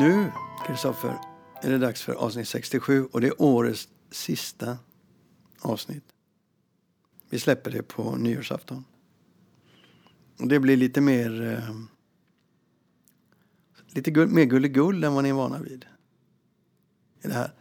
Nu, 0.00 0.32
Kristoffer, 0.66 1.18
är 1.62 1.70
det 1.70 1.78
dags 1.78 2.02
för 2.02 2.12
avsnitt 2.12 2.48
67 2.48 3.04
och 3.04 3.20
det 3.20 3.26
är 3.26 3.42
årets 3.42 3.88
sista 4.10 4.78
avsnitt. 5.60 6.04
Vi 7.30 7.38
släpper 7.38 7.70
det 7.70 7.82
på 7.82 8.16
nyårsafton. 8.16 8.84
Och 10.38 10.48
det 10.48 10.60
blir 10.60 10.76
lite 10.76 11.00
mer... 11.00 11.42
Eh, 11.42 11.76
lite 13.94 14.10
gull, 14.10 14.28
mer 14.28 14.44
gulligull 14.44 15.04
än 15.04 15.14
vad 15.14 15.24
ni 15.24 15.30
är 15.30 15.34
vana 15.34 15.58
vid. 15.58 15.86
I 17.22 17.28
det 17.28 17.34
här. 17.34 17.52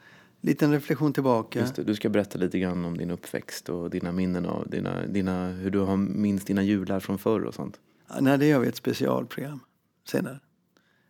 Liten 0.41 0.71
reflektion 0.71 1.13
tillbaka. 1.13 1.59
Just 1.59 1.75
det, 1.75 1.83
du 1.83 1.95
ska 1.95 2.09
berätta 2.09 2.39
lite 2.39 2.59
grann 2.59 2.85
om 2.85 2.97
din 2.97 3.11
uppväxt 3.11 3.69
och 3.69 3.89
dina 3.89 4.11
minnen 4.11 4.45
av 4.45 4.69
dina, 4.69 5.05
dina, 5.05 5.49
hur 5.49 5.71
du 5.71 5.79
har 5.79 5.97
minns 5.97 6.45
dina 6.45 6.63
jular 6.63 6.99
från 6.99 7.17
förr 7.17 7.41
och 7.41 7.55
sånt. 7.55 7.79
Ja, 8.07 8.15
nej, 8.21 8.37
det 8.37 8.45
gör 8.45 8.59
vi 8.59 8.67
ett 8.67 8.75
specialprogram 8.75 9.59
senare. 10.07 10.39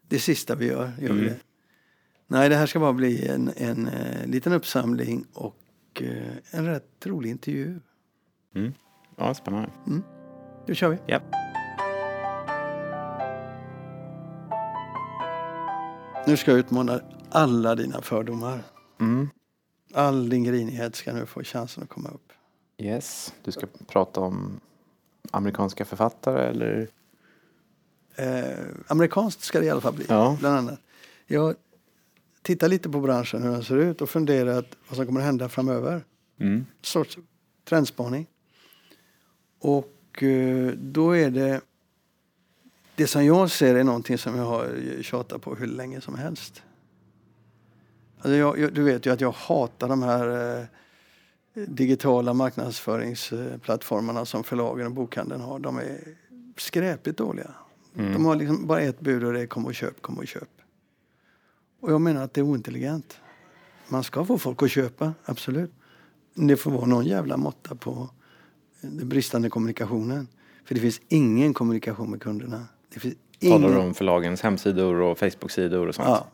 Det 0.10 0.20
sista 0.20 0.56
vi 0.56 0.66
gör, 0.68 0.84
gör 0.86 0.92
vi 1.00 1.08
Mm. 1.08 1.24
det. 1.24 1.40
Nej, 2.28 2.50
det 2.50 2.56
här 2.56 2.66
ska 2.66 2.80
bara 2.80 2.94
bli 2.94 3.28
en, 3.28 3.52
en 3.58 3.88
eh, 3.88 4.26
liten 4.28 4.54
uppsamling 4.54 5.26
och 5.34 5.58
eh, 6.02 6.34
en 6.52 6.66
rätt 6.66 7.06
rolig 7.06 7.30
intervju. 7.30 7.80
Mm. 8.56 8.74
Ja, 9.18 9.34
spännande. 9.34 9.70
Nu 10.68 10.76
kör 10.76 10.90
vi. 10.90 10.98
Ja. 11.08 11.20
Nu 16.28 16.38
ska 16.38 16.52
jag 16.52 16.60
utmana 16.60 17.02
alla 17.30 17.76
dina 17.76 18.02
fördomar. 18.02 18.64
Mm. 19.00 19.30
All 19.94 20.30
din 20.30 20.44
grinighet 20.44 20.96
ska 20.96 21.14
nu 21.14 21.26
få 21.26 21.44
chansen 21.44 21.84
att 21.84 21.90
komma 21.90 22.10
upp. 22.10 22.34
Yes, 22.78 23.34
du 23.44 23.52
ska 23.52 23.68
prata 23.88 24.22
om 24.22 24.60
amerikanska 25.32 25.86
författare 25.86 26.48
eller? 26.50 26.88
Eh, 28.20 28.66
amerikanskt 28.88 29.42
ska 29.42 29.60
det 29.60 29.66
i 29.66 29.70
alla 29.70 29.82
fall 29.82 29.94
bli, 29.94 30.06
Ja. 30.10 30.38
bland 30.40 30.58
annat. 30.58 30.80
Jag 31.28 31.56
tittar 32.42 32.68
lite 32.68 32.90
på 32.90 33.00
branschen, 33.00 33.44
hur 33.44 33.52
den 33.52 33.64
ser 33.64 33.78
ut 33.78 34.02
och 34.02 34.10
funderat 34.10 34.66
vad 34.88 34.96
som 34.98 35.06
kommer 35.06 35.20
att 35.20 35.26
hända 35.26 35.50
framöver. 35.50 36.04
Mm. 36.40 36.66
sorts 36.82 37.18
trendspaning. 37.70 38.28
Och 39.60 40.24
eh, 40.24 40.72
då 40.74 41.12
är 41.18 41.30
det... 41.30 41.62
Det 42.96 43.08
som 43.08 43.26
jag 43.26 43.52
ser 43.52 43.76
är 43.76 43.84
någonting 43.84 44.18
som 44.18 44.36
jag 44.36 44.46
har 44.46 44.68
tjatat 45.02 45.42
på 45.42 45.56
hur 45.56 45.68
länge 45.68 46.02
som 46.02 46.16
helst. 46.16 46.64
Alltså 48.18 48.36
jag, 48.36 48.60
jag, 48.60 48.74
du 48.74 48.84
vet 48.84 49.06
ju 49.06 49.14
att 49.14 49.22
jag 49.22 49.32
hatar 49.32 49.88
de 49.90 50.04
här 50.04 50.58
eh, 50.60 50.66
digitala 51.68 52.34
marknadsföringsplattformarna 52.34 54.26
som 54.26 54.44
förlagen 54.44 54.86
och 54.86 54.92
bokhandeln 54.92 55.42
har. 55.42 55.60
De 55.60 55.78
är 55.78 56.00
skräpligt 56.58 57.18
dåliga. 57.18 57.52
Mm. 58.00 58.14
De 58.14 58.26
har 58.26 58.36
liksom 58.36 58.68
bara 58.68 58.82
ett 58.82 59.00
bud 59.00 59.24
och 59.24 59.34
det 59.34 59.42
är 59.42 59.48
kom 59.48 59.66
och 59.66 59.76
köp, 59.76 60.02
kom 60.02 60.18
och 60.18 60.28
köp. 60.28 60.50
Och 61.82 61.92
jag 61.92 62.02
menar 62.02 62.24
att 62.24 62.34
det 62.34 62.42
är 62.42 62.46
ointelligent. 62.46 63.18
Man 63.88 64.04
ska 64.04 64.26
få 64.26 64.38
folk 64.38 64.64
att 64.64 64.72
köpa, 64.72 65.14
absolut. 65.26 65.72
Men 66.34 66.48
Det 66.48 66.58
får 66.58 66.72
vara 66.72 66.86
någon 66.86 67.06
jävla 67.06 67.38
måtta 67.38 67.76
på 67.76 68.10
den 68.82 69.10
bristande 69.10 69.50
kommunikationen. 69.50 70.28
För 70.66 70.76
det 70.76 70.82
finns 70.82 71.02
ingen 71.08 71.54
kommunikation 71.54 72.12
med 72.12 72.22
kunderna. 72.22 72.66
Det 72.94 73.00
finns 73.00 73.16
ingen... 73.40 73.62
Talar 73.62 73.76
du 73.76 73.82
om 73.82 73.94
förlagens 73.94 74.42
hemsidor 74.42 74.96
och 75.02 75.18
Facebook-sidor 75.18 75.88
och 75.88 75.96
sånt? 75.96 76.08
Ja. 76.08 76.28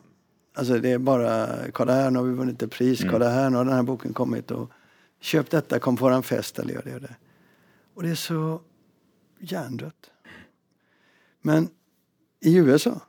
Alltså 0.54 0.78
det 0.78 0.90
är 0.90 0.98
bara, 0.98 1.48
kolla 1.72 1.92
här, 1.94 2.10
nu 2.10 2.18
har 2.18 2.26
vi 2.26 2.34
vunnit 2.34 2.62
ett 2.62 2.70
pris, 2.70 3.00
Mm. 3.00 3.12
kolla 3.12 3.28
här, 3.28 3.50
nu 3.50 3.56
har 3.56 3.64
den 3.64 3.74
här 3.74 3.82
boken 3.82 4.12
kommit 4.12 4.50
och 4.50 4.70
köp 5.20 5.50
detta, 5.50 5.78
kom 5.78 5.96
på 5.96 6.04
våran 6.04 6.22
fest 6.22 6.58
eller 6.58 6.74
gör 6.74 6.82
det 6.84 6.94
och 6.94 7.00
det. 7.00 7.16
Och 7.94 8.02
det 8.02 8.08
är 8.10 8.14
så 8.14 8.60
hjärndött. 9.40 10.10
Men 11.46 11.68
i 12.40 12.56
USA, 12.56 13.00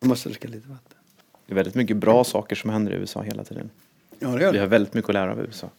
jag 0.00 0.08
måste 0.08 0.28
dricka 0.28 0.48
lite 0.48 0.68
vatten. 0.68 0.98
Det 1.46 1.52
är 1.52 1.54
väldigt 1.54 1.74
mycket 1.74 1.96
bra 1.96 2.24
saker 2.24 2.56
som 2.56 2.70
händer 2.70 2.92
i 2.92 2.94
USA 2.96 3.22
hela 3.22 3.44
tiden. 3.44 3.70
Ja, 4.18 4.28
det 4.28 4.42
gör 4.42 4.52
Vi 4.52 4.56
det. 4.58 4.62
har 4.64 4.68
väldigt 4.68 4.94
mycket 4.94 5.08
att 5.08 5.14
lära 5.14 5.32
av 5.32 5.40
USA. 5.40 5.70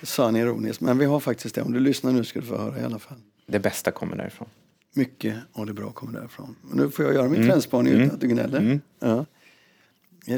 Det 0.00 0.06
sa 0.06 0.24
han 0.24 0.36
ironiskt, 0.36 0.80
men 0.80 0.98
vi 0.98 1.04
har 1.04 1.20
faktiskt 1.20 1.54
det. 1.54 1.62
Om 1.62 1.72
du 1.72 1.80
lyssnar 1.80 2.12
nu 2.12 2.24
ska 2.24 2.40
du 2.40 2.46
få 2.46 2.56
höra 2.58 2.80
i 2.80 2.84
alla 2.84 2.98
fall. 2.98 3.16
Det 3.46 3.58
bästa 3.58 3.90
kommer 3.90 4.16
därifrån. 4.16 4.48
Mycket 4.94 5.36
av 5.52 5.66
det 5.66 5.72
bra 5.72 5.92
kommer 5.92 6.18
därifrån. 6.20 6.56
Och 6.70 6.76
nu 6.76 6.90
får 6.90 7.04
jag 7.04 7.14
göra 7.14 7.28
min 7.28 7.34
Mm. 7.36 7.48
trendspaning 7.48 7.92
utan 7.92 8.02
Mm. 8.02 8.14
att 8.14 8.20
du 8.20 8.28
gnäller. 8.28 8.58
Mm. 8.58 8.80
Ja. 8.98 9.24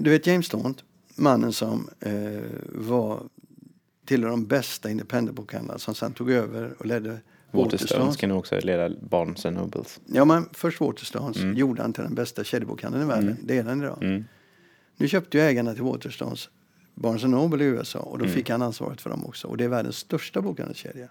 Du 0.00 0.10
vet 0.10 0.26
James 0.26 0.48
Daunt, 0.48 0.84
mannen 1.14 1.52
som 1.52 1.88
eh, 2.00 2.12
var 2.68 3.22
tillhör 4.04 4.30
de 4.30 4.46
bästa 4.46 4.90
independentbokhandlarna 4.90 5.78
som 5.78 5.94
sen 5.94 6.12
tog 6.12 6.30
över 6.30 6.74
och 6.78 6.86
ledde 6.86 7.20
Waterstones 7.52 8.16
kan 8.16 8.30
också 8.30 8.60
leda 8.62 8.90
Barnes 9.00 9.46
and 9.46 9.56
Nobles. 9.56 10.00
Ja, 10.06 10.24
men 10.24 10.48
först 10.52 10.80
Waterstones 10.80 11.36
Mm. 11.36 11.56
gjorde 11.56 11.82
han 11.82 11.92
till 11.92 12.02
den 12.02 12.14
bästa 12.14 12.44
kedjebokhandeln 12.44 13.04
i 13.04 13.06
världen. 13.08 13.28
Mm. 13.28 13.38
Det 13.46 13.58
är 13.58 13.62
den 13.64 13.82
idag. 13.82 13.98
Mm. 14.02 14.24
Nu 14.96 15.08
köpte 15.08 15.38
ju 15.38 15.44
ägarna 15.44 15.74
till 15.74 15.82
Waterstones 15.82 16.48
Barnes 16.94 17.24
Noble 17.24 17.64
i 17.64 17.66
USA 17.66 17.98
och 17.98 18.18
då 18.18 18.24
Mm. 18.24 18.36
fick 18.36 18.50
han 18.50 18.62
ansvaret 18.62 19.00
för 19.00 19.10
dem 19.10 19.26
också. 19.26 19.48
Och 19.48 19.56
det 19.56 19.64
är 19.64 19.68
världens 19.68 19.96
största 19.96 20.42
bokhandelskedja. 20.42 21.08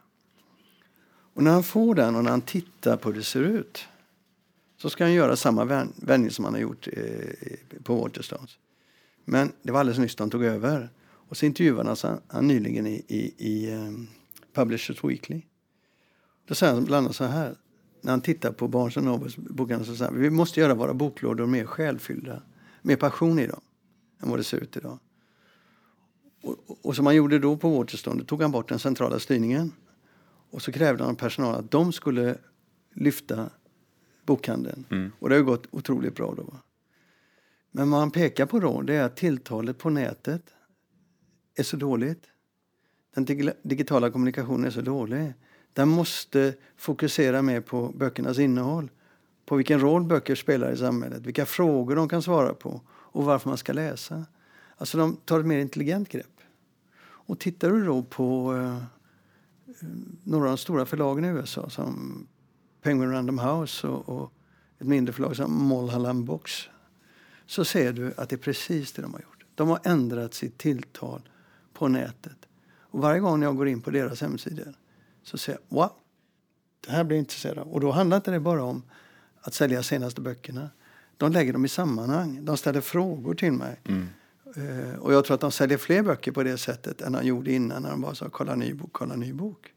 Och 1.34 1.44
när 1.44 1.52
han 1.52 1.64
får 1.64 1.96
den 1.96 2.16
och 2.16 2.24
när 2.24 2.32
han 2.32 2.42
tittar 2.42 2.98
på 2.98 3.10
hur 3.10 3.16
det 3.18 3.24
ser 3.24 3.42
ut 3.44 3.86
så 4.78 4.90
ska 4.90 5.04
han 5.04 5.14
göra 5.14 5.36
samma 5.36 5.66
vän- 5.66 5.94
vändning 5.96 6.32
som 6.32 6.46
han 6.46 6.54
har 6.54 6.62
gjort 6.62 6.88
eh, 6.88 7.04
på 7.84 7.96
Waterstones. 7.96 8.58
Men 9.26 9.52
det 9.64 9.72
var 9.72 9.80
alldeles 9.80 10.00
nyss 10.00 10.16
de 10.16 10.30
tog 10.30 10.44
över. 10.44 10.90
Och 11.04 11.38
så 11.38 11.46
intervjuades 11.46 12.04
han, 12.04 12.20
han 12.28 12.48
nyligen 12.48 12.88
i, 12.88 13.04
i, 13.08 13.34
i 13.38 13.74
um, 13.74 14.08
Publishers 14.54 15.04
Weekly. 15.04 15.42
Då 16.52 16.56
säger 16.56 16.74
han 16.74 16.86
bland 16.86 17.06
annat 17.06 17.16
så 17.16 17.24
här. 17.24 17.56
När 18.02 18.12
han 18.12 18.22
tittar 18.22 18.52
på 18.52 18.68
Barnes 18.68 18.96
Nobles 18.96 19.38
bokhandel 19.38 19.88
så 19.88 19.96
säger 19.96 20.12
han 20.12 20.22
vi 20.22 20.30
måste 20.30 20.60
göra 20.60 20.74
våra 20.74 20.94
boklådor 20.94 21.46
mer 21.46 21.66
själfyllda. 21.66 22.42
Mer 22.82 22.96
passion 22.96 23.40
i 23.40 23.48
dem 23.48 23.62
än 24.24 24.30
vad 24.30 24.40
det 24.40 24.44
ser 24.44 24.58
ut 24.58 24.78
idag. 24.78 25.00
Och, 26.44 26.86
och, 26.86 26.96
som 26.96 27.06
han 27.06 27.16
gjorde 27.16 27.40
då 27.40 27.58
på 27.58 27.70
Waterstone, 27.78 28.24
tog 28.24 28.42
han 28.42 28.52
bort 28.52 28.70
den 28.70 28.80
centrala 28.80 29.20
styrningen. 29.20 29.72
Och 30.50 30.62
så 30.62 30.72
krävde 30.72 31.04
han 31.04 31.12
av 31.12 31.18
personalen 31.18 31.60
att 31.60 31.72
de 31.72 31.92
skulle 31.92 32.38
lyfta 32.94 33.50
bokhandeln. 34.26 34.86
Mm. 34.90 35.12
Och 35.20 35.30
det 35.30 35.36
har 35.36 35.42
gått 35.42 35.68
otroligt 35.72 36.16
bra 36.16 36.34
då. 36.38 36.56
Men 37.72 37.92
vad 37.92 38.00
han 38.00 38.12
pekar 38.12 38.46
på 38.46 38.60
då, 38.60 38.82
det 38.82 38.96
är 38.96 39.04
att 39.04 39.16
tilltalet 39.16 39.78
på 39.78 39.90
nätet 39.90 40.44
är 41.56 41.64
så 41.64 41.78
dåligt. 41.78 42.24
Den 43.16 43.26
dig- 43.26 43.60
digitala 43.64 44.12
kommunikationen 44.12 44.66
är 44.66 44.72
så 44.72 44.82
dålig. 44.82 45.34
Den 45.74 45.90
måste 45.90 46.54
fokusera 46.78 47.42
mer 47.42 47.62
på 47.62 47.94
böckernas 47.96 48.40
innehåll. 48.40 48.92
På 49.46 49.56
vilken 49.56 49.80
roll 49.80 50.04
böcker 50.04 50.36
spelar 50.36 50.72
i 50.72 50.78
samhället, 50.78 51.26
vilka 51.26 51.46
frågor 51.46 51.96
de 51.96 52.10
kan 52.10 52.22
svara 52.22 52.54
på 52.54 52.82
och 52.88 53.26
varför 53.26 53.50
man 53.50 53.58
ska 53.58 53.74
läsa. 53.74 54.26
Alltså 54.78 54.98
de 54.98 55.16
tar 55.16 55.40
ett 55.40 55.46
mer 55.46 55.60
intelligent 55.60 56.10
grepp. 56.10 56.42
Och 57.02 57.40
tittar 57.40 57.72
du 57.72 57.86
då 57.86 58.04
på 58.04 58.56
eh, 58.56 58.84
några 60.24 60.46
av 60.46 60.52
de 60.52 60.58
stora 60.58 60.86
förlagen 60.86 61.26
i 61.26 61.28
USA 61.28 61.70
som 61.70 62.28
Penguin 62.82 63.12
Random 63.12 63.40
House 63.40 63.88
och, 63.88 64.10
och 64.10 64.34
ett 64.80 64.88
mindre 64.88 65.14
förlag 65.14 65.36
som 65.36 65.68
Mulholland 65.68 66.26
Box 66.26 66.52
så 67.46 67.66
ser 67.66 67.94
du 67.94 68.14
att 68.18 68.30
det 68.30 68.36
är 68.36 68.38
precis 68.38 68.92
det 68.92 69.02
de 69.02 69.14
har 69.14 69.22
gjort. 69.22 69.46
De 69.56 69.70
har 69.70 69.80
ändrat 69.84 70.34
sitt 70.34 70.58
tilltal 70.58 71.30
på 71.74 71.88
nätet. 71.88 72.38
Och 72.80 73.02
varje 73.02 73.20
gång 73.20 73.44
jag 73.44 73.58
går 73.58 73.68
in 73.68 73.82
på 73.82 73.92
deras 73.92 74.22
hemsidor 74.22 74.74
så 75.24 75.38
ser 75.38 75.52
jag 75.52 75.62
wow, 75.78 75.92
det 76.86 76.92
här 76.92 77.04
blir 77.04 77.18
jag 77.18 77.22
intresserad 77.22 77.58
av. 77.58 77.68
Och 77.68 77.80
då 77.80 77.92
handlar 77.92 78.18
inte 78.18 78.32
det 78.32 78.40
bara 78.40 78.64
om 78.64 78.84
att 79.42 79.54
sälja 79.54 79.84
senaste 79.84 80.22
böckerna. 80.22 80.70
De 81.18 81.32
lägger 81.32 81.54
dem 81.54 81.66
i 81.66 81.68
sammanhang. 81.68 82.46
De 82.46 82.58
ställer 82.58 82.82
frågor 82.82 83.34
till 83.34 83.52
mig. 83.52 83.80
Mm. 83.88 84.08
Eh, 84.56 84.96
och 84.96 85.14
jag 85.14 85.26
tror 85.26 85.36
att 85.36 85.42
de 85.42 85.52
säljer 85.52 85.78
fler 85.78 86.04
böcker 86.04 86.32
på 86.32 86.44
det 86.44 86.58
sättet 86.58 87.02
än 87.02 87.12
de 87.12 87.24
gjorde 87.26 87.52
innan 87.52 87.84
när 87.84 87.90
de 87.90 88.02
bara 88.02 88.16
sa 88.16 88.30
kolla 88.30 88.56
ny 88.56 88.74
bok, 88.74 88.90
kolla 88.92 89.16
ny 89.16 89.34
bok. 89.34 89.74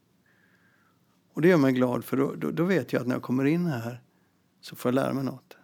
Och 1.33 1.43
det 1.43 1.49
gör 1.49 1.57
mig 1.57 1.73
glad 1.73 2.05
för 2.05 2.17
då, 2.17 2.35
då, 2.37 2.51
då 2.51 2.65
vet 2.65 2.93
jag 2.93 3.01
att 3.01 3.07
när 3.07 3.15
jag 3.15 3.23
kommer 3.23 3.45
in 3.45 3.67
här 3.67 4.01
så 4.61 4.77
får 4.77 4.89
jag 4.89 4.95
lära 4.95 5.13
mig 5.13 5.25
något. 5.25 5.57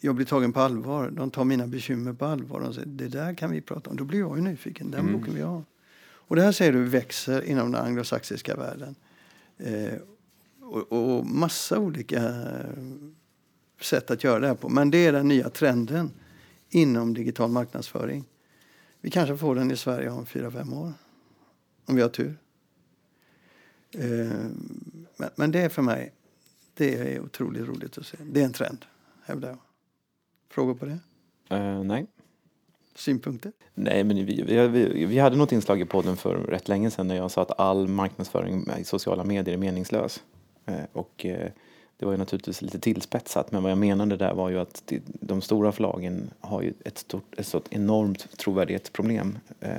Jag 0.00 0.14
blir 0.14 0.26
tagen 0.26 0.52
på 0.52 0.60
allvar. 0.60 1.10
De 1.10 1.30
tar 1.30 1.44
mina 1.44 1.66
bekymmer 1.66 2.12
på 2.12 2.24
allvar. 2.24 2.60
De 2.60 2.74
säger 2.74 2.86
det 2.88 3.08
där 3.08 3.34
kan 3.34 3.50
vi 3.50 3.60
prata 3.60 3.90
om. 3.90 3.96
Då 3.96 4.04
blir 4.04 4.18
jag 4.18 4.36
ju 4.36 4.42
nyfiken. 4.42 4.90
Den 4.90 5.00
Mm. 5.00 5.12
boken 5.20 5.34
vi 5.34 5.40
har. 5.40 5.64
Och 6.30 6.36
det 6.36 6.42
här 6.42 6.52
ser 6.52 6.72
du 6.72 6.84
växer 6.84 7.42
inom 7.42 7.72
den 7.72 7.84
anglosaxiska 7.84 8.56
världen. 8.56 8.94
Eh, 9.58 9.98
och, 10.60 10.92
och 10.92 11.26
massa 11.26 11.78
olika 11.78 12.26
eh, 12.26 12.64
sätt 13.80 14.10
att 14.10 14.24
göra 14.24 14.40
det 14.40 14.46
här 14.46 14.54
på. 14.54 14.68
Men 14.68 14.90
det 14.90 15.06
är 15.06 15.12
den 15.12 15.28
nya 15.28 15.50
trenden 15.50 16.10
inom 16.68 17.14
digital 17.14 17.50
marknadsföring. 17.50 18.24
Vi 19.00 19.10
kanske 19.10 19.36
får 19.36 19.54
den 19.54 19.70
i 19.70 19.76
Sverige 19.76 20.10
om 20.10 20.26
fyra 20.26 20.50
fem 20.50 20.72
år. 20.72 20.92
Om 21.86 21.96
vi 21.96 22.02
har 22.02 22.08
tur. 22.08 22.38
Eh, 23.94 24.00
men, 25.16 25.30
men 25.36 25.50
det 25.50 25.60
är 25.60 25.68
för 25.68 25.82
mig 25.82 26.12
det 26.74 27.14
är 27.14 27.20
otroligt 27.20 27.68
roligt 27.68 27.98
att 27.98 28.06
se. 28.06 28.16
Det 28.22 28.40
är 28.40 28.44
en 28.44 28.52
trend, 28.52 28.84
hävdar 29.22 29.48
jag. 29.48 29.58
Frågor 30.48 30.74
på 30.74 30.84
det? 30.84 30.98
Uh, 31.56 31.84
nej. 31.84 32.06
Synpunkter? 33.00 33.52
Nej, 33.74 34.04
men 34.04 34.16
vi, 34.26 34.42
vi, 34.42 34.68
vi, 34.68 35.04
vi 35.04 35.18
hade 35.18 35.36
något 35.36 35.52
inslag 35.52 35.80
i 35.80 35.84
podden 35.84 36.16
för 36.16 36.34
rätt 36.34 36.68
länge 36.68 36.90
sedan 36.90 37.08
när 37.08 37.16
jag 37.16 37.30
sa 37.30 37.42
att 37.42 37.60
all 37.60 37.88
marknadsföring 37.88 38.66
i 38.80 38.84
sociala 38.84 39.24
medier 39.24 39.54
är 39.54 39.58
meningslös. 39.58 40.22
Eh, 40.66 40.74
och 40.92 41.26
eh, 41.26 41.50
Det 41.96 42.06
var 42.06 42.12
ju 42.12 42.18
naturligtvis 42.18 42.62
lite 42.62 42.78
tillspetsat 42.78 43.52
men 43.52 43.62
vad 43.62 43.70
jag 43.70 43.78
menade 43.78 44.16
där 44.16 44.34
var 44.34 44.50
ju 44.50 44.58
att 44.58 44.92
de 45.04 45.42
stora 45.42 45.72
förlagen 45.72 46.30
har 46.40 46.62
ju 46.62 46.72
ett, 46.84 46.98
stort, 46.98 47.34
ett 47.38 47.46
sånt 47.46 47.66
enormt 47.70 48.38
trovärdighetsproblem 48.38 49.38
eh, 49.60 49.70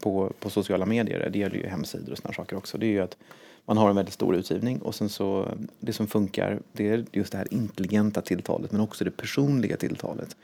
på, 0.00 0.32
på 0.40 0.50
sociala 0.50 0.86
medier. 0.86 1.30
Det 1.32 1.38
gäller 1.38 1.56
ju 1.56 1.66
hemsidor 1.66 2.12
och 2.12 2.18
sådana 2.18 2.34
saker 2.34 2.56
också. 2.56 2.78
Det 2.78 2.86
är 2.86 2.90
ju 2.90 3.00
att 3.00 3.16
man 3.64 3.76
har 3.76 3.90
en 3.90 3.96
väldigt 3.96 4.14
stor 4.14 4.36
utgivning 4.36 4.78
och 4.82 4.94
sen 4.94 5.08
så 5.08 5.48
det 5.80 5.92
som 5.92 6.06
funkar 6.06 6.60
det 6.72 6.88
är 6.88 7.04
just 7.12 7.32
det 7.32 7.38
här 7.38 7.54
intelligenta 7.54 8.20
tilltalet 8.20 8.72
men 8.72 8.80
också 8.80 9.04
det 9.04 9.10
personliga 9.10 9.76
tilltalet. 9.76 10.36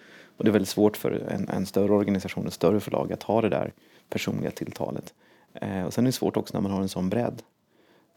Och 0.42 0.46
det 0.46 0.50
är 0.50 0.52
väldigt 0.52 0.68
svårt 0.68 0.96
för 0.96 1.10
en, 1.10 1.48
en 1.48 1.66
större 1.66 1.92
organisation, 1.92 2.46
ett 2.46 2.52
större 2.52 2.80
förlag 2.80 3.12
att 3.12 3.22
ha 3.22 3.40
det 3.40 3.48
där 3.48 3.72
personliga 4.08 4.50
tilltalet. 4.50 5.14
Eh, 5.54 5.84
och 5.84 5.94
sen 5.94 6.04
är 6.04 6.08
det 6.08 6.12
svårt 6.12 6.36
också 6.36 6.54
när 6.54 6.60
man 6.60 6.70
har 6.70 6.82
en 6.82 6.88
sån 6.88 7.08
bredd. 7.08 7.42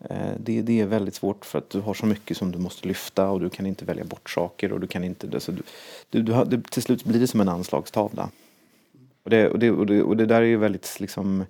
Eh, 0.10 0.32
det, 0.40 0.62
det, 0.62 0.82
är 0.82 0.86
väldigt 0.86 1.16
svårt 1.16 1.46
för 1.46 1.60
att 1.60 1.70
du 1.70 1.80
har 1.80 1.94
så 1.94 2.06
mycket 2.06 2.38
som 2.38 2.52
du 2.52 2.58
måste 2.58 2.88
lyfta 2.88 3.30
och 3.30 3.40
du 3.40 3.50
kan 3.50 3.66
inte 3.66 3.86
välja 3.86 4.04
bort 4.04 4.30
saker 4.30 4.72
och 4.72 4.80
du 4.80 4.88
kan 4.88 5.04
inte... 5.04 5.30
Alltså 5.34 5.52
du, 5.52 5.62
du, 6.10 6.22
du 6.22 6.32
har, 6.32 6.46
det, 6.46 6.72
till 6.72 6.82
slut 6.82 7.04
blir 7.04 7.20
det 7.20 7.28
som 7.28 7.42
en 7.42 7.50
anslagstavla. 7.50 8.30
Och 9.24 9.30
det, 9.30 9.50
och 9.50 9.60
det, 9.60 9.72
och 9.72 9.86
det, 9.86 10.04
och 10.04 10.18
det 10.18 10.26
där 10.26 10.42
är 10.42 10.46
ju 10.46 10.58
väldigt 10.58 10.98
liksom... 11.00 11.46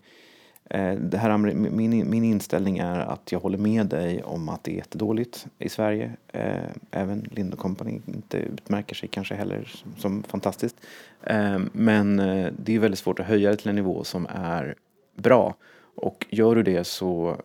Eh, 0.69 0.93
det 0.95 1.17
här, 1.17 1.37
min, 1.37 2.09
min 2.09 2.23
inställning 2.23 2.77
är 2.77 2.99
att 2.99 3.31
jag 3.31 3.39
håller 3.39 3.57
med 3.57 3.87
dig 3.87 4.23
om 4.23 4.49
att 4.49 4.63
det 4.63 4.71
är 4.71 4.75
jättedåligt 4.75 5.47
i 5.59 5.69
Sverige. 5.69 6.11
Eh, 6.27 6.69
även 6.91 7.27
Lind 7.31 7.57
Company 7.57 8.01
inte 8.05 8.37
utmärker 8.37 8.95
sig 8.95 9.09
kanske 9.09 9.35
heller 9.35 9.83
som 9.97 10.23
fantastiskt. 10.23 10.75
Eh, 11.23 11.59
men 11.71 12.17
det 12.57 12.75
är 12.75 12.79
väldigt 12.79 12.99
svårt 12.99 13.19
att 13.19 13.25
höja 13.25 13.49
det 13.49 13.55
till 13.55 13.69
en 13.69 13.75
nivå 13.75 14.03
som 14.03 14.27
är 14.29 14.75
bra. 15.15 15.55
Och 15.95 16.25
gör 16.29 16.55
du 16.55 16.63
det 16.63 16.83
så 16.83 17.37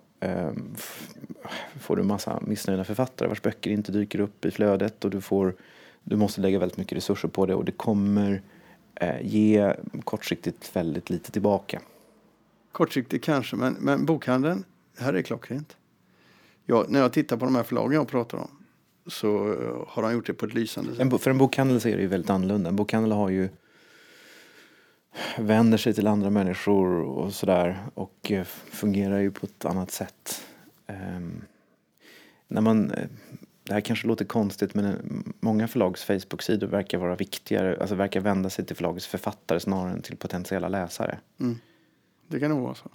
får 1.81 1.97
du 1.97 2.03
massa 2.03 2.41
missnöjda 2.47 2.85
författare 2.85 3.29
vars 3.29 3.43
böcker 3.43 3.71
inte 3.71 3.93
dyker 3.93 4.21
upp 4.21 4.45
i 4.45 4.51
flödet 4.51 5.05
och 5.05 5.11
du, 5.11 5.21
får, 5.21 5.55
du 6.03 6.17
måste 6.17 6.41
lägga 6.41 6.59
väldigt 6.59 6.79
mycket 6.79 6.97
resurser 6.97 7.29
på 7.29 7.47
det 7.47 7.55
och 7.55 7.65
det 7.65 7.73
kommer 7.73 8.43
ge 9.21 9.75
kortsiktigt 10.05 10.77
väldigt 10.77 11.11
lite 11.11 11.33
tillbaka. 11.33 11.81
Kortsiktigt 12.73 13.25
kanske, 13.25 13.57
men, 13.57 13.73
men 13.73 14.07
bokhandeln, 14.07 14.65
här 14.99 15.15
är 15.15 15.23
klockrent. 15.23 15.77
Jag, 16.67 16.91
när 16.91 17.01
jag 17.01 17.13
tittar 17.13 17.37
på 17.37 17.45
de 17.45 17.55
här 17.55 17.63
förlagen 17.63 17.93
jag 17.93 18.09
pratar 18.09 18.39
om 18.39 18.51
så 19.07 19.53
eh, 19.53 19.85
har 19.89 20.03
han 20.03 20.13
gjort 20.13 20.27
det 20.27 20.35
på 20.35 20.47
ett 20.47 20.55
lysande 20.55 20.91
sätt. 20.91 21.01
En, 21.01 21.19
för 21.19 21.31
en 21.31 21.39
bokhandel 21.39 21.81
så 21.81 21.89
är 21.89 21.97
det 21.97 22.03
ju 22.03 22.09
väldigt 22.09 22.31
annorlunda. 22.31 22.69
En 22.69 22.77
bokhandel 22.77 23.13
har 23.13 23.29
ju 23.29 23.49
vänder 25.39 25.79
sig 25.79 25.95
till 25.95 26.07
andra 26.07 26.31
människor 26.31 27.01
och 27.03 27.33
sådär 27.33 27.79
och 27.95 28.31
eh, 28.31 28.45
fungerar 28.45 29.19
ju 29.19 29.31
på 29.31 29.47
ett 29.47 29.65
annat 29.65 29.91
sätt. 29.91 30.45
Um, 30.87 31.45
när 32.49 32.61
man, 32.61 32.91
eh, 32.91 33.09
det 33.63 33.73
här 33.73 33.81
kanske 33.81 34.07
låter 34.07 34.25
konstigt 34.25 34.75
men 34.75 34.97
många 35.41 35.69
förlags 35.69 36.05
Facebook-sidor 36.05 36.67
verkar 36.67 36.99
vara 36.99 37.17
viktigare, 37.17 37.77
alltså 37.81 37.95
verkar 37.95 38.21
vända 38.21 38.51
sig 38.51 38.67
till 38.67 38.77
förlagets 38.77 39.07
författare 39.07 39.61
snarare 39.61 39.93
än 39.93 40.03
till 40.03 40.17
potentiella 40.17 40.69
läsare. 40.69 41.19
Mm. 41.41 41.59
Det 42.31 42.41
kan 42.41 42.51
nog 42.51 42.63
vara 42.63 42.75
så. 42.75 42.89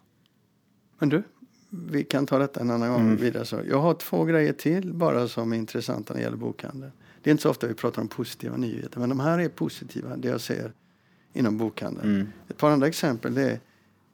Men 0.99 1.09
du, 1.09 1.23
vi 1.69 2.03
kan 2.03 2.25
ta 2.25 2.39
detta 2.39 2.59
en 2.59 2.71
annan 2.71 2.89
gång 2.89 3.01
mm. 3.01 3.15
vidare. 3.15 3.45
Så 3.45 3.61
jag 3.69 3.81
har 3.81 3.93
två 3.93 4.23
grejer 4.23 4.53
till 4.53 4.93
bara 4.93 5.27
som 5.27 5.53
är 5.53 5.57
intressanta 5.57 6.13
när 6.13 6.19
det 6.19 6.23
gäller 6.23 6.37
bokhandeln. 6.37 6.91
Det 7.21 7.29
är 7.29 7.31
inte 7.31 7.43
så 7.43 7.49
ofta 7.49 7.67
vi 7.67 7.73
pratar 7.73 8.01
om 8.01 8.07
positiva 8.07 8.57
nyheter 8.57 8.99
men 8.99 9.09
de 9.09 9.19
här 9.19 9.39
är 9.39 9.49
positiva, 9.49 10.17
det 10.17 10.27
jag 10.27 10.41
ser 10.41 10.73
inom 11.33 11.57
bokhandeln. 11.57 12.15
Mm. 12.15 12.27
Ett 12.47 12.57
par 12.57 12.71
andra 12.71 12.87
exempel 12.87 13.37
är 13.37 13.59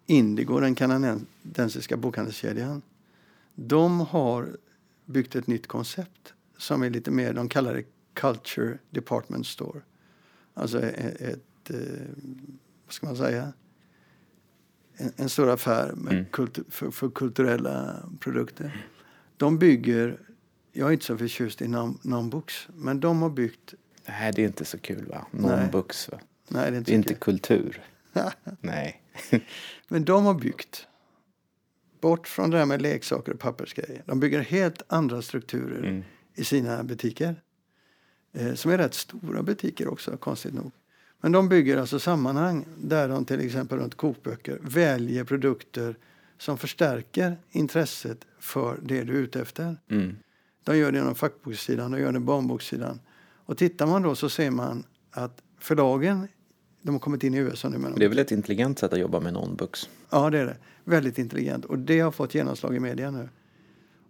Indigo, 0.06 0.60
den 0.60 0.76
kanadensiska 0.76 1.98
bokhandelskedjan. 1.98 2.82
De 3.56 4.00
har 4.00 4.58
byggt 5.06 5.36
ett 5.36 5.48
nytt 5.48 5.68
koncept 5.68 6.34
som 6.58 6.84
är 6.84 6.90
lite 6.90 7.12
mer, 7.12 7.34
de 7.34 7.50
kallar 7.50 7.74
det 7.74 7.84
Culture 8.14 8.78
Department 8.90 9.48
Store. 9.48 9.82
Alltså 10.54 10.82
ett, 10.82 11.22
ett 11.22 11.70
eh, 11.70 11.78
vad 12.86 12.94
ska 12.94 13.06
man 13.06 13.18
säga, 13.18 13.54
en, 15.02 15.14
en 15.16 15.30
stor 15.30 15.50
affär 15.50 15.94
med 15.96 16.14
mm. 16.14 16.26
kultur, 16.26 16.64
för, 16.70 16.92
för, 16.92 17.10
kulturella 17.10 17.96
produkter. 18.20 18.86
De 19.38 19.60
bygger, 19.60 20.20
jag 20.72 20.88
är 20.88 20.94
inte 20.94 21.06
så 21.06 21.18
förtjust 21.18 21.62
i 21.62 21.66
non-books, 21.66 22.70
men 22.76 23.00
de 23.00 23.22
har 23.22 23.30
byggt... 23.30 23.74
Nej, 24.08 24.32
det 24.36 24.42
är 24.42 24.46
inte 24.46 24.66
så 24.66 24.78
kul 24.78 25.06
va? 25.06 25.26
Non-books 25.32 26.12
va? 26.12 26.20
Nej, 26.48 26.72
det 26.72 26.78
är 26.78 26.78
inte, 26.78 26.92
det 26.92 26.96
är 26.96 26.98
inte 26.98 27.14
kultur. 27.14 27.82
Nej. 28.62 29.02
Men 29.88 30.06
de 30.06 30.26
har 30.26 30.34
byggt 30.34 30.88
bort 32.02 32.28
från 32.28 32.50
det 32.50 32.58
här 32.58 32.66
med 32.66 32.82
leksaker 32.82 33.34
och 33.34 33.40
pappersgrejer. 33.40 34.04
De 34.06 34.20
bygger 34.20 34.40
helt 34.40 34.82
andra 34.88 35.22
strukturer 35.22 35.84
mm. 35.84 36.04
i 36.36 36.44
sina 36.44 36.84
butiker. 36.84 37.42
Eh, 38.34 38.54
som 38.54 38.72
är 38.72 38.78
rätt 38.78 38.94
stora 38.94 39.44
butiker 39.44 39.88
också, 39.88 40.18
konstigt 40.18 40.54
nog. 40.54 40.72
Men 41.22 41.32
de 41.32 41.50
bygger 41.50 41.78
alltså 41.78 42.00
sammanhang 42.00 42.66
där 42.78 43.10
de 43.10 43.26
till 43.26 43.46
exempel 43.46 43.80
runt 43.80 43.96
kokböcker 43.96 44.60
väljer 44.62 45.24
produkter 45.24 45.96
som 46.38 46.58
förstärker 46.58 47.38
intresset 47.52 48.26
för 48.40 48.80
det 48.84 49.04
du 49.04 49.18
är 49.18 49.22
ute 49.22 49.42
efter. 49.42 49.78
Mm. 49.90 50.16
De 50.64 50.78
gör 50.78 50.92
det 50.92 51.00
inom 51.00 51.16
fackbokssidan, 51.16 51.92
de 51.92 52.00
gör 52.02 52.12
det 52.12 52.20
barnbokssidan. 52.20 53.00
Och 53.46 53.58
tittar 53.58 53.88
man 53.88 54.02
då 54.02 54.16
så 54.16 54.30
ser 54.30 54.52
man 54.52 54.84
att 55.12 55.42
förlagen 55.60 56.28
de 56.82 56.92
har 56.92 57.00
kommit 57.00 57.24
in 57.24 57.34
i 57.34 57.38
USA 57.38 57.70
nu. 57.70 57.78
Men 57.78 57.96
det 57.96 58.06
är 58.06 58.10
väl 58.10 58.20
ett 58.20 58.32
intelligent 58.32 58.80
sätt 58.80 58.94
att 58.94 59.00
jobba 59.00 59.20
med 59.20 59.34
non-books? 59.34 59.90
Ja, 60.10 60.30
det 60.30 60.40
är 60.40 60.46
det. 60.46 60.58
Väldigt 60.84 61.18
intelligent. 61.18 61.66
Och 61.66 61.80
det 61.80 62.00
har 62.00 62.12
fått 62.12 62.36
genomslag 62.36 62.76
i 62.76 62.80
media 62.80 63.12
nu. 63.12 63.30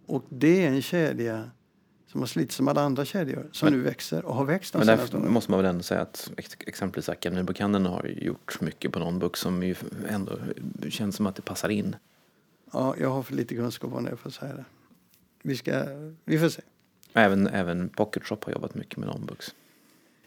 Och 0.06 0.24
det 0.28 0.64
är 0.64 0.68
en 0.68 0.82
kedja 0.82 1.50
som 2.12 2.20
har 2.20 2.26
slitit 2.26 2.52
som 2.52 2.68
alla 2.68 2.80
andra 2.80 3.04
kedjor 3.04 3.48
som 3.52 3.66
men, 3.66 3.78
nu 3.78 3.84
växer 3.84 4.24
och 4.24 4.34
har 4.34 4.44
växt 4.44 4.74
Men 4.74 4.86
där 4.86 5.28
måste 5.28 5.50
man 5.50 5.60
väl 5.60 5.70
ändå 5.70 5.82
säga 5.82 6.00
att 6.00 6.30
exempelvis 6.66 7.08
Akademibokhandeln 7.08 7.86
har 7.86 8.06
gjort 8.06 8.60
mycket 8.60 8.92
på 8.92 8.98
non-books 8.98 9.36
som 9.36 9.62
ju 9.62 9.74
ändå 10.08 10.38
känns 10.88 11.16
som 11.16 11.26
att 11.26 11.36
det 11.36 11.42
passar 11.42 11.68
in. 11.68 11.96
Ja, 12.72 12.94
jag 13.00 13.08
har 13.08 13.22
för 13.22 13.34
lite 13.34 13.54
kunskap 13.54 13.92
om 13.92 14.04
det 14.04 14.16
för 14.16 14.28
att 14.28 14.34
säga 14.34 14.54
det. 14.54 14.64
Vi, 15.42 15.56
ska, 15.56 15.84
vi 16.24 16.38
får 16.38 16.48
se. 16.48 16.62
Även, 17.12 17.46
även 17.46 17.88
Pocket 17.88 18.24
Shop 18.24 18.38
har 18.44 18.52
jobbat 18.52 18.74
mycket 18.74 18.96
med 18.96 19.08
non-books. 19.08 19.54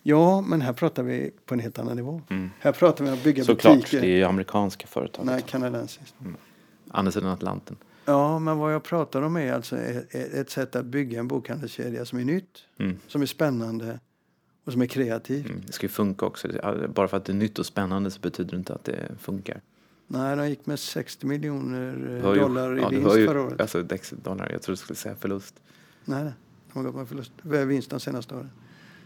Ja, 0.03 0.41
men 0.41 0.61
här 0.61 0.73
pratar 0.73 1.03
vi 1.03 1.31
på 1.45 1.53
en 1.53 1.59
helt 1.59 1.79
annan 1.79 1.95
nivå. 1.95 2.21
Mm. 2.29 2.49
Här 2.59 2.71
pratar 2.71 3.03
vi 3.03 3.11
om 3.11 3.17
att 3.17 3.23
bygga 3.23 3.43
Såklart, 3.43 3.75
butiker. 3.75 4.01
det 4.01 4.07
är 4.07 4.17
ju 4.17 4.23
amerikanska 4.23 4.87
företag. 4.87 5.25
Nej, 5.25 5.41
kanadensiskt. 5.47 6.15
Mm. 6.21 6.35
Andra 6.91 7.11
sidan 7.11 7.29
Atlanten. 7.29 7.77
Ja, 8.05 8.39
men 8.39 8.57
vad 8.57 8.73
jag 8.73 8.83
pratar 8.83 9.21
om 9.21 9.37
är 9.37 9.53
alltså 9.53 9.77
ett 10.11 10.49
sätt 10.49 10.75
att 10.75 10.85
bygga 10.85 11.19
en 11.19 11.27
bokhandelskedja 11.27 12.05
som 12.05 12.19
är 12.19 12.25
nytt, 12.25 12.63
mm. 12.77 12.97
som 13.07 13.21
är 13.21 13.25
spännande 13.25 13.99
och 14.65 14.71
som 14.71 14.81
är 14.81 14.85
kreativt. 14.85 15.45
Mm. 15.45 15.61
Det 15.65 15.73
ska 15.73 15.85
ju 15.85 15.89
funka 15.89 16.25
också. 16.25 16.47
Bara 16.93 17.07
för 17.07 17.17
att 17.17 17.25
det 17.25 17.31
är 17.31 17.35
nytt 17.35 17.59
och 17.59 17.65
spännande 17.65 18.11
så 18.11 18.19
betyder 18.19 18.51
det 18.51 18.57
inte 18.57 18.73
att 18.73 18.83
det 18.83 19.11
funkar. 19.19 19.61
Nej, 20.07 20.35
de 20.35 20.49
gick 20.49 20.65
med 20.65 20.79
60 20.79 21.25
miljoner 21.25 22.21
dollar 22.35 22.77
i 22.77 22.81
ja, 22.81 22.89
vinst 22.89 23.11
förra 23.11 23.41
året. 23.41 23.61
Alltså, 23.61 23.83
dollar, 24.23 24.51
jag 24.51 24.61
tror 24.61 24.73
du 24.73 24.77
skulle 24.77 24.97
säga 24.97 25.15
förlust. 25.15 25.61
Nej, 26.05 26.23
nej. 26.23 26.33
de 26.73 26.79
har 26.79 26.83
gått 26.83 26.95
med 26.95 27.07
förlust. 27.07 27.31
Vinst 27.41 27.89
de 27.89 27.99
senaste 27.99 28.35
åren. 28.35 28.51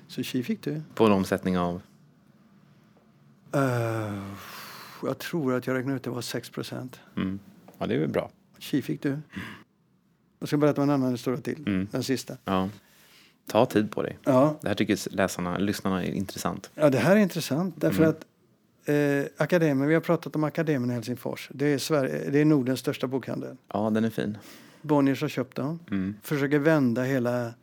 Så 0.07 0.23
tji 0.23 0.43
fick 0.43 0.63
du. 0.63 0.81
På 0.95 1.05
en 1.05 1.11
omsättning 1.11 1.57
av? 1.57 1.81
Uh, 3.55 4.33
jag 5.03 5.17
tror 5.17 5.53
att 5.53 5.67
jag 5.67 5.77
räknade 5.77 5.95
ut 5.95 6.03
det 6.03 6.09
var 6.09 6.21
6 6.21 6.49
procent. 6.49 6.99
Mm. 7.15 7.39
Ja, 7.77 7.87
det 7.87 7.95
är 7.95 7.99
väl 7.99 8.09
bra. 8.09 8.31
Tji 8.59 8.81
fick 8.81 9.01
du. 9.01 9.17
Jag 10.39 10.47
ska 10.47 10.57
berätta 10.57 10.83
en 10.83 10.89
annan 10.89 11.11
historia 11.11 11.41
till. 11.41 11.67
Mm. 11.67 11.87
Den 11.91 12.03
sista. 12.03 12.37
Ja. 12.45 12.69
Ta 13.45 13.65
tid 13.65 13.91
på 13.91 14.03
dig. 14.03 14.17
Ja. 14.23 14.57
Det 14.61 14.67
här 14.67 14.75
tycker 14.75 15.15
läsarna, 15.15 15.57
lyssnarna 15.57 16.03
är 16.03 16.11
intressant. 16.11 16.71
Ja, 16.75 16.89
det 16.89 16.97
här 16.97 17.15
är 17.15 17.19
intressant 17.19 17.75
därför 17.77 18.03
mm. 18.03 18.09
att 18.09 18.25
eh, 18.87 19.43
Akademin, 19.43 19.87
vi 19.87 19.93
har 19.93 20.01
pratat 20.01 20.35
om 20.35 20.43
Akademin 20.43 20.89
i 20.89 20.93
Helsingfors. 20.93 21.49
Det 21.53 21.65
är, 21.65 21.77
Sverige, 21.77 22.29
det 22.29 22.39
är 22.39 22.45
Nordens 22.45 22.79
största 22.79 23.07
bokhandel. 23.07 23.57
Ja, 23.73 23.89
den 23.89 24.03
är 24.03 24.09
fin. 24.09 24.37
Bonniers 24.81 25.21
har 25.21 25.29
köpt 25.29 25.55
dem. 25.55 25.79
Mm. 25.91 26.15
Försöker 26.21 26.59
vända 26.59 27.03
hela 27.03 27.53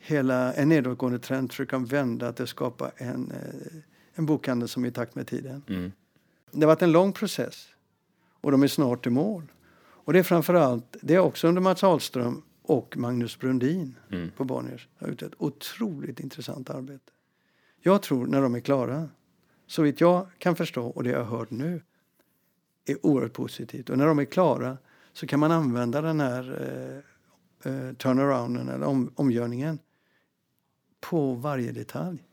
hela 0.00 0.52
en 0.52 0.68
nedåtgående 0.68 1.18
trend 1.18 1.50
försöker 1.50 1.78
vända 1.78 2.28
att 2.28 2.48
skapa 2.48 2.90
en, 2.96 3.30
eh, 3.30 3.80
en 4.14 4.26
bokhandel 4.26 4.68
som 4.68 4.84
är 4.84 4.88
i 4.88 4.92
takt 4.92 5.14
med 5.14 5.26
tiden. 5.26 5.62
Mm. 5.68 5.92
Det 6.50 6.60
har 6.60 6.66
varit 6.66 6.82
en 6.82 6.92
lång 6.92 7.12
process 7.12 7.68
och 8.40 8.50
de 8.50 8.62
är 8.62 8.68
snart 8.68 9.06
i 9.06 9.10
mål. 9.10 9.52
Och 10.10 10.14
det 10.14 10.18
är 10.18 10.22
framförallt, 10.22 10.96
det 11.02 11.14
är 11.14 11.18
också 11.18 11.48
under 11.48 11.62
Mats 11.62 11.84
Ahlström 11.84 12.42
och 12.62 12.96
Magnus 12.96 13.38
Brundin 13.38 13.96
mm. 14.10 14.30
på 14.36 14.44
Bonniers 14.44 14.88
har 14.96 15.08
gjort 15.08 15.22
ett 15.22 15.32
otroligt 15.38 16.20
intressant 16.20 16.70
arbete. 16.70 17.12
Jag 17.80 18.02
tror 18.02 18.26
när 18.26 18.42
de 18.42 18.54
är 18.54 18.60
klara, 18.60 19.08
så 19.66 19.82
vitt 19.82 20.00
jag 20.00 20.26
kan 20.38 20.56
förstå 20.56 20.86
och 20.86 21.04
det 21.04 21.10
jag 21.10 21.24
har 21.24 21.38
hört 21.38 21.50
nu, 21.50 21.82
är 22.84 23.06
oerhört 23.06 23.32
positivt. 23.32 23.90
Och 23.90 23.98
när 23.98 24.06
de 24.06 24.18
är 24.18 24.24
klara 24.24 24.78
så 25.12 25.26
kan 25.26 25.40
man 25.40 25.52
använda 25.52 26.00
den 26.00 26.20
här 26.20 26.62
eh, 27.64 27.72
eh, 27.72 27.92
turnarounden 27.94 28.68
eller 28.68 28.86
om, 28.86 29.12
omgörningen 29.14 29.78
på 31.00 31.34
varje 31.34 31.72
detalj 31.72 32.24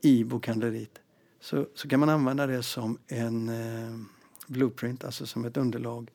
i 0.00 0.24
bokhandleriet 0.24 1.00
så, 1.40 1.66
så 1.74 1.88
kan 1.88 2.00
man 2.00 2.08
använda 2.08 2.46
det 2.46 2.62
som 2.62 2.98
en 3.06 3.48
eh, 3.48 3.98
blueprint, 4.46 5.04
alltså 5.04 5.26
som 5.26 5.44
ett 5.44 5.56
underlag 5.56 6.10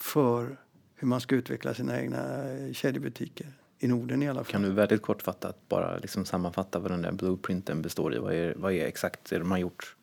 för 0.00 0.56
hur 0.94 1.08
man 1.08 1.20
ska 1.20 1.34
utveckla 1.34 1.74
sina 1.74 2.00
egna 2.00 2.50
eh, 2.50 2.72
kedjebutiker 2.72 3.46
i 3.78 3.88
Norden 3.88 4.22
i 4.22 4.28
alla 4.28 4.44
fall. 4.44 4.52
Kan 4.52 4.62
du 4.62 4.70
väldigt 4.70 5.02
kortfattat 5.02 5.68
bara 5.68 5.98
liksom 5.98 6.24
sammanfatta 6.24 6.78
vad 6.78 6.90
den 6.90 7.02
där 7.02 7.12
blueprinten 7.12 7.82
består 7.82 8.14
i? 8.14 8.18
Vad 8.18 8.34
är, 8.34 8.54
vad 8.56 8.72
är 8.72 8.86
exakt 8.86 9.30
det 9.30 9.38
de 9.38 9.50
har 9.50 9.58
gjort? 9.58 9.96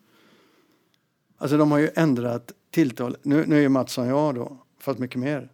Alltså 1.38 1.58
de 1.58 1.72
har 1.72 1.78
ju 1.78 1.90
ändrat 1.96 2.52
tilltal. 2.72 3.18
Nu, 3.22 3.46
nu 3.46 3.58
är 3.58 3.62
ju 3.62 3.70
Mattsson 3.70 4.08
jag 4.08 4.36
då, 4.36 4.58
fast 4.80 5.00
mycket 5.00 5.20
mer. 5.20 5.50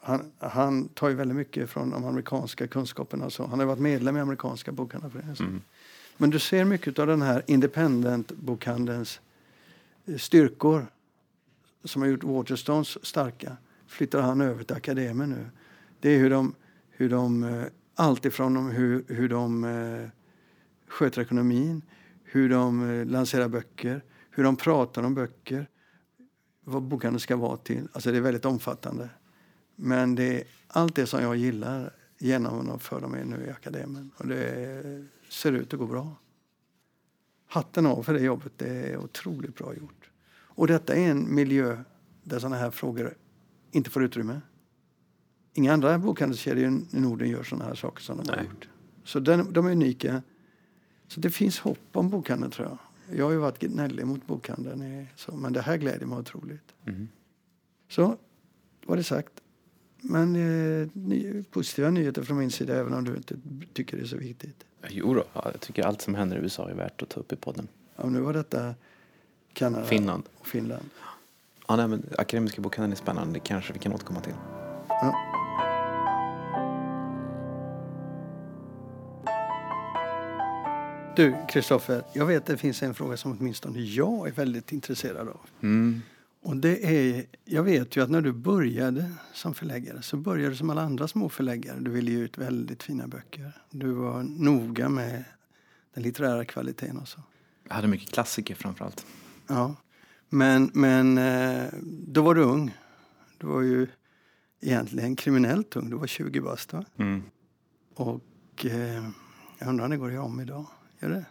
Han, 0.00 0.32
han 0.38 0.88
tar 0.88 1.08
ju 1.08 1.14
väldigt 1.14 1.36
mycket 1.36 1.70
från 1.70 1.90
de 1.90 2.04
amerikanska 2.04 2.66
kunskaperna. 2.66 3.30
Så. 3.30 3.46
Han 3.46 3.58
har 3.58 3.66
varit 3.66 3.78
medlem 3.78 4.16
i 4.16 4.20
amerikanska 4.20 4.72
bokhandlarföreningen. 4.72 5.36
Mm. 5.40 5.62
Men 6.16 6.30
du 6.30 6.38
ser 6.38 6.64
mycket 6.64 6.98
av 6.98 7.06
den 7.06 7.22
här 7.22 7.42
independent-bokhandelns 7.46 9.20
eh, 10.06 10.16
styrkor 10.16 10.86
som 11.84 12.02
har 12.02 12.08
gjort 12.08 12.24
Waterstones 12.24 13.06
starka 13.06 13.56
flyttar 13.86 14.22
han 14.22 14.40
över 14.40 14.64
till 14.64 14.76
akademin 14.76 15.30
nu. 15.30 15.46
Det 16.00 16.10
är 16.10 16.18
hur 16.18 16.30
de, 16.30 16.54
hur 16.90 17.10
de 17.10 17.44
eh, 17.44 17.64
allt 17.94 18.24
ifrån 18.24 18.70
hur, 18.70 19.04
hur 19.08 19.28
de 19.28 19.64
eh, 19.64 20.08
sköter 20.88 21.22
ekonomin, 21.22 21.82
hur 22.22 22.48
de 22.48 22.90
eh, 22.90 23.06
lanserar 23.06 23.48
böcker, 23.48 24.04
hur 24.30 24.44
de 24.44 24.56
pratar 24.56 25.02
om 25.02 25.14
böcker, 25.14 25.68
vad 26.64 26.82
bokhandeln 26.82 27.20
ska 27.20 27.36
vara 27.36 27.56
till. 27.56 27.88
Alltså 27.92 28.10
det 28.10 28.16
är 28.16 28.20
väldigt 28.20 28.44
omfattande. 28.44 29.08
Men 29.76 30.14
det 30.14 30.40
är 30.40 30.44
allt 30.68 30.94
det 30.94 31.06
som 31.06 31.22
jag 31.22 31.36
gillar 31.36 31.92
genomför 32.18 33.00
de 33.00 33.12
nu 33.12 33.46
i 33.46 33.50
akademin. 33.50 34.10
Och 34.16 34.26
det 34.26 35.06
ser 35.28 35.52
ut 35.52 35.72
att 35.72 35.78
gå 35.78 35.86
bra. 35.86 36.16
Hatten 37.46 37.86
av 37.86 38.02
för 38.02 38.14
det 38.14 38.20
jobbet. 38.20 38.52
Det 38.56 38.68
är 38.68 38.96
otroligt 38.96 39.54
bra 39.54 39.74
gjort. 39.74 40.10
Och 40.54 40.66
detta 40.66 40.94
är 40.94 41.10
en 41.10 41.34
miljö 41.34 41.78
där 42.22 42.38
sådana 42.38 42.56
här 42.56 42.70
frågor 42.70 43.14
inte 43.70 43.90
får 43.90 44.04
utrymme. 44.04 44.40
Inga 45.54 45.72
andra 45.72 45.98
bokhandelskedjor 45.98 46.66
i 46.66 46.98
Norden 47.00 47.28
gör 47.28 47.42
sådana 47.42 47.64
här 47.64 47.74
saker 47.74 48.02
som 48.02 48.16
de 48.16 48.24
Nej. 48.26 48.36
har 48.36 48.44
gjort. 48.44 48.68
Så 49.04 49.20
den, 49.20 49.52
de 49.52 49.66
är 49.66 49.70
unika. 49.70 50.22
Så 51.08 51.20
det 51.20 51.30
finns 51.30 51.58
hopp 51.58 51.88
om 51.92 52.10
bokhandeln 52.10 52.52
tror 52.52 52.68
jag. 52.68 52.78
Jag 53.18 53.24
har 53.24 53.32
ju 53.32 53.38
varit 53.38 53.58
gnällig 53.58 54.06
mot 54.06 54.26
bokhandeln, 54.26 55.06
så, 55.16 55.36
men 55.36 55.52
det 55.52 55.60
här 55.60 55.76
gläder 55.76 56.06
mig 56.06 56.18
otroligt. 56.18 56.74
Mm. 56.86 57.08
Så 57.88 58.16
var 58.86 58.96
det 58.96 59.02
sagt. 59.02 59.32
Men 60.00 60.36
eh, 60.36 60.88
ny, 60.92 61.42
positiva 61.42 61.90
nyheter 61.90 62.22
från 62.22 62.38
min 62.38 62.50
sida 62.50 62.76
även 62.76 62.92
om 62.92 63.04
du 63.04 63.16
inte 63.16 63.36
tycker 63.72 63.96
det 63.96 64.02
är 64.02 64.06
så 64.06 64.16
viktigt. 64.16 64.64
Jo 64.88 65.14
då, 65.14 65.24
jag 65.32 65.60
tycker 65.60 65.82
allt 65.82 66.00
som 66.00 66.14
händer 66.14 66.36
i 66.36 66.40
USA 66.40 66.70
är 66.70 66.74
värt 66.74 67.02
att 67.02 67.08
ta 67.08 67.20
upp 67.20 67.32
i 67.32 67.36
podden. 67.36 67.68
Ja, 67.96 68.08
nu 68.08 68.20
var 68.20 68.32
detta 68.32 68.74
Kanada 69.54 69.84
Finland. 69.86 70.24
och 70.38 70.46
Finland. 70.46 70.90
Ja, 71.68 71.76
nej, 71.76 71.88
men 71.88 72.06
Akademiska 72.18 72.62
bokhandeln 72.62 72.92
är 72.92 72.96
spännande, 72.96 73.34
det 73.34 73.40
kanske 73.40 73.72
vi 73.72 73.78
kan 73.78 73.92
återkomma 73.92 74.20
till. 74.20 74.34
Ja. 74.88 75.14
Du, 81.16 81.36
Kristoffer, 81.48 82.02
jag 82.12 82.26
vet 82.26 82.42
att 82.42 82.46
det 82.46 82.56
finns 82.56 82.82
en 82.82 82.94
fråga 82.94 83.16
som 83.16 83.36
åtminstone 83.38 83.80
jag 83.80 84.28
är 84.28 84.32
väldigt 84.32 84.72
intresserad 84.72 85.28
av. 85.28 85.40
Mm. 85.60 86.02
Och 86.42 86.56
det 86.56 86.84
är, 86.84 87.24
jag 87.44 87.62
vet 87.62 87.96
ju 87.96 88.02
att 88.02 88.10
när 88.10 88.20
du 88.20 88.32
började 88.32 89.10
som 89.32 89.54
förläggare 89.54 90.02
så 90.02 90.16
började 90.16 90.50
du 90.50 90.56
som 90.56 90.70
alla 90.70 90.82
andra 90.82 91.08
små 91.08 91.28
förläggare. 91.28 91.76
Du 91.80 91.90
ville 91.90 92.10
ge 92.10 92.18
ut 92.18 92.38
väldigt 92.38 92.82
fina 92.82 93.06
böcker. 93.06 93.52
Du 93.70 93.90
var 93.90 94.22
noga 94.22 94.88
med 94.88 95.24
den 95.94 96.02
litterära 96.02 96.44
kvaliteten 96.44 96.98
och 96.98 97.08
så. 97.08 97.20
Jag 97.68 97.74
hade 97.74 97.88
mycket 97.88 98.12
klassiker 98.12 98.54
framförallt. 98.54 99.06
Ja, 99.46 99.76
men, 100.28 100.70
men 100.74 101.18
eh, 101.18 101.68
då 102.06 102.22
var 102.22 102.34
du 102.34 102.42
ung. 102.42 102.76
Du 103.38 103.46
var 103.46 103.60
ju 103.60 103.86
egentligen 104.60 105.16
kriminellt 105.16 105.76
ung. 105.76 105.90
Du 105.90 105.96
var 105.96 106.06
20 106.06 106.40
bast 106.40 106.72
va? 106.72 106.84
Mm. 106.96 107.22
Och 107.94 108.66
eh, 108.66 109.08
jag 109.58 109.68
undrar 109.68 109.88
det 109.88 109.96
går 109.96 110.18
om 110.18 110.40
idag. 110.40 110.66
Gör 111.00 111.08
det? 111.08 111.24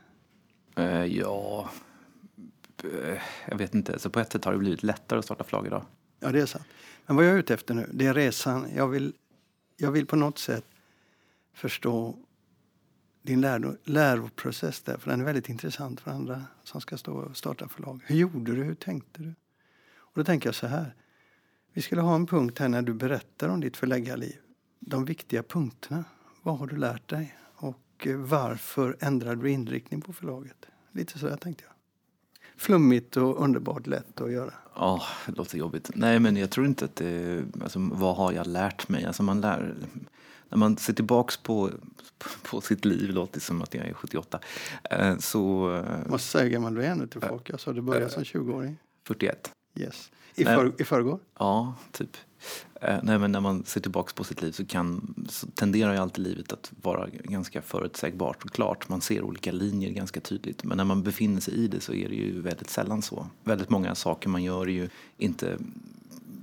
Uh, 0.81 1.05
ja, 1.05 1.69
Eh, 2.83 3.21
jag 3.49 3.57
vet 3.57 3.75
inte, 3.75 3.99
så 3.99 4.09
på 4.09 4.19
ett 4.19 4.31
sätt 4.31 4.45
har 4.45 4.51
det 4.51 4.57
blivit 4.57 4.83
lättare 4.83 5.19
att 5.19 5.25
starta 5.25 5.43
flagg 5.43 5.65
idag. 5.65 5.85
Ja, 6.19 6.31
det 6.31 6.41
är 6.41 6.45
sant. 6.45 6.65
Men 7.05 7.15
vad 7.15 7.25
jag 7.25 7.33
är 7.33 7.37
ute 7.37 7.53
efter 7.53 7.73
nu, 7.73 7.89
det 7.93 8.05
är 8.05 8.13
resan. 8.13 8.67
Jag 8.75 8.87
vill, 8.87 9.13
jag 9.77 9.91
vill 9.91 10.05
på 10.05 10.15
något 10.15 10.39
sätt 10.39 10.65
förstå 11.53 12.17
din 13.23 13.41
läro, 13.41 13.77
läroprocess 13.83 14.81
där, 14.81 14.97
för 14.97 15.09
den 15.09 15.21
är 15.21 15.25
väldigt 15.25 15.49
intressant 15.49 16.01
för 16.01 16.11
andra 16.11 16.43
som 16.63 16.81
ska 16.81 16.97
stå 16.97 17.13
och 17.13 17.37
starta 17.37 17.67
förlag. 17.67 18.03
Hur 18.05 18.15
gjorde 18.15 18.55
du? 18.55 18.63
Hur 18.63 18.75
tänkte 18.75 19.21
du? 19.21 19.33
Och 19.95 20.11
då 20.13 20.23
tänker 20.23 20.47
jag 20.47 20.55
så 20.55 20.67
här. 20.67 20.95
Vi 21.73 21.81
skulle 21.81 22.01
ha 22.01 22.15
en 22.15 22.25
punkt 22.25 22.59
här 22.59 22.69
när 22.69 22.81
du 22.81 22.93
berättar 22.93 23.49
om 23.49 23.61
ditt 23.61 23.77
förläggarliv. 23.77 24.35
De 24.79 25.05
viktiga 25.05 25.43
punkterna. 25.43 26.03
Vad 26.41 26.57
har 26.57 26.67
du 26.67 26.77
lärt 26.77 27.09
dig? 27.09 27.37
Och 27.55 28.07
eh, 28.07 28.15
varför 28.15 28.97
ändrade 28.99 29.41
du 29.41 29.51
inriktning 29.51 30.01
på 30.01 30.13
förlaget? 30.13 30.65
Lite 30.91 31.19
så 31.19 31.27
där 31.27 31.37
tänkte 31.37 31.63
jag 31.63 31.73
flummigt 32.57 33.17
och 33.17 33.43
underbart 33.43 33.87
lätt 33.87 34.21
att 34.21 34.31
göra. 34.31 34.53
Ja, 34.75 34.95
oh, 34.95 35.03
det 35.25 35.37
låter 35.37 35.57
jobbigt. 35.57 35.91
Nej, 35.95 36.19
men 36.19 36.37
jag 36.37 36.49
tror 36.49 36.65
inte 36.65 36.85
att 36.85 36.95
det... 36.95 37.43
Alltså, 37.63 37.79
vad 37.79 38.15
har 38.15 38.31
jag 38.31 38.47
lärt 38.47 38.89
mig? 38.89 39.05
Alltså, 39.05 39.23
man 39.23 39.41
lär, 39.41 39.75
när 40.53 40.57
man 40.57 40.77
ser 40.77 40.93
tillbaks 40.93 41.37
på, 41.37 41.69
på 42.43 42.61
sitt 42.61 42.85
liv, 42.85 43.09
låter 43.09 43.33
det 43.33 43.39
som 43.39 43.61
att 43.61 43.73
jag 43.73 43.87
är 43.87 43.93
78, 43.93 44.39
eh, 44.83 45.17
så... 45.17 45.83
Måste 46.07 46.27
säga 46.27 46.43
hur 46.43 46.51
gammal 46.51 46.75
du 46.75 46.83
är 46.83 46.95
nu 46.95 47.07
till 47.07 47.21
folk. 47.21 47.49
Jag 47.49 47.59
sa 47.59 47.73
du 47.73 47.81
började 47.81 48.09
som 48.09 48.23
20-åring. 48.23 48.77
41. 49.07 49.51
Yes. 49.75 50.11
I, 50.35 50.45
för, 50.45 50.81
I 50.81 50.83
förrgår? 50.83 51.19
Ja, 51.39 51.75
typ. 51.91 52.17
Eh, 52.81 52.99
nej, 53.03 53.19
men 53.19 53.31
när 53.31 53.39
man 53.39 53.63
ser 53.65 53.81
tillbaka 53.81 54.11
på 54.15 54.23
sitt 54.23 54.41
liv 54.41 54.51
så, 54.51 54.65
kan, 54.65 55.15
så 55.29 55.47
tenderar 55.47 55.93
ju 55.93 55.99
alltid 55.99 56.23
livet 56.23 56.53
att 56.53 56.71
vara 56.81 57.07
ganska 57.23 57.61
förutsägbart 57.61 58.43
och 58.43 58.51
klart. 58.51 58.89
Man 58.89 59.01
ser 59.01 59.21
olika 59.21 59.51
linjer 59.51 59.89
ganska 59.89 60.19
tydligt. 60.19 60.63
Men 60.63 60.77
när 60.77 60.85
man 60.85 61.03
befinner 61.03 61.41
sig 61.41 61.53
i 61.53 61.67
det 61.67 61.79
så 61.79 61.93
är 61.93 62.09
det 62.09 62.15
ju 62.15 62.41
väldigt 62.41 62.69
sällan 62.69 63.01
så. 63.01 63.27
Väldigt 63.43 63.69
många 63.69 63.95
saker 63.95 64.29
man 64.29 64.43
gör 64.43 64.61
är 64.61 64.71
ju 64.71 64.89
inte 65.17 65.57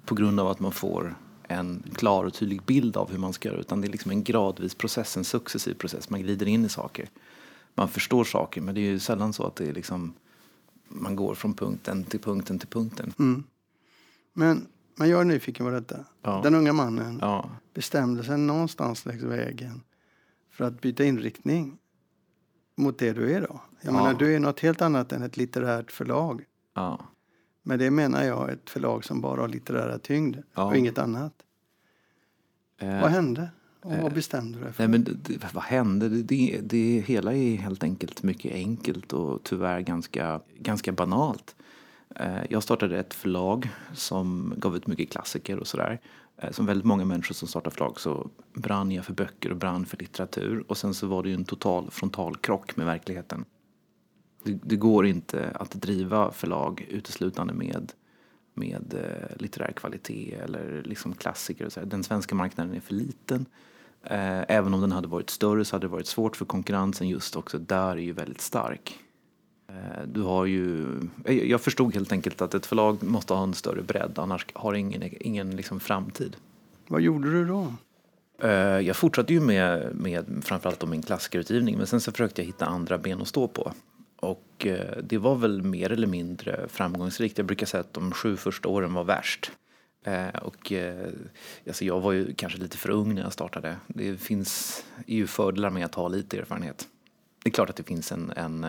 på 0.05 0.15
grund 0.15 0.41
av 0.41 0.49
att 0.49 0.61
man 0.61 0.73
får 0.73 1.15
en 1.51 1.83
klar 1.95 2.25
och 2.25 2.35
tydlig 2.35 2.63
bild 2.63 2.97
av 2.97 3.11
hur 3.11 3.19
man 3.19 3.33
ska 3.33 3.49
göra 3.49 3.61
utan 3.61 3.81
det 3.81 3.87
är 3.87 3.93
liksom 3.93 4.11
en 4.11 4.25
gradvis 4.25 4.75
process, 4.75 5.17
en 5.17 5.25
successiv 5.25 5.75
process. 5.75 6.11
Man 6.11 6.23
glider 6.23 6.49
in 6.49 6.65
i 6.65 6.69
saker. 6.69 7.11
Man 7.75 7.89
förstår 7.89 8.25
saker 8.25 8.61
men 8.61 8.75
det 8.75 8.81
är 8.81 8.91
ju 8.91 8.99
sällan 8.99 9.33
så 9.33 9.47
att 9.47 9.57
det 9.57 9.69
är 9.69 9.73
liksom 9.73 10.15
man 10.89 11.17
går 11.17 11.35
från 11.35 11.55
punkten 11.55 12.05
till 12.05 12.21
punkten 12.21 12.59
till 12.59 12.69
punkten. 12.69 13.13
Mm. 13.19 13.45
Men 14.33 14.67
jag 14.97 15.21
är 15.21 15.25
nyfiken 15.25 15.67
på 15.67 15.71
detta. 15.71 16.05
Ja. 16.23 16.41
Den 16.43 16.55
unga 16.55 16.73
mannen 16.73 17.19
ja. 17.21 17.51
bestämde 17.75 18.25
sig 18.25 18.39
någonstans 18.39 19.07
längs 19.07 19.23
vägen 19.23 19.83
för 20.51 20.65
att 20.65 20.81
byta 20.81 21.05
inriktning 21.05 21.79
mot 22.77 22.99
det 22.99 23.13
du 23.13 23.33
är 23.33 23.41
då. 23.41 23.61
Jag 23.81 23.93
ja. 23.95 23.97
menar, 23.97 24.15
du 24.15 24.35
är 24.35 24.41
något 24.41 24.61
helt 24.61 24.83
annat 24.83 25.13
än 25.13 25.23
ett 25.23 25.37
litterärt 25.37 25.93
förlag. 25.93 26.45
Ja. 26.75 27.01
Men 27.63 27.79
det 27.79 27.91
menar 27.91 28.25
jag 28.25 28.51
ett 28.51 28.71
förlag 28.71 29.05
som 29.05 29.21
bara 29.21 29.41
har 29.41 29.49
litterära 29.49 29.99
tyngd 29.99 30.37
ja. 30.55 30.65
och 30.65 30.77
inget 30.77 30.99
annat. 30.99 31.33
Eh, 32.79 33.01
vad 33.01 33.11
hände? 33.11 33.49
Och 33.83 33.91
vad 33.91 34.01
eh, 34.01 34.15
bestämde 34.15 34.59
du 34.59 34.65
dig 34.65 34.73
för? 34.73 34.89
Nej, 34.89 34.89
men 34.89 35.19
det, 35.23 35.55
vad 35.55 35.65
hände? 35.65 36.09
Det, 36.09 36.23
det, 36.23 36.61
det 36.63 37.05
hela 37.07 37.35
är 37.35 37.57
helt 37.57 37.83
enkelt 37.83 38.23
mycket 38.23 38.53
enkelt 38.53 39.13
och 39.13 39.43
tyvärr 39.43 39.81
ganska, 39.81 40.41
ganska 40.59 40.93
banalt. 40.93 41.55
Eh, 42.17 42.45
jag 42.51 42.63
startade 42.63 42.99
ett 42.99 43.15
förlag 43.15 43.69
som 43.95 44.55
gav 44.57 44.77
ut 44.77 44.87
mycket 44.87 45.11
klassiker 45.11 45.59
och 45.59 45.67
sådär. 45.67 46.01
Eh, 46.37 46.51
som 46.51 46.67
väldigt 46.67 46.87
många 46.87 47.05
människor 47.05 47.35
som 47.35 47.49
startar 47.49 47.71
förlag 47.71 48.01
så 48.01 48.31
brann 48.53 48.93
jag 48.93 49.05
för 49.05 49.13
böcker 49.13 49.51
och 49.51 49.57
brann 49.57 49.87
för 49.87 49.97
litteratur. 49.97 50.65
Och 50.69 50.77
sen 50.77 50.95
så 50.95 51.07
var 51.07 51.23
det 51.23 51.29
ju 51.29 51.35
en 51.35 51.45
total 51.45 51.91
frontalkrock 51.91 52.77
med 52.77 52.87
verkligheten. 52.87 53.45
Det, 54.43 54.59
det 54.63 54.77
går 54.77 55.07
inte 55.07 55.51
att 55.55 55.71
driva 55.71 56.33
förlag 56.33 56.87
uteslutande 56.91 57.53
med, 57.53 57.93
med 58.55 58.95
eh, 58.95 59.37
litterär 59.37 59.73
kvalitet 59.73 60.35
eller 60.35 60.83
liksom 60.85 61.15
klassiker. 61.15 61.67
Och 61.67 61.73
så. 61.73 61.81
Den 61.81 62.05
svenska 62.05 62.35
marknaden 62.35 62.75
är 62.75 62.81
för 62.81 62.95
liten. 62.95 63.47
Även 64.03 64.75
om 64.75 64.81
den 64.81 64.93
hade 64.93 65.09
varit 65.09 65.31
större 65.31 65.65
så 65.65 65.77
hade 65.77 65.87
det 65.87 65.91
varit 65.91 66.07
svårt 66.07 66.37
för 66.37 66.45
konkurrensen 66.45 67.09
just 67.09 67.37
också 67.37 67.59
där 67.59 67.91
är 67.91 67.97
ju 67.97 68.13
väldigt 68.13 68.41
stark. 68.41 68.99
Eh, 69.71 70.03
du 70.07 70.23
har 70.23 70.47
ju, 70.47 70.87
jag 71.25 71.61
förstod 71.61 71.95
helt 71.95 72.13
enkelt 72.13 72.43
att 72.43 72.55
ett 72.55 72.67
förlag 72.67 73.03
måste 73.03 73.35
ha 73.35 73.43
en 73.43 73.55
större 73.55 73.83
bredd 73.83 74.19
annars 74.19 74.47
har 74.53 74.75
ingen, 74.75 75.03
ingen 75.21 75.57
liksom 75.57 75.81
framtid. 75.81 76.37
Vad 76.89 77.01
gjorde 77.01 77.33
du 77.33 77.45
då? 77.45 77.73
Eh, 78.43 78.51
jag 78.61 78.97
fortsatte 78.97 79.33
ju 79.33 79.41
med, 79.41 79.95
med 79.95 80.43
framförallt 80.45 80.89
min 80.89 81.03
klassikerutgivning 81.03 81.77
men 81.77 81.87
sen 81.87 82.01
så 82.01 82.13
försökte 82.13 82.43
jag 82.43 82.47
hitta 82.47 82.67
andra 82.67 82.99
ben 82.99 83.23
att 83.23 83.29
stå 83.29 83.49
på. 83.49 83.73
Och 84.21 84.67
eh, 84.67 85.03
det 85.03 85.19
var 85.19 85.37
väl 85.37 85.63
mer 85.63 85.93
eller 85.93 86.07
mindre 86.07 86.69
framgångsrikt. 86.69 87.39
Jag 87.39 87.47
brukar 87.47 87.67
säga 87.67 87.81
att 87.81 87.95
de 87.95 88.13
sju 88.13 88.37
första 88.37 88.69
åren 88.69 88.95
var 88.95 89.05
värst. 89.05 89.51
Eh, 90.05 90.29
och 90.29 90.73
eh, 90.73 91.09
alltså 91.67 91.85
jag 91.85 92.01
var 92.01 92.13
ju 92.13 92.35
kanske 92.35 92.59
lite 92.59 92.77
för 92.77 92.91
ung 92.91 93.15
när 93.15 93.23
jag 93.23 93.33
startade. 93.33 93.77
Det 93.87 94.17
finns 94.17 94.85
ju 95.07 95.27
fördelar 95.27 95.71
med 95.71 95.85
att 95.85 95.95
ha 95.95 96.09
lite 96.09 96.39
erfarenhet. 96.39 96.89
Det 97.43 97.49
är 97.49 97.53
klart 97.53 97.71
att 97.71 97.77
det 97.77 97.83
finns 97.83 98.13
en, 98.13 98.33
en 98.37 98.67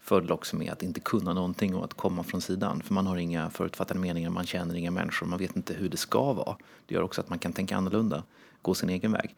fördel 0.00 0.32
också 0.32 0.56
med 0.56 0.72
att 0.72 0.82
inte 0.82 1.00
kunna 1.00 1.34
någonting 1.34 1.74
och 1.74 1.84
att 1.84 1.94
komma 1.94 2.22
från 2.22 2.40
sidan. 2.40 2.82
För 2.82 2.94
man 2.94 3.06
har 3.06 3.16
inga 3.16 3.50
förutfattade 3.50 4.00
meningar, 4.00 4.30
man 4.30 4.46
känner 4.46 4.74
inga 4.74 4.90
människor, 4.90 5.26
man 5.26 5.38
vet 5.38 5.56
inte 5.56 5.74
hur 5.74 5.88
det 5.88 5.96
ska 5.96 6.32
vara. 6.32 6.56
Det 6.86 6.94
gör 6.94 7.02
också 7.02 7.20
att 7.20 7.28
man 7.28 7.38
kan 7.38 7.52
tänka 7.52 7.76
annorlunda, 7.76 8.22
gå 8.62 8.74
sin 8.74 8.88
egen 8.88 9.12
väg. 9.12 9.36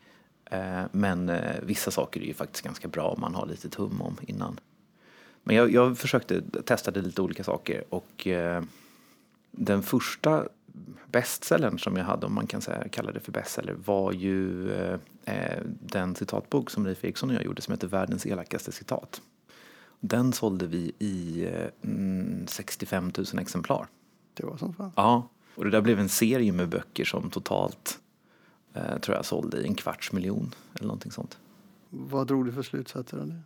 Men 0.92 1.32
vissa 1.62 1.90
saker 1.90 2.20
är 2.20 2.24
ju 2.24 2.34
faktiskt 2.34 2.64
ganska 2.64 2.88
bra 2.88 3.08
om 3.08 3.20
man 3.20 3.34
har 3.34 3.46
lite 3.46 3.68
tum 3.68 4.02
om 4.02 4.16
innan. 4.22 4.60
Men 5.50 5.56
jag, 5.56 5.72
jag 5.72 5.98
försökte, 5.98 6.42
testade 6.64 7.02
lite 7.02 7.22
olika 7.22 7.44
saker 7.44 7.84
och 7.88 8.26
eh, 8.26 8.62
den 9.50 9.82
första 9.82 10.48
bestsellern 11.06 11.78
som 11.78 11.96
jag 11.96 12.04
hade, 12.04 12.26
om 12.26 12.34
man 12.34 12.46
kan 12.46 12.60
säga, 12.60 12.88
kalla 12.88 13.12
det 13.12 13.20
för 13.20 13.32
bestseller, 13.32 13.72
var 13.84 14.12
ju 14.12 14.70
eh, 15.24 15.58
den 15.80 16.14
citatbok 16.14 16.70
som 16.70 16.84
Leif 16.84 17.04
Eriksson 17.04 17.30
och 17.30 17.36
jag 17.36 17.44
gjorde 17.44 17.62
som 17.62 17.72
heter 17.72 17.88
Världens 17.88 18.26
elakaste 18.26 18.72
citat. 18.72 19.22
Den 20.00 20.32
sålde 20.32 20.66
vi 20.66 20.92
i 20.98 21.44
eh, 21.52 22.46
65 22.46 23.12
000 23.16 23.26
exemplar. 23.40 23.86
Det 24.34 24.44
var 24.44 24.56
som 24.56 24.74
fan. 24.74 24.92
Ja, 24.96 25.28
och 25.54 25.64
det 25.64 25.70
där 25.70 25.80
blev 25.80 25.98
en 25.98 26.08
serie 26.08 26.52
med 26.52 26.68
böcker 26.68 27.04
som 27.04 27.30
totalt 27.30 27.98
eh, 28.74 28.98
tror 28.98 29.16
jag 29.16 29.24
sålde 29.24 29.60
i 29.60 29.66
en 29.66 29.74
kvarts 29.74 30.12
miljon 30.12 30.54
eller 30.74 30.86
någonting 30.86 31.12
sånt. 31.12 31.38
Vad 31.88 32.26
drog 32.26 32.44
du 32.44 32.52
för 32.52 32.62
slutsatser 32.62 33.18
av 33.18 33.26
det? 33.26 33.40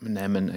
Nej 0.00 0.28
men 0.28 0.52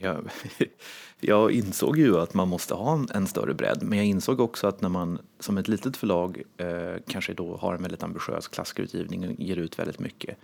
jag, 0.00 0.30
jag 1.20 1.52
insåg 1.52 1.98
ju 1.98 2.18
att 2.18 2.34
man 2.34 2.48
måste 2.48 2.74
ha 2.74 2.92
en, 2.92 3.08
en, 3.14 3.26
större 3.26 3.54
bredd 3.54 3.82
men 3.82 3.98
jag 3.98 4.06
insåg 4.06 4.40
också 4.40 4.66
att 4.66 4.80
när 4.80 4.88
man 4.88 5.18
som 5.40 5.58
ett 5.58 5.68
litet 5.68 5.96
förlag 5.96 6.42
eh, 6.56 6.94
kanske 7.08 7.34
då 7.34 7.56
har 7.56 7.74
en 7.74 7.82
väldigt 7.82 8.02
ambitiös 8.02 8.48
klassikerutgivning 8.48 9.28
och 9.28 9.34
ger 9.40 9.56
ut 9.56 9.78
väldigt 9.78 9.98
mycket 9.98 10.38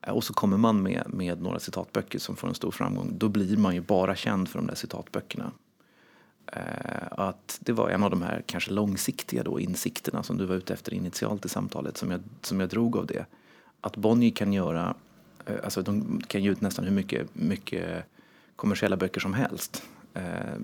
eh, 0.00 0.12
och 0.12 0.24
så 0.24 0.34
kommer 0.34 0.56
man 0.56 0.82
med, 0.82 1.02
med 1.06 1.42
några 1.42 1.58
citatböcker 1.58 2.18
som 2.18 2.36
får 2.36 2.48
en 2.48 2.54
stor 2.54 2.70
framgång 2.70 3.18
då 3.18 3.28
blir 3.28 3.56
man 3.56 3.74
ju 3.74 3.80
bara 3.80 4.16
känd 4.16 4.48
för 4.48 4.58
de 4.58 4.66
där 4.66 4.74
citatböckerna. 4.74 5.52
Eh, 6.46 7.06
att 7.10 7.58
det 7.60 7.72
var 7.72 7.88
en 7.88 8.02
av 8.02 8.10
de 8.10 8.22
här 8.22 8.42
kanske 8.46 8.70
långsiktiga 8.70 9.42
då 9.42 9.60
insikterna 9.60 10.22
som 10.22 10.38
du 10.38 10.44
var 10.44 10.56
ute 10.56 10.74
efter 10.74 10.94
initialt 10.94 11.44
i 11.44 11.48
samtalet 11.48 11.96
som 11.96 12.10
jag, 12.10 12.20
som 12.42 12.60
jag 12.60 12.68
drog 12.68 12.96
av 12.96 13.06
det. 13.06 13.26
Att 13.80 13.96
Bonnier 13.96 14.30
kan 14.30 14.52
göra, 14.52 14.94
eh, 15.46 15.56
alltså 15.64 15.82
de 15.82 16.20
kan 16.26 16.42
ge 16.42 16.50
ut 16.50 16.60
nästan 16.60 16.84
hur 16.84 16.92
mycket, 16.92 17.34
mycket 17.34 18.04
kommersiella 18.62 18.96
böcker 18.96 19.20
som 19.20 19.34
helst. 19.34 19.82
Eh, 20.14 20.58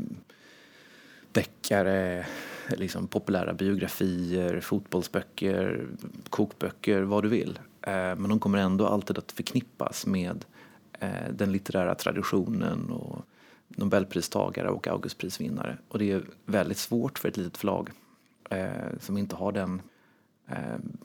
deckare, 1.33 2.27
liksom 2.69 3.07
populära 3.07 3.55
biografier, 3.55 4.61
fotbollsböcker, 4.61 5.87
kokböcker, 6.31 7.03
vad 7.03 7.23
du 7.23 7.29
vill. 7.29 7.59
Eh, 7.83 7.93
men 7.93 8.29
de 8.29 8.39
kommer 8.39 8.59
ändå 8.59 8.87
alltid 8.87 9.19
att 9.19 9.33
förknippas 9.33 10.07
med 10.07 10.45
eh, 10.93 11.33
den 11.33 11.53
litterära 11.53 11.95
traditionen 11.95 12.91
och 12.91 13.25
nobelpristagare 13.69 14.69
och 14.69 14.89
augustprisvinnare. 14.89 15.79
Och 15.89 15.99
det 15.99 16.13
är 16.13 16.23
väldigt 16.45 16.79
svårt 16.79 17.19
för 17.19 17.29
ett 17.29 17.37
litet 17.37 17.57
förlag 17.57 17.91
eh, 18.51 18.99
som 19.01 19.19
inte 19.19 19.37
har 19.37 19.53
den 19.53 19.75
eh, 19.75 19.81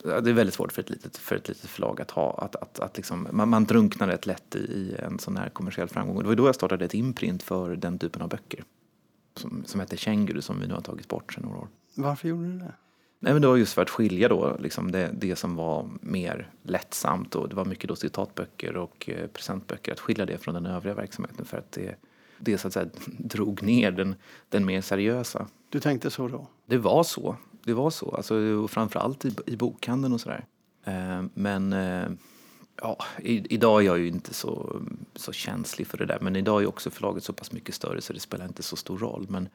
det 0.03 0.29
är 0.29 0.33
väldigt 0.33 0.55
svårt 0.55 0.71
för 0.71 0.81
ett 0.81 0.89
litet, 0.89 1.17
för 1.17 1.35
ett 1.35 1.47
litet 1.47 1.69
förlag 1.69 2.01
att 2.01 2.11
ha, 2.11 2.31
att, 2.31 2.55
att, 2.55 2.79
att 2.79 2.97
liksom, 2.97 3.27
man, 3.31 3.49
man 3.49 3.65
drunknar 3.65 4.07
rätt 4.07 4.25
lätt 4.25 4.55
i, 4.55 4.59
i, 4.59 4.95
en 4.99 5.19
sån 5.19 5.37
här 5.37 5.49
kommersiell 5.49 5.87
framgång. 5.87 6.17
Och 6.17 6.23
det 6.23 6.29
var 6.29 6.35
då 6.35 6.47
jag 6.47 6.55
startade 6.55 6.85
ett 6.85 6.93
imprint 6.93 7.43
för 7.43 7.75
den 7.75 7.99
typen 7.99 8.21
av 8.21 8.29
böcker. 8.29 8.63
Som, 9.35 9.63
som 9.65 9.79
heter 9.79 9.97
Känguru 9.97 10.41
som 10.41 10.59
vi 10.59 10.67
nu 10.67 10.73
har 10.73 10.81
tagit 10.81 11.07
bort 11.07 11.33
sedan 11.33 11.43
några 11.43 11.57
år. 11.57 11.67
Varför 11.95 12.27
gjorde 12.27 12.47
du 12.47 12.57
det? 12.57 12.73
Nej, 13.19 13.33
men 13.33 13.41
det 13.41 13.47
var 13.47 13.57
just 13.57 13.73
för 13.73 13.81
att 13.81 13.89
skilja 13.89 14.27
då, 14.27 14.57
liksom 14.59 14.91
det, 14.91 15.09
det 15.13 15.35
som 15.35 15.55
var 15.55 15.89
mer 16.01 16.49
lättsamt 16.63 17.35
och 17.35 17.49
det 17.49 17.55
var 17.55 17.65
mycket 17.65 17.87
då 17.87 17.95
citatböcker 17.95 18.77
och 18.77 19.09
eh, 19.09 19.27
presentböcker. 19.27 19.91
Att 19.91 19.99
skilja 19.99 20.25
det 20.25 20.37
från 20.37 20.53
den 20.53 20.65
övriga 20.65 20.95
verksamheten 20.95 21.45
för 21.45 21.57
att 21.57 21.71
det, 21.71 21.95
det 22.39 22.57
så 22.57 22.67
att 22.67 22.73
säga 22.73 22.89
drog 23.05 23.63
ner 23.63 23.91
den, 23.91 24.15
den 24.49 24.65
mer 24.65 24.81
seriösa. 24.81 25.47
Du 25.69 25.79
tänkte 25.79 26.09
så 26.09 26.27
då? 26.27 26.47
Det 26.65 26.77
var 26.77 27.03
så. 27.03 27.37
Det 27.63 27.73
var 27.73 27.89
så. 27.89 28.15
Alltså, 28.15 28.67
framförallt 28.67 29.25
i, 29.25 29.35
i 29.45 29.55
bokhandeln 29.55 30.13
och 30.13 30.21
sådär. 30.21 30.45
Eh, 30.83 31.23
men 31.33 31.73
eh, 31.73 32.09
ja, 32.81 32.97
i, 33.21 33.53
idag 33.53 33.81
är 33.81 33.85
jag 33.85 33.99
ju 33.99 34.07
inte 34.07 34.33
så, 34.33 34.81
så 35.15 35.31
känslig 35.31 35.87
för 35.87 35.97
det 35.97 36.05
där. 36.05 36.19
Men 36.21 36.35
idag 36.35 36.61
är 36.63 36.67
också 36.67 36.89
förlaget 36.89 37.23
så 37.23 37.33
pass 37.33 37.51
mycket 37.51 37.75
större 37.75 38.01
så 38.01 38.13
det 38.13 38.19
spelar 38.19 38.45
inte 38.45 38.63
så 38.63 38.75
stor 38.75 38.97
roll. 38.97 39.25
Men, 39.29 39.49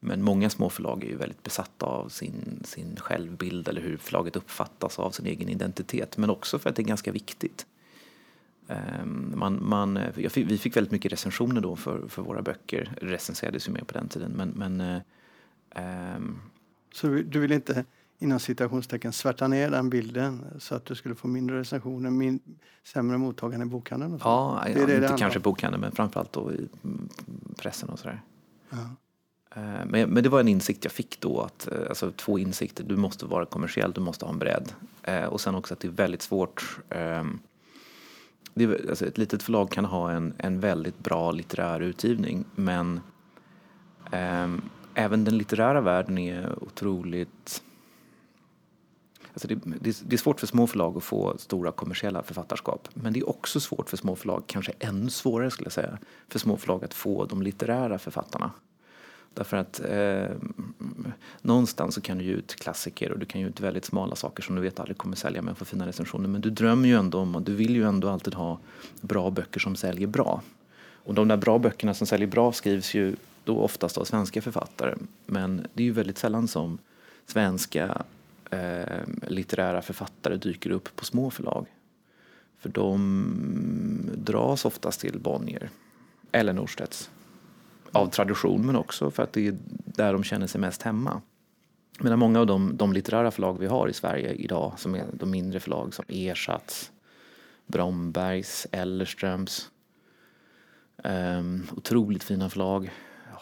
men 0.00 0.22
många 0.22 0.50
små 0.50 0.70
förlag 0.70 1.04
är 1.04 1.08
ju 1.08 1.16
väldigt 1.16 1.42
besatta 1.42 1.86
av 1.86 2.08
sin, 2.08 2.62
sin 2.64 2.96
självbild 2.96 3.68
eller 3.68 3.80
hur 3.80 3.96
förlaget 3.96 4.36
uppfattas 4.36 4.98
av 4.98 5.10
sin 5.10 5.26
egen 5.26 5.48
identitet. 5.48 6.16
Men 6.16 6.30
också 6.30 6.58
för 6.58 6.70
att 6.70 6.76
det 6.76 6.82
är 6.82 6.84
ganska 6.84 7.12
viktigt. 7.12 7.66
Ehm, 8.68 9.32
man, 9.36 9.68
man, 9.68 9.96
eh, 9.96 10.12
fick, 10.12 10.50
vi 10.50 10.58
fick 10.58 10.76
väldigt 10.76 10.92
mycket 10.92 11.12
recensioner 11.12 11.60
då 11.60 11.76
för, 11.76 12.08
för 12.08 12.22
våra 12.22 12.42
böcker. 12.42 12.94
Recenserades 13.00 13.68
ju 13.68 13.72
mer 13.72 13.84
på 13.84 13.94
den 13.94 14.08
tiden. 14.08 14.32
Men, 14.36 14.48
men, 14.48 15.00
um... 16.16 16.40
Så 16.94 17.06
du 17.06 17.40
vill 17.40 17.52
inte 17.52 17.84
inom 18.18 18.40
citationstecken 18.40 19.12
svärta 19.12 19.48
ner 19.48 19.70
den 19.70 19.90
bilden 19.90 20.44
så 20.58 20.74
att 20.74 20.84
du 20.84 20.94
skulle 20.94 21.14
få 21.14 21.28
mindre 21.28 21.58
recensioner, 21.60 22.10
min, 22.10 22.40
sämre 22.84 23.18
mottagande 23.18 23.66
i 23.66 23.68
bokhandeln? 23.68 24.20
Ja, 24.24 24.62
det 24.66 24.70
är 24.70 24.74
det 24.74 24.94
inte 24.94 25.08
det 25.08 25.18
kanske 25.18 25.40
bokhandeln 25.40 25.80
men 25.80 25.92
framförallt 25.92 26.32
då 26.32 26.52
i 26.52 26.68
pressen 27.56 27.88
och 27.88 27.98
sådär. 27.98 28.22
Ja. 28.70 28.76
Ehm, 29.54 29.88
men, 29.88 30.10
men 30.10 30.22
det 30.22 30.28
var 30.28 30.40
en 30.40 30.48
insikt 30.48 30.84
jag 30.84 30.92
fick 30.92 31.20
då, 31.20 31.40
att, 31.40 31.68
eh, 31.72 31.88
alltså 31.88 32.12
två 32.12 32.38
insikter. 32.38 32.84
Du 32.84 32.96
måste 32.96 33.26
vara 33.26 33.46
kommersiell, 33.46 33.92
du 33.92 34.00
måste 34.00 34.24
ha 34.24 34.32
en 34.32 34.38
bredd. 34.38 34.72
Och 35.28 35.40
sen 35.40 35.54
också 35.54 35.74
att 35.74 35.80
det 35.80 35.88
är 35.88 35.92
väldigt 35.92 36.22
svårt 36.22 36.78
um, 36.88 37.40
det, 38.54 38.88
alltså 38.90 39.06
ett 39.06 39.18
litet 39.18 39.42
förlag 39.42 39.70
kan 39.70 39.84
ha 39.84 40.10
en, 40.10 40.34
en 40.38 40.60
väldigt 40.60 40.98
bra 40.98 41.30
litterär 41.30 41.80
utgivning 41.80 42.44
men 42.54 43.00
eh, 44.12 44.48
även 44.94 45.24
den 45.24 45.38
litterära 45.38 45.80
världen 45.80 46.18
är 46.18 46.64
otroligt 46.64 47.62
Alltså 49.34 49.48
det, 49.48 49.54
det, 49.54 50.02
det, 50.08 50.16
är 50.16 50.18
svårt 50.18 50.40
för 50.40 50.46
små 50.46 50.66
förlag 50.66 50.96
att 50.96 51.04
få 51.04 51.38
stora 51.38 51.72
kommersiella 51.72 52.22
författarskap. 52.22 52.88
Men 52.94 53.12
det 53.12 53.20
är 53.20 53.28
också 53.28 53.60
svårt 53.60 53.90
för 53.90 53.96
små 53.96 54.16
förlag, 54.16 54.42
kanske 54.46 54.72
ännu 54.78 55.10
svårare 55.10 55.50
skulle 55.50 55.66
jag 55.66 55.72
säga, 55.72 55.98
för 56.28 56.38
små 56.38 56.56
förlag 56.56 56.84
att 56.84 56.94
få 56.94 57.24
de 57.24 57.42
litterära 57.42 57.98
författarna. 57.98 58.50
Därför 59.34 59.56
att 59.56 59.80
eh, 59.88 60.36
någonstans 61.42 61.94
så 61.94 62.00
kan 62.00 62.18
du 62.18 62.24
ge 62.24 62.32
ut 62.32 62.54
klassiker 62.54 63.12
och 63.12 63.18
du 63.18 63.26
kan 63.26 63.40
ge 63.40 63.46
ut 63.46 63.60
väldigt 63.60 63.84
smala 63.84 64.16
saker 64.16 64.42
som 64.42 64.56
du 64.56 64.62
vet 64.62 64.80
aldrig 64.80 64.98
kommer 64.98 65.16
sälja 65.16 65.42
men 65.42 65.54
får 65.54 65.64
fina 65.64 65.86
recensioner. 65.86 66.28
Men 66.28 66.40
du 66.40 66.50
drömmer 66.50 66.88
ju 66.88 66.94
ändå 66.94 67.18
om 67.18 67.34
och 67.34 67.42
du 67.42 67.54
vill 67.54 67.76
ju 67.76 67.84
ändå 67.84 68.08
alltid 68.08 68.34
ha 68.34 68.58
bra 69.00 69.30
böcker 69.30 69.60
som 69.60 69.76
säljer 69.76 70.06
bra. 70.06 70.42
Och 71.04 71.14
de 71.14 71.28
där 71.28 71.36
bra 71.36 71.58
böckerna 71.58 71.94
som 71.94 72.06
säljer 72.06 72.28
bra 72.28 72.52
skrivs 72.52 72.94
ju 72.94 73.16
då 73.44 73.58
oftast 73.58 73.98
av 73.98 74.04
svenska 74.04 74.42
författare. 74.42 74.94
Men 75.26 75.66
det 75.74 75.82
är 75.82 75.84
ju 75.84 75.92
väldigt 75.92 76.18
sällan 76.18 76.48
som 76.48 76.78
svenska 77.26 78.04
eh, 78.50 79.00
litterära 79.26 79.82
författare 79.82 80.36
dyker 80.36 80.70
upp 80.70 80.96
på 80.96 81.04
små 81.04 81.30
förlag. 81.30 81.66
För 82.58 82.68
de 82.68 84.10
dras 84.14 84.64
oftast 84.64 85.00
till 85.00 85.18
Bonnier 85.18 85.70
eller 86.32 86.52
Norstedts 86.52 87.10
av 87.92 88.06
tradition 88.06 88.66
men 88.66 88.76
också 88.76 89.10
för 89.10 89.22
att 89.22 89.32
det 89.32 89.46
är 89.46 89.56
där 89.68 90.12
de 90.12 90.24
känner 90.24 90.46
sig 90.46 90.60
mest 90.60 90.82
hemma. 90.82 91.22
Medan 92.00 92.18
många 92.18 92.40
av 92.40 92.46
de, 92.46 92.76
de 92.76 92.92
litterära 92.92 93.30
förlag 93.30 93.58
vi 93.58 93.66
har 93.66 93.88
i 93.88 93.92
Sverige 93.92 94.32
idag 94.32 94.72
som 94.76 94.94
är 94.94 95.04
de 95.12 95.30
mindre 95.30 95.60
förlag 95.60 95.94
som 95.94 96.04
Ersatz, 96.08 96.92
Brombergs, 97.66 98.66
Ellerströms 98.70 99.70
um, 101.04 101.66
otroligt 101.76 102.24
fina 102.24 102.50
förlag 102.50 102.90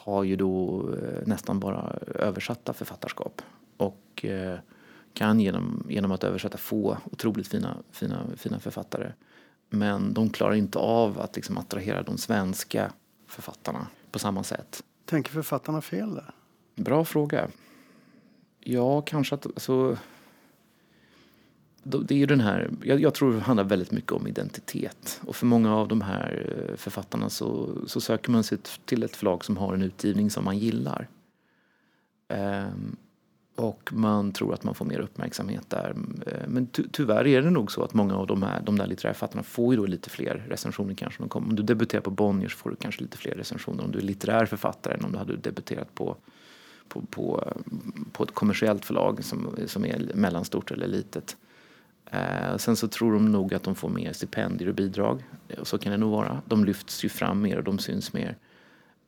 har 0.05 0.25
ju 0.25 0.37
då 0.37 0.83
uh, 0.89 1.27
nästan 1.27 1.61
bara 1.61 1.99
översatta 2.15 2.73
författarskap 2.73 3.43
och 3.77 4.25
uh, 4.25 4.59
kan 5.15 5.41
genom, 5.41 5.87
genom 5.89 6.13
att 6.13 6.25
översätta 6.25 6.59
få 6.59 6.99
otroligt 7.05 7.49
fina, 7.49 7.77
fina, 7.91 8.23
fina 8.37 8.61
författare. 8.61 9.13
Men 9.71 10.15
de 10.15 10.31
klarar 10.31 10.55
inte 10.55 10.79
av 10.79 11.21
att 11.21 11.37
liksom 11.37 11.59
attrahera 11.59 12.03
de 12.03 12.19
svenska 12.19 12.93
författarna 13.27 13.87
på 14.11 14.19
samma 14.19 14.43
sätt. 14.43 14.85
Tänker 15.05 15.33
författarna 15.33 15.81
fel 15.81 16.15
där? 16.15 16.35
Bra 16.75 17.05
fråga. 17.05 17.49
Ja, 18.61 19.01
kanske 19.01 19.35
att... 19.35 19.47
Alltså, 19.47 19.99
det 21.83 22.15
är 22.15 22.19
ju 22.19 22.27
den 22.27 22.41
här, 22.41 22.71
jag, 22.83 23.01
jag, 23.01 23.15
tror 23.15 23.33
det 23.33 23.41
handlar 23.41 23.65
väldigt 23.65 23.91
mycket 23.91 24.13
om 24.13 24.27
identitet. 24.27 25.21
Och 25.27 25.37
för 25.37 25.47
många 25.47 25.77
av 25.77 25.89
de 25.89 26.01
här 26.01 26.57
eh, 26.69 26.77
författarna 26.77 27.31
så, 27.31 27.79
så 27.87 28.01
söker 28.01 28.31
man 28.31 28.45
sig 28.45 28.59
till 28.85 29.03
ett 29.03 29.17
förlag 29.17 29.45
som 29.45 29.57
har 29.57 29.75
en 29.75 29.83
utgivning 29.83 30.31
som 30.31 30.45
man 30.45 30.59
gillar. 30.59 31.09
Ehm, 32.29 32.97
och 33.57 33.91
man 33.93 34.33
tror 34.33 34.55
att 34.55 34.65
man 34.65 34.75
får 34.75 34.85
mer 34.85 35.01
uppmärksamhet 35.01 35.71
där. 35.71 35.95
Eh, 36.27 36.49
men 36.49 36.67
ty 36.67 36.83
tyvärr 36.93 37.27
är 37.27 37.43
det 37.43 37.51
nog 37.51 37.73
så 37.73 37.83
att 37.83 37.95
många 37.95 38.17
av 38.17 38.27
de, 38.27 38.43
här, 38.43 38.61
de 38.61 38.79
där 38.79 38.87
litterära 38.87 39.15
författarna 39.15 39.43
får 39.43 39.75
ju 39.75 39.81
då 39.81 39.87
lite 39.87 40.11
fler 40.11 40.45
recensioner 40.49 40.95
kanske. 40.95 41.23
Om 41.23 41.57
du 41.57 41.63
debuterar 41.63 42.03
på 42.03 42.11
Bonnier 42.11 42.49
så 42.49 42.57
får 42.57 42.71
du 42.71 42.77
kanske 42.77 43.03
lite 43.03 43.19
fler 43.19 43.35
recensioner 43.35 43.85
om 43.85 43.93
du 43.93 43.99
är 43.99 44.03
litterär 44.03 44.47
författare 44.47 44.95
än 44.95 45.05
om 45.05 45.13
du 45.13 45.19
hade 45.19 45.37
debuterat 45.37 45.95
på, 45.95 46.17
på, 46.89 47.01
på, 47.01 47.53
på 48.13 48.23
ett 48.25 48.35
kommersiellt 48.35 48.85
förlag 48.85 49.25
som, 49.25 49.57
som 49.67 49.85
är 49.85 50.11
mellanstort 50.15 50.71
eller 50.71 50.87
litet. 50.87 51.37
Eh, 52.07 52.57
sen 52.57 52.77
så 52.77 52.89
tror 52.89 53.13
de 53.13 53.33
nog 53.33 53.55
att 53.55 53.63
de 53.63 53.75
får 53.75 53.89
mer 53.89 54.13
stipendier 54.13 54.69
och 54.69 54.75
bidrag. 54.75 55.25
Eh, 55.49 55.63
så 55.63 55.79
kan 55.79 55.93
det 55.93 55.99
nog 55.99 56.11
vara. 56.11 56.43
De 56.47 56.65
lyfts 56.65 57.05
ju 57.05 57.09
fram 57.09 57.43
mer 57.43 57.57
och 57.57 57.65
de 57.65 57.79
syns 57.79 58.13
mer. 58.13 58.37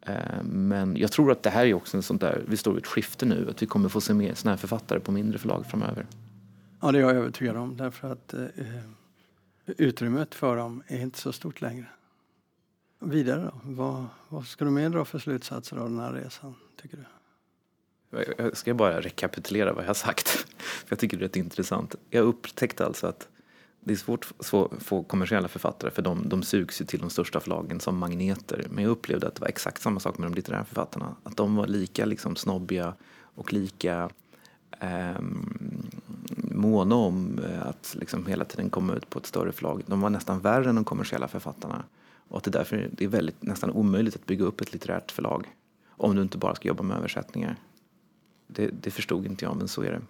Eh, 0.00 0.42
men 0.44 0.96
jag 0.96 1.12
tror 1.12 1.32
att 1.32 1.42
det 1.42 1.50
här 1.50 1.66
är 1.66 1.74
också 1.74 1.96
en 1.96 2.02
sån 2.02 2.18
där, 2.18 2.44
vi 2.48 2.56
står 2.56 2.72
vid 2.72 2.82
ett 2.82 2.88
skifte 2.88 3.26
nu, 3.26 3.50
att 3.50 3.62
vi 3.62 3.66
kommer 3.66 3.88
få 3.88 4.00
se 4.00 4.14
mer 4.14 4.34
såna 4.34 4.52
här 4.52 4.56
författare 4.56 5.00
på 5.00 5.12
mindre 5.12 5.38
förlag 5.38 5.66
framöver. 5.66 6.06
Ja, 6.80 6.92
det 6.92 6.98
är 6.98 7.02
jag 7.02 7.10
övertygad 7.10 7.56
om. 7.56 7.76
Därför 7.76 8.12
att 8.12 8.34
eh, 8.34 8.46
utrymmet 9.66 10.34
för 10.34 10.56
dem 10.56 10.82
är 10.86 11.00
inte 11.00 11.18
så 11.18 11.32
stort 11.32 11.60
längre. 11.60 11.86
Vidare 13.00 13.42
då? 13.42 13.60
Vad, 13.64 14.06
vad 14.28 14.46
ska 14.46 14.64
du 14.64 14.70
mer 14.70 14.88
dra 14.88 15.04
för 15.04 15.18
slutsatser 15.18 15.76
av 15.76 15.90
den 15.90 15.98
här 15.98 16.12
resan, 16.12 16.54
tycker 16.82 16.96
du? 16.96 17.04
Jag 18.38 18.56
ska 18.56 18.74
bara 18.74 19.00
rekapitulera 19.00 19.72
vad 19.72 19.84
jag 19.84 19.88
har 19.88 19.94
sagt. 19.94 20.28
För 20.58 20.86
jag 20.88 20.98
tycker 20.98 21.16
det 21.16 21.22
är 21.22 21.26
rätt 21.26 21.36
intressant. 21.36 21.94
Jag 22.10 22.24
upptäckte 22.24 22.86
alltså 22.86 23.06
att 23.06 23.28
det 23.84 23.92
är 23.92 23.96
svårt 23.96 24.32
att 24.38 24.82
få 24.82 25.02
kommersiella 25.02 25.48
författare 25.48 25.90
för 25.90 26.02
de, 26.02 26.28
de 26.28 26.42
sugs 26.42 26.80
ju 26.80 26.84
till 26.84 27.00
de 27.00 27.10
största 27.10 27.40
förlagen 27.40 27.80
som 27.80 27.96
magneter. 27.98 28.66
Men 28.70 28.84
jag 28.84 28.90
upplevde 28.90 29.28
att 29.28 29.34
det 29.34 29.40
var 29.40 29.48
exakt 29.48 29.82
samma 29.82 30.00
sak 30.00 30.18
med 30.18 30.30
de 30.30 30.34
litterära 30.34 30.64
författarna. 30.64 31.16
Att 31.22 31.36
de 31.36 31.56
var 31.56 31.66
lika 31.66 32.04
liksom 32.04 32.36
snobbiga 32.36 32.94
och 33.34 33.52
lika 33.52 34.10
eh, 34.80 35.20
måna 36.36 36.94
om 36.94 37.38
eh, 37.38 37.66
att 37.66 37.96
liksom 37.98 38.26
hela 38.26 38.44
tiden 38.44 38.70
komma 38.70 38.94
ut 38.94 39.10
på 39.10 39.18
ett 39.18 39.26
större 39.26 39.52
förlag. 39.52 39.82
De 39.86 40.00
var 40.00 40.10
nästan 40.10 40.40
värre 40.40 40.68
än 40.68 40.74
de 40.74 40.84
kommersiella 40.84 41.28
författarna. 41.28 41.84
Och 42.28 42.36
att 42.38 42.44
det 42.44 42.50
därför 42.50 42.88
det 42.92 43.04
är 43.04 43.08
väldigt, 43.08 43.42
nästan 43.42 43.70
omöjligt 43.70 44.14
att 44.14 44.26
bygga 44.26 44.44
upp 44.44 44.60
ett 44.60 44.72
litterärt 44.72 45.10
förlag. 45.10 45.46
Om 45.88 46.16
du 46.16 46.22
inte 46.22 46.38
bara 46.38 46.54
ska 46.54 46.68
jobba 46.68 46.82
med 46.82 46.96
översättningar. 46.96 47.56
Det, 48.54 48.70
det 48.82 48.90
förstod 48.90 49.26
inte 49.26 49.44
jag, 49.44 49.56
men 49.56 49.68
så 49.68 49.82
är 49.82 49.90
det. 49.90 50.02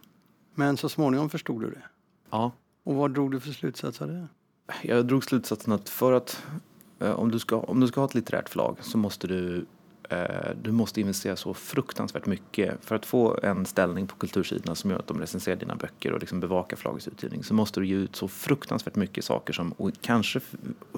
Men 0.55 0.77
så 0.77 0.89
småningom 0.89 1.31
förstod 1.31 1.61
du 1.61 1.71
det? 1.71 1.83
Ja. 2.31 2.53
Och 2.85 2.95
vad 2.95 3.15
drog 3.15 3.31
du 3.31 3.41
för 3.41 3.51
slutsats 3.51 4.03
av 4.03 4.09
det? 4.09 4.29
Jag 4.83 5.07
drog 5.07 5.25
slutsatsen 5.25 5.73
att 5.73 5.89
för 5.89 6.13
att 6.13 6.45
eh, 6.99 7.11
om, 7.11 7.31
du 7.31 7.39
ska, 7.39 7.57
om 7.57 7.81
du 7.81 7.87
ska 7.87 8.01
ha 8.01 8.07
ett 8.07 8.15
litterärt 8.15 8.49
förlag 8.49 8.77
så 8.81 8.99
måste 8.99 9.27
du 9.27 9.67
eh, 10.09 10.51
du 10.63 10.73
måste 10.73 11.01
investera 11.01 11.37
så 11.37 11.55
fruktansvärt 11.55 12.27
mycket. 12.27 12.85
För 12.85 12.95
att 12.95 13.07
få 13.07 13.39
en 13.43 13.67
ställning 13.67 14.07
på 14.07 14.17
kultursidorna 14.17 14.75
som 14.75 14.91
gör 14.91 14.99
att 14.99 15.07
de 15.07 15.21
recenserar 15.21 15.57
dina 15.57 15.77
böcker 15.77 16.13
och 16.13 16.21
liksom 16.21 16.41
bevakar 16.41 16.77
förlagets 16.77 17.09
utgivning 17.09 17.45
så 17.45 17.55
måste 17.55 17.81
du 17.81 17.87
ge 17.87 17.95
ut 17.95 18.17
så 18.17 18.29
fruktansvärt 18.29 18.97
mycket 18.97 19.25
saker 19.25 19.53
som 19.53 19.73
och 19.73 19.91
kanske 20.01 20.41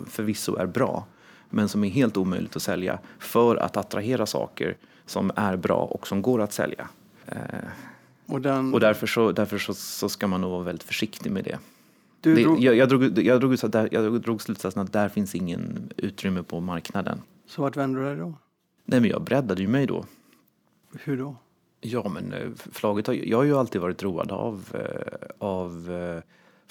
förvisso 0.06 0.56
är 0.56 0.66
bra 0.66 1.06
men 1.50 1.68
som 1.68 1.84
är 1.84 1.88
helt 1.88 2.16
omöjligt 2.16 2.56
att 2.56 2.62
sälja 2.62 2.98
för 3.18 3.56
att 3.56 3.76
attrahera 3.76 4.26
saker 4.26 4.76
som 5.06 5.32
är 5.36 5.56
bra 5.56 5.76
och 5.76 6.06
som 6.06 6.22
går 6.22 6.40
att 6.40 6.52
sälja. 6.52 6.88
Eh, 7.26 7.38
och, 8.26 8.40
den... 8.40 8.74
och 8.74 8.80
därför, 8.80 9.06
så, 9.06 9.32
därför 9.32 9.58
så, 9.58 9.74
så 9.74 10.08
ska 10.08 10.26
man 10.26 10.40
nog 10.40 10.50
vara 10.50 10.62
väldigt 10.62 10.82
försiktig 10.82 11.32
med 11.32 11.44
det. 11.44 11.58
det 12.20 12.42
drog... 12.42 12.60
jag, 12.60 12.76
jag, 12.76 12.88
drog, 12.88 13.18
jag, 13.18 13.40
drog, 13.40 13.58
jag 13.90 14.20
drog 14.20 14.42
slutsatsen 14.42 14.82
att 14.82 14.92
där 14.92 15.08
finns 15.08 15.34
ingen 15.34 15.92
utrymme 15.96 16.42
på 16.42 16.60
marknaden. 16.60 17.20
Så 17.46 17.62
vart 17.62 17.76
vände 17.76 18.00
du 18.00 18.04
dig 18.04 18.16
då? 18.16 18.34
Nej, 18.84 19.00
men 19.00 19.10
jag 19.10 19.22
breddade 19.22 19.62
ju 19.62 19.68
mig 19.68 19.86
då. 19.86 20.04
Hur 21.04 21.16
då? 21.16 21.36
Ja, 21.80 22.08
men 22.08 22.32
eh, 22.32 22.48
förlaget 22.54 23.06
har, 23.06 23.14
jag 23.14 23.38
har 23.38 23.44
ju 23.44 23.56
alltid 23.56 23.80
varit 23.80 24.02
road 24.02 24.32
av, 24.32 24.64
eh, 24.74 25.28
av 25.38 25.90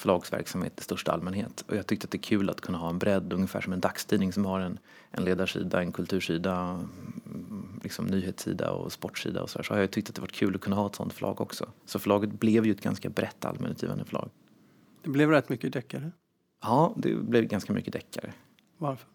förlagsverksamhet 0.04 0.80
i 0.80 0.84
största 0.84 1.12
allmänhet. 1.12 1.64
Och 1.68 1.76
jag 1.76 1.88
tyckte 1.88 2.06
att 2.06 2.12
det 2.12 2.18
är 2.18 2.20
kul 2.20 2.50
att 2.50 2.62
kunna 2.62 2.78
ha 2.78 2.90
en 2.90 3.00
bredd, 3.00 3.34
ungefär 3.34 3.62
som 3.62 3.74
en 3.74 3.80
dagstidning 3.80 4.34
som 4.34 4.46
har 4.46 4.60
en, 4.60 4.80
en 5.12 5.24
ledarsida, 5.24 5.82
en 5.82 5.92
kultursida, 5.92 6.80
liksom 7.84 8.06
nyhetssida 8.06 8.72
och 8.72 8.92
sportsida 8.92 9.42
och 9.42 9.50
så, 9.50 9.60
där. 9.60 9.64
så 9.64 9.74
har 9.74 9.80
jag 9.80 9.92
tyckt 9.92 10.10
att 10.10 10.16
det 10.16 10.22
varit 10.22 10.32
kul 10.32 10.56
att 10.56 10.62
kunna 10.62 10.76
ha 10.76 10.88
ett 10.88 10.96
sånt 10.96 11.14
förlag 11.14 11.42
också. 11.42 11.70
Så 11.86 12.00
förlaget 12.00 12.32
blev 12.32 12.66
ju 12.66 12.72
ett 12.72 12.82
ganska 12.82 13.10
brett 13.10 13.46
allmänutgivande 13.46 14.06
förlag. 14.06 14.30
Det 15.04 15.10
blev 15.10 15.30
rätt 15.30 15.50
mycket 15.50 15.74
deckare? 15.74 16.12
Ja, 16.62 16.94
det 16.98 17.16
blev 17.16 17.44
ganska 17.44 17.74
mycket 17.74 17.94
deckare. 17.94 18.34
Varför? 18.78 19.08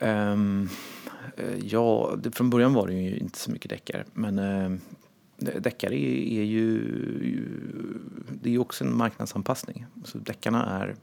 Um, 0.00 0.68
ja, 1.62 2.14
det, 2.22 2.30
från 2.30 2.50
början 2.50 2.74
var 2.74 2.86
det 2.86 2.92
ju 2.94 3.18
inte 3.18 3.38
så 3.38 3.50
mycket 3.50 3.70
deckare. 3.70 4.04
Men 4.12 4.38
uh, 4.38 4.78
deckare 5.40 5.94
är, 5.94 6.40
är 6.40 6.44
ju, 6.44 6.80
det 8.42 8.54
är 8.54 8.58
också 8.58 8.84
en 8.84 8.96
marknadsanpassning. 8.96 9.86
Så 10.04 10.18
deckarna 10.18 10.64
är, 10.64 10.96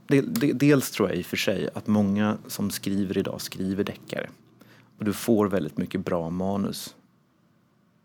dels 0.54 0.92
tror 0.92 1.10
jag 1.10 1.18
i 1.18 1.22
och 1.22 1.26
för 1.26 1.38
sig 1.38 1.70
att 1.74 1.88
många 1.88 2.38
som 2.48 2.72
skriver 2.72 3.18
idag 3.18 3.42
skriver 3.42 3.84
deckare. 3.84 4.30
Och 4.98 5.06
du 5.06 5.14
får 5.14 5.48
väldigt 5.48 5.78
mycket 5.78 6.06
bra 6.06 6.30
manus 6.30 6.96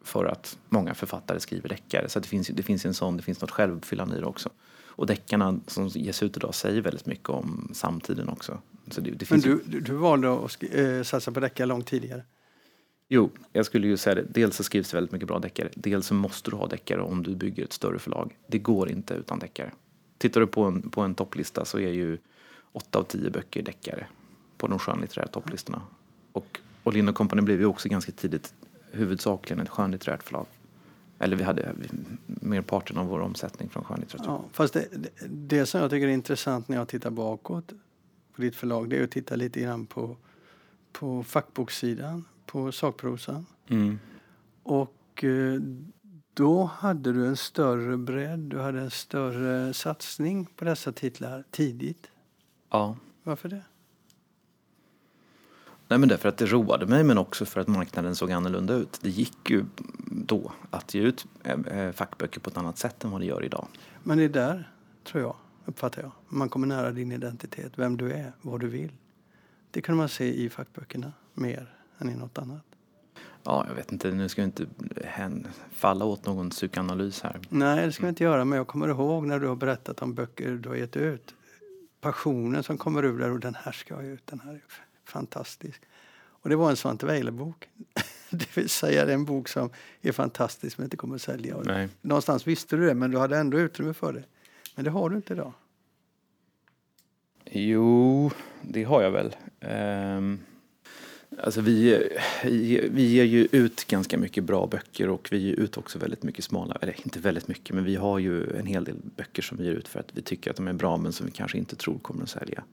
för 0.05 0.25
att 0.25 0.59
många 0.69 0.95
författare 0.95 1.41
skriver 1.41 1.69
deckare. 1.69 2.09
Så 2.09 2.21
det 2.21 2.29
finns, 2.29 2.49
det 2.49 2.63
finns 2.63 2.87
en 2.87 2.95
sån, 2.95 3.17
det 3.17 3.23
finns 3.23 3.41
något 3.41 3.51
självuppfyllande 3.51 4.17
i 4.17 4.21
det 4.21 4.27
också. 4.27 4.51
Och 4.95 5.07
deckarna 5.07 5.61
som 5.67 5.89
ges 5.89 6.23
ut 6.23 6.37
idag 6.37 6.55
säger 6.55 6.81
väldigt 6.81 7.07
mycket 7.07 7.29
om 7.29 7.71
samtiden 7.75 8.29
också. 8.29 8.59
Så 8.91 9.01
det, 9.01 9.11
det 9.11 9.31
Men 9.31 9.41
du, 9.41 9.63
ju... 9.71 9.81
du 9.81 9.95
valde 9.95 10.33
att 10.33 10.63
äh, 10.71 11.03
satsa 11.03 11.33
på 11.33 11.41
deckare 11.41 11.67
långt 11.67 11.87
tidigare? 11.87 12.23
Jo, 13.15 13.31
jag 13.53 13.67
skulle 13.67 13.87
ju 13.87 13.97
säga 13.97 14.15
det. 14.15 14.23
Dels 14.29 14.57
så 14.57 14.65
skrivs 14.65 14.91
det 14.91 14.97
väldigt 14.97 15.13
mycket 15.13 15.29
bra 15.29 15.39
deckare. 15.39 15.69
Dels 15.75 16.07
så 16.07 16.15
måste 16.15 16.51
du 16.51 16.57
ha 16.57 16.67
deckare 16.67 17.01
om 17.01 17.23
du 17.23 17.35
bygger 17.35 17.65
ett 17.65 17.73
större 17.73 17.99
förlag. 17.99 18.37
Det 18.47 18.59
går 18.59 18.91
inte 18.91 19.15
utan 19.15 19.39
deckare. 19.39 19.73
Tittar 20.19 20.41
du 20.41 20.47
på 20.47 20.65
en, 20.65 20.91
på 20.91 21.01
en 21.01 21.15
topplista 21.15 21.65
så 21.65 21.79
är 21.79 21.91
ju 21.91 22.19
8 22.73 22.99
av 22.99 23.03
10 23.03 23.31
böcker 23.31 23.63
deckare 23.63 24.07
på 24.57 24.67
de 24.67 24.79
skönlitterära 24.79 25.27
topplistorna. 25.27 25.83
Och 26.33 26.61
och 26.83 26.93
Lind 26.93 27.15
Company 27.15 27.43
blev 27.43 27.61
ju 27.61 27.67
också 27.67 27.89
ganska 27.89 28.13
tidigt 28.13 28.55
huvudsakligen 28.91 29.61
ett 29.61 29.69
skönlitterärt 29.69 30.23
förlag. 30.23 30.47
Eller 31.19 31.37
vi 31.37 31.45
hade 31.45 31.75
merparten 32.27 32.99
av 32.99 33.07
vår 33.07 33.21
omsättning 33.21 33.69
från 33.69 33.85
skönlitteratur. 33.85 34.27
Ja, 34.27 34.45
fast 34.53 34.75
det, 34.75 34.89
det, 34.93 35.11
det, 35.29 35.67
som 35.67 35.81
jag 35.81 35.91
tycker 35.91 36.09
är 36.09 36.13
intressant 36.13 36.69
när 36.69 36.77
jag 36.77 36.89
tittar 36.89 37.11
bakåt 37.11 37.73
på 38.35 38.43
ditt 38.43 38.57
förlag 38.57 38.91
det 38.91 38.97
är 38.97 39.05
att 39.05 39.11
titta 39.11 39.37
lite 39.37 39.61
grann 39.61 39.87
på, 39.87 40.17
på 40.93 41.23
fackbokssidan, 41.23 42.25
på 42.53 42.73
sakprosan. 42.73 43.47
Mm. 43.69 43.99
Och 44.63 45.25
eh, 45.25 45.61
då 46.35 46.65
hade 46.65 47.13
du 47.13 47.27
en 47.27 47.37
större 47.37 47.97
bredd, 47.97 48.39
du 48.39 48.61
hade 48.61 48.81
en 48.81 48.91
större 48.91 49.75
satsning 49.75 50.45
på 50.57 50.65
dessa 50.65 50.93
titlar 50.93 51.45
tidigt. 51.51 52.11
Ja. 52.71 52.97
Varför 53.23 53.49
det? 53.49 53.63
Nej 55.89 55.99
men 55.99 56.09
därför 56.09 56.29
att 56.29 56.37
det 56.37 56.47
roade 56.47 56.87
mig 56.87 57.05
men 57.05 57.19
också 57.19 57.45
för 57.45 57.61
att 57.61 57.69
marknaden 57.69 58.15
såg 58.15 58.33
annorlunda 58.33 58.75
ut. 58.75 58.99
Det 59.03 59.11
gick 59.11 59.51
ju 59.51 59.65
då 60.07 60.53
att 60.71 60.95
ge 60.95 61.01
ut 61.01 61.27
eh, 61.45 61.61
eh, 61.61 61.93
fackböcker 61.93 62.41
på 62.41 62.51
ett 62.51 62.57
annat 62.57 62.79
sätt 62.79 63.05
än 63.05 63.11
vad 63.11 63.21
det 63.21 63.27
gör 63.27 63.45
idag. 63.45 63.69
Men 64.03 64.19
det 64.19 64.25
är 64.25 64.29
där, 64.29 64.73
tror 65.05 65.23
jag, 65.23 65.37
uppfattar 65.65 66.03
jag, 66.03 66.13
man 66.29 66.49
kommer 66.49 66.67
nära 66.67 66.91
din 66.91 67.13
identitet, 67.13 67.73
vem 67.77 67.97
du 67.97 68.13
är, 68.13 68.33
vad 68.43 68.61
du 68.61 68.69
vill. 68.69 68.93
Det 69.71 69.81
kan 69.81 69.97
man 69.97 70.09
se 70.09 70.35
i 70.45 70.51
fackböckerna 70.51 71.13
mer 71.35 71.82
än 72.03 72.11
i 72.11 72.17
något 72.17 72.39
annat. 72.39 72.63
Ja, 73.45 73.65
jag 73.69 73.75
vet 73.75 73.93
inte, 73.93 74.11
nu 74.11 74.29
ska 74.29 74.43
vi 74.43 74.47
inte 74.47 74.67
falla 75.71 76.05
åt 76.05 76.27
någon 76.27 76.51
psykoanalys 76.51 77.23
här. 77.23 77.41
Nej, 77.49 77.87
det 77.87 77.93
ska 77.93 78.03
vi 78.03 78.09
inte 78.09 78.25
göra, 78.25 78.45
men 78.45 78.57
jag 78.57 78.67
kommer 78.67 78.89
ihåg 78.89 79.27
när 79.27 79.39
du 79.39 79.47
har 79.47 79.57
berättat 79.57 80.03
om 80.03 80.15
böcker 80.15 80.51
du 80.51 80.69
har 80.69 80.77
gett 80.77 80.97
ut. 80.97 81.35
Passionen 82.01 82.63
som 82.63 82.79
kommer 82.79 83.05
ur 83.05 83.19
där 83.19 83.31
och 83.31 83.41
den 83.41 83.55
här 83.55 83.73
ska 83.73 83.95
jag 83.95 84.05
ut, 84.05 84.27
den 84.27 84.41
här 84.41 84.61
fantastisk. 85.05 85.83
Och 86.43 86.49
det 86.49 86.57
var 86.57 86.71
en 86.71 86.77
Svante 86.77 87.07
Weiler-bok. 87.07 87.69
det 88.31 88.57
vill 88.57 88.69
säga 88.69 89.05
det 89.05 89.13
är 89.13 89.15
en 89.15 89.25
bok 89.25 89.49
som 89.49 89.71
är 90.01 90.13
fantastisk 90.13 90.79
men 90.79 90.85
inte 90.85 90.97
kommer 90.97 91.15
att 91.15 91.23
sälja. 91.23 91.57
Nej. 91.65 91.89
Någonstans 92.01 92.47
visste 92.47 92.77
du 92.77 92.87
det 92.87 92.95
men 92.95 93.11
du 93.11 93.19
hade 93.19 93.39
ändå 93.39 93.59
utrymme 93.59 93.95
för 93.95 94.13
det. 94.13 94.25
Men 94.75 94.85
det 94.85 94.91
har 94.91 95.11
du 95.11 95.17
inte 95.17 95.33
idag. 95.33 95.53
Jo, 97.45 98.31
det 98.63 98.85
har 98.85 99.03
jag 99.03 99.11
väl. 99.11 99.37
Um, 99.61 100.41
alltså 101.39 101.61
vi, 101.61 102.09
vi 102.91 103.03
ger 103.03 103.25
ju 103.25 103.49
ut 103.53 103.85
ganska 103.85 104.19
mycket 104.19 104.45
bra 104.45 104.67
böcker 104.67 105.09
och 105.09 105.29
vi 105.33 105.39
ger 105.39 105.55
ut 105.55 105.77
också 105.77 105.99
väldigt 105.99 106.23
mycket 106.23 106.45
smala, 106.45 106.79
eller 106.81 106.97
inte 107.05 107.21
väldigt 107.21 107.49
mycket, 107.49 107.75
men 107.75 107.85
vi 107.85 107.97
har 107.97 108.19
ju 108.19 108.57
en 108.57 108.67
hel 108.67 108.85
del 108.85 108.97
böcker 109.17 109.43
som 109.43 109.59
vi 109.59 109.65
ger 109.65 109.73
ut 109.73 109.89
för 109.89 110.01
att 110.01 110.11
vi 110.13 110.23
tycker 110.23 110.51
att 110.51 110.57
de 110.57 110.69
är 110.69 110.73
bra 110.73 110.97
men 110.97 111.13
som 111.13 111.27
vi 111.27 111.33
kanske 111.33 111.59
inte 111.59 111.77
tror 111.77 111.99
kommer 111.99 112.23
att 112.23 112.31
sälja. 112.31 112.65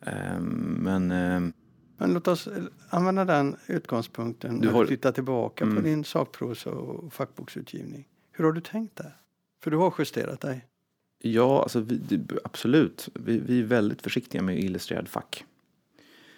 Ehm, 0.00 0.78
men, 0.82 1.10
ehm, 1.10 1.52
men 1.96 2.14
låt 2.14 2.28
oss 2.28 2.48
använda 2.88 3.24
den 3.24 3.56
utgångspunkten 3.66 4.60
du 4.60 4.68
har... 4.68 4.86
flytta 4.86 5.12
tillbaka 5.12 5.64
mm. 5.64 5.76
på 5.76 5.82
din 5.82 6.04
sakprosa 6.04 6.70
och 6.70 7.12
fackboksutgivning. 7.12 8.08
Hur 8.32 8.44
har 8.44 8.52
du 8.52 8.60
tänkt 8.60 8.96
där? 8.96 9.16
För 9.62 9.70
du 9.70 9.76
har 9.76 9.94
justerat 9.98 10.40
dig. 10.40 10.66
Ja, 11.22 11.62
alltså 11.62 11.80
vi, 11.80 12.20
absolut. 12.44 13.08
Vi, 13.14 13.38
vi, 13.38 13.60
är 13.60 13.64
väldigt 13.64 14.02
försiktiga 14.02 14.42
med 14.42 14.58
illustrerad 14.58 15.08
fack. 15.08 15.44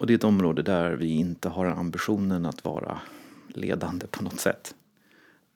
Och 0.01 0.07
det 0.07 0.13
är 0.13 0.15
ett 0.15 0.25
område 0.25 0.63
där 0.63 0.93
vi 0.93 1.09
inte 1.09 1.49
har 1.49 1.67
ambitionen 1.67 2.47
att 2.47 2.65
vara 2.65 3.01
ledande 3.49 4.07
på 4.07 4.23
något 4.23 4.41
sätt. 4.41 4.75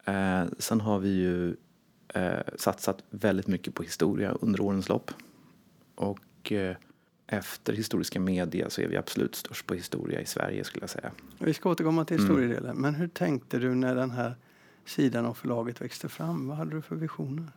Eh, 0.04 0.44
sen 0.59 0.80
har 0.80 0.98
vi 0.98 1.09
ju 1.09 1.57
eh, 2.09 2.40
satsat 2.57 3.04
väldigt 3.11 3.46
mycket 3.46 3.74
på 3.74 3.83
historia 3.83 4.37
under 4.40 4.61
årens 4.61 4.88
lopp. 4.88 5.11
Och 5.94 6.52
eh, 6.52 6.76
efter 7.26 7.72
historiska 7.72 8.20
media 8.20 8.70
så 8.70 8.80
är 8.80 8.88
vi 8.88 8.96
absolut 8.96 9.35
störst 9.35 9.66
på 9.66 9.74
historia 9.74 10.20
i 10.20 10.26
Sverige 10.26 10.64
skulle 10.64 10.83
jag 10.83 10.90
säga. 10.90 11.11
Vi 11.38 11.54
ska 11.54 11.70
återkomma 11.70 12.04
till 12.04 12.16
mm. 12.16 12.26
historiedelen. 12.26 12.70
Mm. 12.70 12.83
Men 12.83 12.94
hur 12.94 13.09
tänkte 13.09 13.59
du 13.59 13.74
när 13.74 13.94
den 13.94 14.11
här 14.11 14.35
sidan 14.85 15.26
av 15.26 15.35
förlaget 15.35 15.80
växte 15.80 16.09
fram? 16.09 16.48
Vad 16.48 16.57
hade 16.57 16.70
du 16.70 16.83
för 16.83 16.96
visioner? 16.96 17.48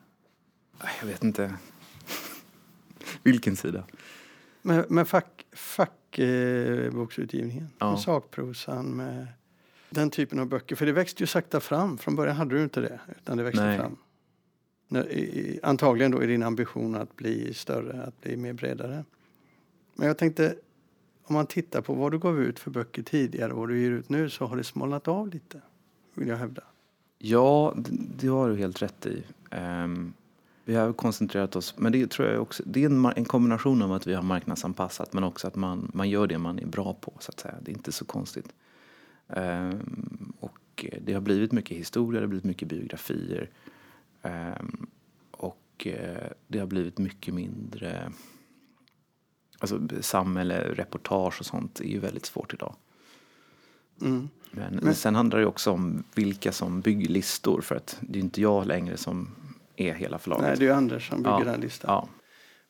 Jag 0.99 1.07
vet 1.07 1.23
inte. 1.23 1.53
Vilken 3.23 3.55
sida? 3.55 3.83
Med, 4.61 4.91
med 4.91 5.07
fackboksutgivningen, 5.07 5.57
fack, 5.57 5.91
eh, 6.19 7.65
ja. 7.79 7.91
med 7.91 7.99
sakprosan, 7.99 8.85
med 8.85 9.27
den 9.89 10.09
typen 10.09 10.39
av 10.39 10.47
böcker. 10.47 10.75
För 10.75 10.85
det 10.85 10.91
växte 10.91 11.23
ju 11.23 11.27
sakta 11.27 11.59
fram. 11.59 11.97
Från 11.97 12.15
början 12.15 12.35
hade 12.35 12.55
du 12.55 12.63
inte 12.63 12.81
det, 12.81 12.99
utan 13.17 13.37
det 13.37 13.43
växte 13.43 13.65
Nej. 13.65 13.77
fram. 13.77 13.97
I, 14.95 15.59
antagligen 15.63 16.11
då 16.11 16.19
är 16.19 16.27
din 16.27 16.43
ambition 16.43 16.95
att 16.95 17.15
bli 17.15 17.53
större, 17.53 18.03
att 18.03 18.21
bli 18.21 18.37
mer 18.37 18.53
bredare. 18.53 19.05
Men 19.93 20.07
jag 20.07 20.17
tänkte, 20.17 20.55
om 21.23 21.33
man 21.33 21.47
tittar 21.47 21.81
på 21.81 21.93
vad 21.93 22.11
du 22.11 22.19
gav 22.19 22.41
ut 22.41 22.59
för 22.59 22.71
böcker 22.71 23.03
tidigare 23.03 23.53
och 23.53 23.59
vad 23.59 23.69
du 23.69 23.81
ger 23.81 23.91
ut 23.91 24.09
nu 24.09 24.29
så 24.29 24.45
har 24.45 24.57
det 24.57 24.63
smalnat 24.63 25.07
av 25.07 25.29
lite, 25.29 25.61
vill 26.13 26.27
jag 26.27 26.37
hävda. 26.37 26.63
Ja, 27.17 27.73
det, 27.77 27.91
det 28.17 28.27
har 28.27 28.49
du 28.49 28.55
helt 28.55 28.81
rätt 28.81 29.05
i. 29.05 29.23
Um, 29.51 30.13
vi 30.67 30.75
har 30.75 30.93
koncentrerat 30.93 31.55
oss, 31.55 31.77
men 31.77 31.91
det 31.91 32.11
tror 32.11 32.27
jag 32.27 32.41
också, 32.41 32.63
det 32.65 32.83
är 32.83 32.85
en, 32.85 33.05
en, 33.05 33.25
kombination 33.25 33.81
av 33.81 33.93
att 33.93 34.07
vi 34.07 34.13
har 34.13 34.23
marknadsanpassat 34.23 35.13
men 35.13 35.23
också 35.23 35.47
att 35.47 35.55
man, 35.55 35.91
man 35.93 36.09
gör 36.09 36.27
det 36.27 36.37
man 36.37 36.59
är 36.59 36.65
bra 36.65 36.93
på 36.93 37.13
så 37.19 37.31
att 37.31 37.39
säga. 37.39 37.55
Det 37.61 37.71
är 37.71 37.73
inte 37.73 37.91
så 37.91 38.05
konstigt. 38.05 38.53
Um, 39.27 40.33
och 40.39 40.85
det 41.01 41.13
har 41.13 41.21
blivit 41.21 41.51
mycket 41.51 41.77
historia, 41.77 42.19
det 42.19 42.25
har 42.25 42.29
blivit 42.29 42.45
mycket 42.45 42.67
biografier. 42.67 43.49
Um, 44.21 44.87
och 45.31 45.87
uh, 45.87 46.27
det 46.47 46.59
har 46.59 46.67
blivit 46.67 46.97
mycket 46.97 47.33
mindre 47.33 48.11
Alltså 49.59 49.81
samhälle, 50.01 50.73
reportage 50.73 51.39
och 51.39 51.45
sånt 51.45 51.79
är 51.79 51.85
ju 51.85 51.99
väldigt 51.99 52.25
svårt 52.25 52.53
idag. 52.53 52.75
Mm. 54.01 54.29
Men, 54.51 54.79
Men, 54.83 54.95
sen 54.95 55.15
handlar 55.15 55.39
det 55.39 55.45
också 55.45 55.71
om 55.71 56.03
vilka 56.15 56.51
som 56.51 56.81
bygger 56.81 57.09
listor 57.09 57.61
för 57.61 57.75
att 57.75 57.97
det 58.01 58.19
är 58.19 58.23
inte 58.23 58.41
jag 58.41 58.67
längre 58.67 58.97
som 58.97 59.29
är 59.77 59.93
hela 59.93 60.19
förlaget. 60.19 60.45
Nej, 60.45 60.57
det 60.57 60.67
är 60.67 60.73
Anders 60.73 61.09
som 61.09 61.23
bygger 61.23 61.39
ja. 61.39 61.43
den 61.43 61.61
listan. 61.61 61.91
Ja. 61.91 62.09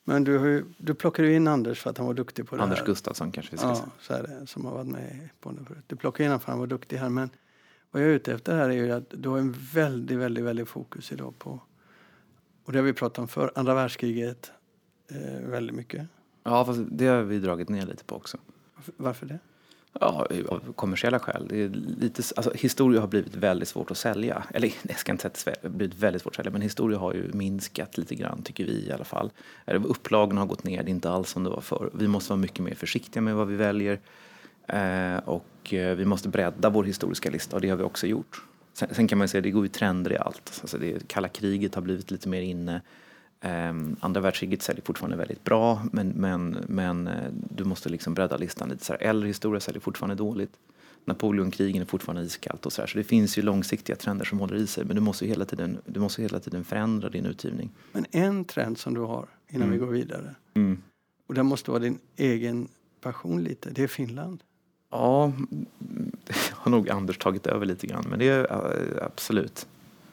Men 0.04 0.24
du, 0.24 0.38
har 0.38 0.46
ju, 0.46 0.65
du 0.78 0.93
plockade 0.93 1.28
ju 1.28 1.36
in 1.36 1.48
Anders 1.48 1.82
för 1.82 1.89
att 1.89 1.98
han 1.98 2.08
var 2.08 2.13
duktig 2.13 2.48
på 2.48 2.56
det 2.56 2.63
Anders 2.63 2.80
här. 2.80 2.86
Gustafsson 2.86 3.32
kanske 3.32 3.52
vi 3.52 3.58
ska 3.58 3.67
ja, 3.67 3.76
säga. 3.76 3.89
så 4.00 4.13
är 4.13 4.24
det, 4.24 4.48
som 4.48 4.65
har 4.65 4.72
varit 4.72 4.88
med 4.88 5.30
på 5.39 5.52
det 5.52 5.65
förut. 5.65 5.84
Du 5.88 5.96
plockade 5.96 6.24
in 6.24 6.30
honom 6.30 6.39
för 6.39 6.46
att 6.46 6.54
han 6.54 6.60
var 6.60 6.67
duktig 6.67 6.98
här. 6.98 7.10
Men 7.10 7.30
vad 7.91 8.04
jag 8.04 8.10
är 8.10 8.13
ute 8.13 8.34
efter 8.34 8.56
här 8.56 8.70
är 8.70 8.74
ju 8.74 8.91
att 8.91 9.13
du 9.17 9.30
har 9.30 9.38
en 9.38 9.56
väldigt, 9.74 10.17
väldigt, 10.17 10.43
väldigt 10.43 10.70
fokus 10.70 11.12
idag 11.12 11.39
på, 11.39 11.62
och 12.65 12.72
det 12.72 12.78
har 12.80 12.84
vi 12.84 12.93
pratat 12.93 13.20
om 13.20 13.28
för 13.28 13.52
andra 13.56 13.74
världskriget 13.74 14.52
eh, 15.12 15.50
väldigt 15.50 15.76
mycket. 15.76 16.08
Ja, 16.43 16.65
fast 16.65 16.82
det 16.91 17.08
har 17.08 17.24
vi 17.24 17.39
dragit 17.39 17.70
ner 17.70 17.86
lite 17.86 18.04
på 18.04 18.15
också. 18.15 18.38
Varför 18.98 19.26
det? 19.26 19.39
Ja, 20.00 20.28
av 20.48 20.74
kommersiella 20.76 21.20
skäl. 21.20 21.46
Det 21.50 21.64
är 21.64 21.70
lite, 22.00 22.24
alltså, 22.36 22.54
historia 22.54 23.02
har 23.02 23.08
blivit 23.08 23.36
väldigt 23.36 23.68
svårt 23.68 23.92
att 23.92 23.98
sälja. 23.98 24.44
Eller 24.54 24.74
jag 24.84 25.00
ska 25.00 25.12
inte 25.12 25.24
säga 25.40 25.54
att 25.54 25.62
det 25.62 25.68
har 25.68 25.76
blivit 25.76 25.96
väldigt 25.96 26.22
svårt 26.22 26.32
att 26.32 26.36
sälja, 26.36 26.52
men 26.52 26.62
historia 26.62 27.00
har 27.00 27.14
ju 27.14 27.32
minskat 27.34 27.98
lite 27.98 28.16
grann, 28.16 28.42
tycker 28.42 28.66
vi 28.66 28.88
i 28.88 28.92
alla 28.92 29.04
fall. 29.04 29.32
Upplagen 29.66 30.38
har 30.38 30.46
gått 30.46 30.64
ner, 30.64 30.84
det 30.84 30.90
är 30.90 30.94
inte 30.94 31.10
alls 31.10 31.30
som 31.30 31.44
det 31.44 31.50
var 31.50 31.62
förr. 31.62 31.90
Vi 31.94 32.08
måste 32.08 32.32
vara 32.32 32.40
mycket 32.40 32.60
mer 32.60 32.76
försiktiga 32.76 33.22
med 33.22 33.36
vad 33.36 33.48
vi 33.48 33.56
väljer. 33.56 34.00
Eh, 34.68 35.18
och 35.26 35.74
eh, 35.74 35.96
vi 35.96 36.06
måste 36.06 36.30
bredda 36.30 36.70
vår 36.70 36.84
historiska 36.84 37.30
lista 37.30 37.56
och 37.56 37.62
det 37.62 37.70
har 37.70 37.78
vi 37.78 37.84
också 37.84 38.08
gjort. 38.08 38.42
Sen, 38.74 38.90
sen 38.92 39.08
kan 39.08 39.18
man 39.18 39.28
säga 39.28 39.40
att 39.40 39.44
det 39.44 39.52
går 39.52 39.64
ju 39.64 39.70
trender 39.70 40.14
i 40.14 40.18
allt. 40.18 40.60
Alltså 40.62 40.78
det, 40.78 41.08
kalla 41.08 41.28
kriget 41.28 41.76
har 41.76 41.82
blivit 41.82 42.12
lite 42.12 42.30
mer 42.30 42.42
inne. 42.42 42.82
Um, 43.41 43.95
andra 44.00 44.21
världskriget 44.21 44.62
säljer 44.62 44.84
fortfarande 44.84 45.17
väldigt 45.17 45.43
bra 45.43 45.82
men, 45.91 46.10
men, 46.10 46.65
men 46.67 47.08
uh, 47.08 47.13
du 47.32 47.63
måste 47.63 47.89
liksom 47.89 48.13
bredda 48.13 48.38
listan 48.38 48.69
lite. 48.69 48.86
Så 48.86 48.93
här, 48.93 49.02
äldre 49.02 49.28
historia 49.28 49.60
säljer 49.60 49.82
fortfarande 49.82 50.15
dåligt. 50.15 50.52
Napoleonkrigen 51.06 51.82
är 51.82 51.86
fortfarande 51.86 52.23
iskallt 52.23 52.65
och 52.65 52.73
så 52.73 52.82
här. 52.82 52.88
Så 52.88 52.97
det 52.97 53.04
finns 53.04 53.38
ju 53.38 53.41
långsiktiga 53.41 53.95
trender 53.95 54.26
som 54.26 54.39
håller 54.39 54.56
i 54.56 54.67
sig 54.67 54.86
men 54.86 54.95
du 54.95 55.02
måste 55.02 55.26
hela 55.26 55.45
tiden, 55.45 55.78
du 55.86 56.00
måste 56.00 56.21
hela 56.21 56.39
tiden 56.39 56.63
förändra 56.63 57.10
din 57.10 57.26
utgivning. 57.26 57.69
Men 57.91 58.06
en 58.12 58.45
trend 58.45 58.78
som 58.78 58.93
du 58.93 59.02
har 59.02 59.28
innan 59.50 59.67
mm. 59.67 59.80
vi 59.80 59.86
går 59.86 59.91
vidare 59.91 60.36
mm. 60.54 60.82
och 61.28 61.34
det 61.34 61.43
måste 61.43 61.71
vara 61.71 61.82
din 61.82 62.00
egen 62.15 62.67
passion 63.02 63.43
lite, 63.43 63.69
det 63.69 63.84
är 63.84 63.88
Finland. 63.88 64.43
Ja, 64.91 65.34
det 66.26 66.36
har 66.52 66.71
nog 66.71 66.89
Anders 66.89 67.17
tagit 67.17 67.47
över 67.47 67.65
lite 67.65 67.88
grann 67.88 68.06
men 68.10 68.19
det 68.19 68.28
är 68.28 68.41
uh, 68.41 69.06
absolut. 69.06 69.67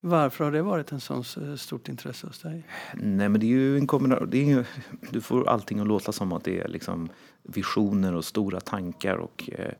Varför 0.06 0.44
har 0.44 0.52
det 0.52 0.62
varit 0.62 0.92
en 0.92 1.00
sån 1.00 1.24
eh, 1.42 1.56
stort 1.56 1.88
intresse 1.88 2.26
hos 2.26 2.38
dig? 2.38 2.62
Nej 2.94 3.28
men 3.28 3.40
det 3.40 3.46
är 3.46 3.48
ju 3.48 3.76
en 3.78 3.86
kombination. 3.86 4.64
du 5.10 5.20
får 5.20 5.48
allting 5.48 5.78
att 5.78 5.86
låta 5.86 6.12
som 6.12 6.32
att 6.32 6.44
det 6.44 6.60
är 6.60 6.68
liksom 6.68 7.08
visioner 7.42 8.14
och 8.14 8.24
stora 8.24 8.60
tankar 8.60 9.16
och 9.16 9.50
eh, 9.52 9.72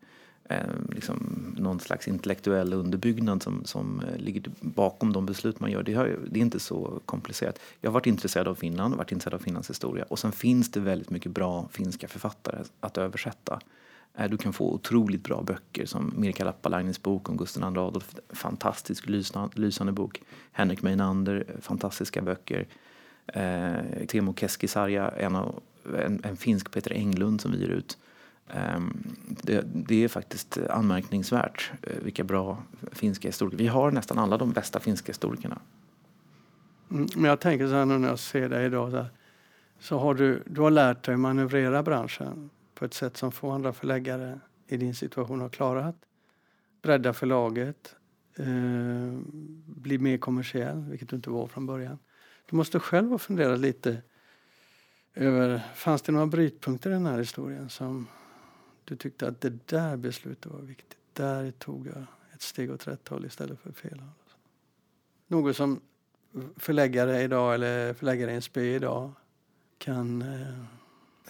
eh 0.58 0.66
liksom 0.88 1.16
någon 1.58 1.80
slags 1.80 2.08
intellektuell 2.08 2.72
underbyggnad 2.72 3.42
som, 3.42 3.64
som 3.64 4.00
eh, 4.00 4.16
ligger 4.16 4.42
bakom 4.60 5.12
de 5.12 5.26
beslut 5.26 5.60
man 5.60 5.70
gör. 5.70 5.82
Det, 5.82 5.94
har, 5.94 6.18
det, 6.30 6.38
är 6.38 6.42
inte 6.42 6.60
så 6.60 7.00
komplicerat. 7.04 7.58
Jag 7.80 7.90
har 7.90 7.94
varit 7.94 8.06
intresserad 8.06 8.48
av 8.48 8.54
Finland, 8.54 8.94
varit 8.94 9.12
intresserad 9.12 9.34
av 9.34 9.44
Finlands 9.44 9.70
historia 9.70 10.04
och 10.08 10.18
sen 10.18 10.32
finns 10.32 10.70
det 10.70 10.80
väldigt 10.80 11.10
mycket 11.10 11.32
bra 11.32 11.68
finska 11.72 12.08
författare 12.08 12.64
att 12.80 12.98
översätta. 12.98 13.60
Eh, 14.18 14.30
du 14.30 14.36
kan 14.36 14.52
få 14.52 14.72
otroligt 14.72 15.22
bra 15.22 15.42
böcker 15.42 15.86
som 15.86 16.12
Mirka 16.16 16.44
Lappalainens 16.44 17.02
bok 17.02 17.28
om 17.28 17.36
Gustav 17.36 17.62
II 17.62 17.78
Adolf. 17.78 18.14
Fantastisk 18.28 19.08
lysande 19.54 19.92
bok. 19.92 20.22
Henrik 20.52 20.82
Meinander, 20.82 21.44
eh, 21.48 21.60
fantastiska 21.60 22.22
böcker. 22.22 22.66
Eh, 23.26 24.06
Teemu 24.08 24.34
Keskisarja, 24.34 25.08
en, 25.08 25.36
av, 25.36 25.62
en, 25.98 26.20
en, 26.24 26.36
finsk 26.36 26.70
Peter 26.70 26.92
Englund 26.92 27.40
som 27.40 27.52
vi 27.52 27.58
ger 27.58 27.68
ut. 27.68 27.98
Eh, 28.48 28.80
det, 29.42 29.64
det, 29.74 30.04
är 30.04 30.08
faktiskt 30.08 30.58
anmärkningsvärt 30.70 31.72
eh, 31.82 32.02
vilka 32.02 32.24
bra 32.24 32.62
finska 32.92 33.28
historiker. 33.28 33.58
Vi 33.58 33.66
har 33.66 33.90
nästan 33.90 34.18
alla 34.18 34.38
de 34.38 34.52
bästa 34.52 34.80
finska 34.80 35.12
historikerna. 35.12 35.58
Mm, 36.90 37.06
men 37.16 37.24
jag 37.24 37.40
tänker 37.40 37.66
så 37.66 37.74
här 37.74 37.84
nu 37.84 37.98
när 37.98 38.08
jag 38.08 38.18
ser 38.18 38.48
dig 38.48 38.66
idag. 38.66 38.90
Så, 38.90 38.96
här, 38.96 39.08
så 39.78 39.98
har 39.98 40.14
du, 40.14 40.42
du 40.46 40.60
har 40.60 40.70
lärt 40.70 41.02
dig 41.02 41.16
manövrera 41.16 41.82
branschen 41.82 42.50
på 42.84 42.86
ett 42.86 42.94
sätt 42.94 43.16
som 43.16 43.32
få 43.32 43.50
andra 43.50 43.72
förläggare 43.72 44.40
i 44.66 44.76
din 44.76 44.94
situation 44.94 45.40
har 45.40 45.48
klarat. 45.48 45.96
Bredda 46.82 47.12
förlaget, 47.12 47.96
eh, 48.36 49.18
bli 49.66 49.98
mer 49.98 50.18
kommersiell, 50.18 50.84
vilket 50.84 51.08
du 51.08 51.16
inte 51.16 51.30
var 51.30 51.46
från 51.46 51.66
början. 51.66 51.98
Du 52.50 52.56
måste 52.56 52.80
själv 52.80 53.10
ha 53.10 53.18
funderat 53.18 53.60
lite 53.60 54.02
över, 55.14 55.62
fanns 55.74 56.02
det 56.02 56.12
några 56.12 56.26
brytpunkter 56.26 56.90
i 56.90 56.92
den 56.92 57.06
här 57.06 57.18
historien 57.18 57.68
som 57.68 58.06
du 58.84 58.96
tyckte 58.96 59.28
att 59.28 59.40
det 59.40 59.68
där 59.68 59.96
beslutet 59.96 60.52
var 60.52 60.60
viktigt. 60.60 60.98
Där 61.12 61.50
tog 61.50 61.86
jag 61.86 62.06
ett 62.34 62.42
steg 62.42 62.70
åt 62.70 62.88
rätt 62.88 63.08
håll 63.08 63.26
istället 63.26 63.60
för 63.60 63.72
fel 63.72 64.00
håll. 64.00 64.08
Något 65.26 65.56
som 65.56 65.80
förläggare 66.56 67.22
idag 67.22 67.54
eller 67.54 67.94
förläggare 67.94 68.30
i 68.32 68.34
en 68.34 68.42
spö 68.42 68.62
idag 68.62 69.12
kan 69.78 70.22
eh, 70.22 70.64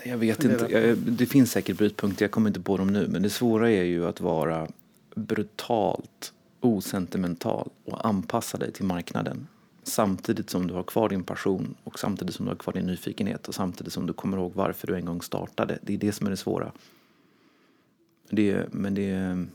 jag 0.02 0.18
vet 0.18 0.44
inte. 0.44 0.94
Det 0.94 1.26
finns 1.26 1.50
säkert 1.50 1.78
brytpunkter, 1.78 2.24
jag 2.24 2.30
kommer 2.30 2.50
inte 2.50 2.60
på 2.60 2.76
dem 2.76 2.92
nu. 2.92 3.08
Men 3.08 3.22
det 3.22 3.30
svåra 3.30 3.70
är 3.70 3.82
ju 3.82 4.06
att 4.06 4.20
vara 4.20 4.68
brutalt 5.14 6.32
osentimental 6.60 7.70
och 7.84 8.06
anpassa 8.06 8.58
dig 8.58 8.72
till 8.72 8.84
marknaden. 8.84 9.46
Samtidigt 9.82 10.50
som 10.50 10.66
du 10.66 10.74
har 10.74 10.82
kvar 10.82 11.08
din 11.08 11.24
passion 11.24 11.74
och 11.84 11.98
samtidigt 11.98 12.34
som 12.34 12.44
du 12.44 12.50
har 12.50 12.56
kvar 12.56 12.72
din 12.74 12.86
nyfikenhet 12.86 13.48
och 13.48 13.54
samtidigt 13.54 13.92
som 13.92 14.06
du 14.06 14.12
kommer 14.12 14.36
ihåg 14.36 14.52
varför 14.54 14.86
du 14.86 14.96
en 14.96 15.04
gång 15.04 15.22
startade. 15.22 15.78
Det 15.82 15.94
är 15.94 15.98
det 15.98 16.12
som 16.12 16.26
är 16.26 16.30
det 16.30 16.36
svåra. 16.36 16.72
Det, 18.30 18.72
men 18.72 18.94
det, 18.94 19.46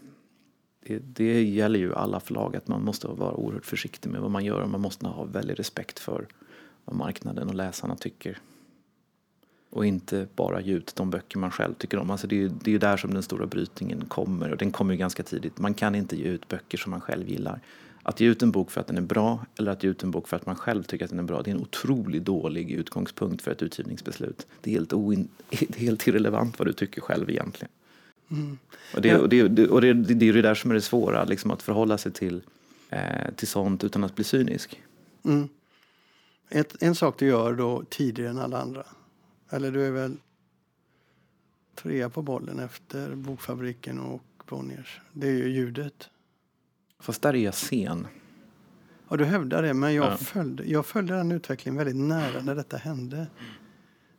det, 0.85 0.99
det 0.99 1.43
gäller 1.43 1.79
ju 1.79 1.95
alla 1.95 2.19
förlag 2.19 2.55
att 2.55 2.67
man 2.67 2.83
måste 2.83 3.07
vara 3.07 3.33
oerhört 3.33 3.65
försiktig 3.65 4.09
med 4.09 4.21
vad 4.21 4.31
man 4.31 4.45
gör 4.45 4.61
och 4.61 4.69
man 4.69 4.81
måste 4.81 5.07
ha 5.07 5.23
väldigt 5.23 5.59
respekt 5.59 5.99
för 5.99 6.27
vad 6.85 6.95
marknaden 6.95 7.49
och 7.49 7.55
läsarna 7.55 7.95
tycker 7.95 8.37
och 9.69 9.85
inte 9.85 10.27
bara 10.35 10.61
ge 10.61 10.73
ut 10.73 10.95
de 10.95 11.09
böcker 11.09 11.39
man 11.39 11.51
själv 11.51 11.73
tycker 11.73 11.97
om. 11.97 12.11
Alltså 12.11 12.27
det, 12.27 12.43
är, 12.43 12.51
det 12.63 12.75
är 12.75 12.79
där 12.79 12.97
som 12.97 13.13
den 13.13 13.23
stora 13.23 13.45
brytningen 13.45 14.05
kommer 14.07 14.51
och 14.51 14.57
den 14.57 14.71
kommer 14.71 14.93
ju 14.93 14.97
ganska 14.97 15.23
tidigt. 15.23 15.59
Man 15.59 15.73
kan 15.73 15.95
inte 15.95 16.15
ge 16.15 16.23
ut 16.23 16.47
böcker 16.47 16.77
som 16.77 16.91
man 16.91 17.01
själv 17.01 17.29
gillar. 17.29 17.59
Att 18.03 18.19
ge 18.19 18.27
ut 18.27 18.41
en 18.41 18.51
bok 18.51 18.71
för 18.71 18.81
att 18.81 18.87
den 18.87 18.97
är 18.97 19.01
bra 19.01 19.45
eller 19.59 19.71
att 19.71 19.83
ge 19.83 19.89
ut 19.89 20.03
en 20.03 20.11
bok 20.11 20.27
för 20.27 20.37
att 20.37 20.45
man 20.45 20.55
själv 20.55 20.83
tycker 20.83 21.05
att 21.05 21.11
den 21.11 21.19
är 21.19 21.23
bra 21.23 21.41
det 21.41 21.51
är 21.51 21.55
en 21.55 21.61
otroligt 21.61 22.25
dålig 22.25 22.71
utgångspunkt 22.71 23.41
för 23.41 23.51
ett 23.51 23.61
utgivningsbeslut. 23.61 24.47
Det 24.61 24.69
är 24.69 24.73
helt, 24.73 24.93
oin, 24.93 25.27
helt 25.77 26.07
irrelevant 26.07 26.59
vad 26.59 26.67
du 26.67 26.73
tycker 26.73 27.01
själv 27.01 27.29
egentligen. 27.29 27.71
Mm. 28.31 28.57
Och, 28.95 29.01
det, 29.01 29.15
och, 29.15 29.29
det, 29.29 29.67
och 29.67 29.81
det, 29.81 29.93
det, 29.93 30.29
är 30.29 30.33
det 30.33 30.41
där 30.41 30.55
som 30.55 30.71
är 30.71 30.75
det 30.75 30.81
svåra, 30.81 31.23
liksom 31.23 31.51
att 31.51 31.61
förhålla 31.61 31.97
sig 31.97 32.11
till, 32.11 32.41
eh, 32.89 33.33
till 33.35 33.47
sånt 33.47 33.83
utan 33.83 34.03
att 34.03 34.15
bli 34.15 34.23
cynisk. 34.23 34.81
Mm. 35.25 35.49
Ett, 36.49 36.83
en 36.83 36.95
sak 36.95 37.19
du 37.19 37.27
gör 37.27 37.53
då 37.53 37.83
tidigare 37.89 38.29
än 38.29 38.39
alla 38.39 38.61
andra 38.61 38.85
eller 39.49 39.71
du 39.71 39.85
är 39.85 39.91
väl 39.91 40.17
trea 41.75 42.09
på 42.09 42.21
bollen 42.21 42.59
efter 42.59 43.15
Bokfabriken 43.15 43.99
och 43.99 44.21
Bonniers. 44.49 45.01
Det 45.13 45.27
är 45.27 45.33
ju 45.33 45.49
ljudet. 45.49 46.09
Fast 46.99 47.21
där 47.21 47.35
är 47.35 47.43
jag 47.43 47.53
sen. 47.53 48.07
Ja, 49.09 49.17
du 49.17 49.25
hävdar 49.25 49.63
det, 49.63 49.73
men 49.73 49.93
jag, 49.93 50.05
ja. 50.05 50.17
följde, 50.17 50.63
jag 50.63 50.85
följde 50.85 51.13
den 51.13 51.31
utvecklingen 51.31 51.77
väldigt 51.77 51.95
nära 51.95 52.41
när 52.41 52.55
detta 52.55 52.77
hände. 52.77 53.27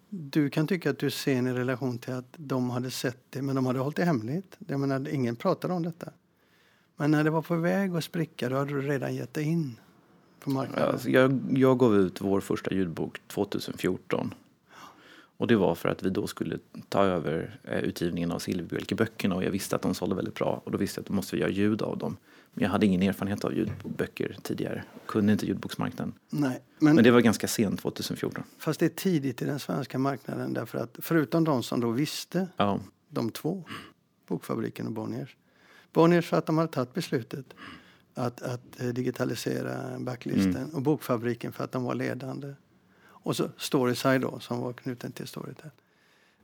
Du 0.09 0.51
kan 0.51 0.66
tycka 0.66 0.90
att 0.90 0.99
du 0.99 1.07
är 1.07 1.11
sen 1.11 1.47
i 1.47 1.53
relation 1.53 1.99
till 1.99 2.14
att 2.14 2.35
de 2.37 2.71
hade 2.71 2.90
sett 2.90 3.19
det, 3.31 3.43
men 3.43 3.55
de 3.55 3.66
hade 3.66 3.79
hållit 3.79 3.97
det 3.97 4.05
hemligt. 4.05 4.57
Jag 4.59 4.81
menar, 4.81 5.09
ingen 5.09 5.37
pratade 5.37 5.75
om 5.75 5.83
detta. 5.83 6.11
Men 6.97 7.11
när 7.11 7.25
det 7.25 7.31
var 7.31 7.43
på 7.43 7.57
väg 7.57 7.97
att 7.97 8.05
spricka, 8.05 8.49
då 8.49 8.57
hade 8.57 8.73
du 8.73 8.83
redan 8.83 9.14
gett 9.14 9.35
dig 9.35 9.45
in 9.45 9.77
på 10.40 10.51
marknaden. 10.51 10.93
Alltså 10.93 11.11
jag, 11.11 11.40
jag 11.51 11.79
gav 11.79 11.97
ut 11.97 12.21
vår 12.21 12.40
första 12.40 12.75
ljudbok 12.75 13.21
2014. 13.27 14.35
Och 15.40 15.46
det 15.46 15.57
var 15.57 15.74
för 15.74 15.88
att 15.88 16.03
vi 16.03 16.11
då 16.11 16.26
skulle 16.26 16.59
ta 16.88 17.05
över 17.05 17.61
eh, 17.64 17.79
utgivningen 17.79 18.33
av 18.33 18.38
Silverbjälke-böckerna 18.38 19.35
och 19.35 19.44
jag 19.44 19.50
visste 19.50 19.76
att 19.76 19.83
de 19.83 19.94
sålde 19.94 20.14
väldigt 20.14 20.35
bra 20.35 20.62
och 20.64 20.70
då 20.70 20.79
visste 20.79 20.98
jag 20.98 21.03
att 21.03 21.09
då 21.09 21.14
måste 21.14 21.37
vi 21.37 21.42
göra 21.42 21.50
ljud 21.50 21.83
av 21.83 21.98
dem. 21.98 22.16
Men 22.53 22.64
jag 22.64 22.70
hade 22.70 22.87
ingen 22.87 23.03
erfarenhet 23.03 23.44
av 23.44 23.55
ljudböcker 23.55 24.37
tidigare, 24.42 24.85
kunde 25.07 25.33
inte 25.33 25.46
ljudboksmarknaden. 25.46 26.14
Nej, 26.31 26.62
Men 26.79 26.94
men, 26.94 27.05
det 27.05 27.11
var 27.11 27.20
ganska 27.20 27.48
sent, 27.48 27.81
2014. 27.81 28.44
fast 28.59 28.81
det 28.81 28.87
är 28.87 28.90
tidigt 28.90 29.42
i 29.42 29.44
den 29.44 29.59
svenska 29.59 29.98
marknaden 29.98 30.53
därför 30.53 30.79
att 30.79 30.98
förutom 31.03 31.44
de 31.44 31.62
som 31.62 31.81
då 31.81 31.90
visste, 31.90 32.48
Ja, 32.57 32.81
de 33.09 33.31
två, 33.31 33.64
Bokfabriken 34.26 34.87
och 34.87 34.92
Bonniers. 34.92 35.37
Bonniers 35.92 36.26
för 36.26 36.37
att 36.37 36.46
de 36.46 36.59
hade 36.59 36.72
tagit 36.72 36.94
beslutet 36.94 37.46
att, 38.14 38.42
att 38.42 38.81
eh, 38.81 38.88
digitalisera 38.88 39.98
backlisten 40.00 40.74
och 40.74 40.83
Bokfabriken 40.83 41.53
för 41.53 41.64
att 41.64 41.72
de 41.72 41.85
var 41.85 41.94
ledande. 41.94 42.55
Och 43.22 43.37
så 43.37 43.50
Storyside 43.56 44.20
då, 44.20 44.40
som 44.40 44.61
var 44.61 44.72
knuten 44.72 45.12
till 45.12 45.26
Storytel. 45.26 45.70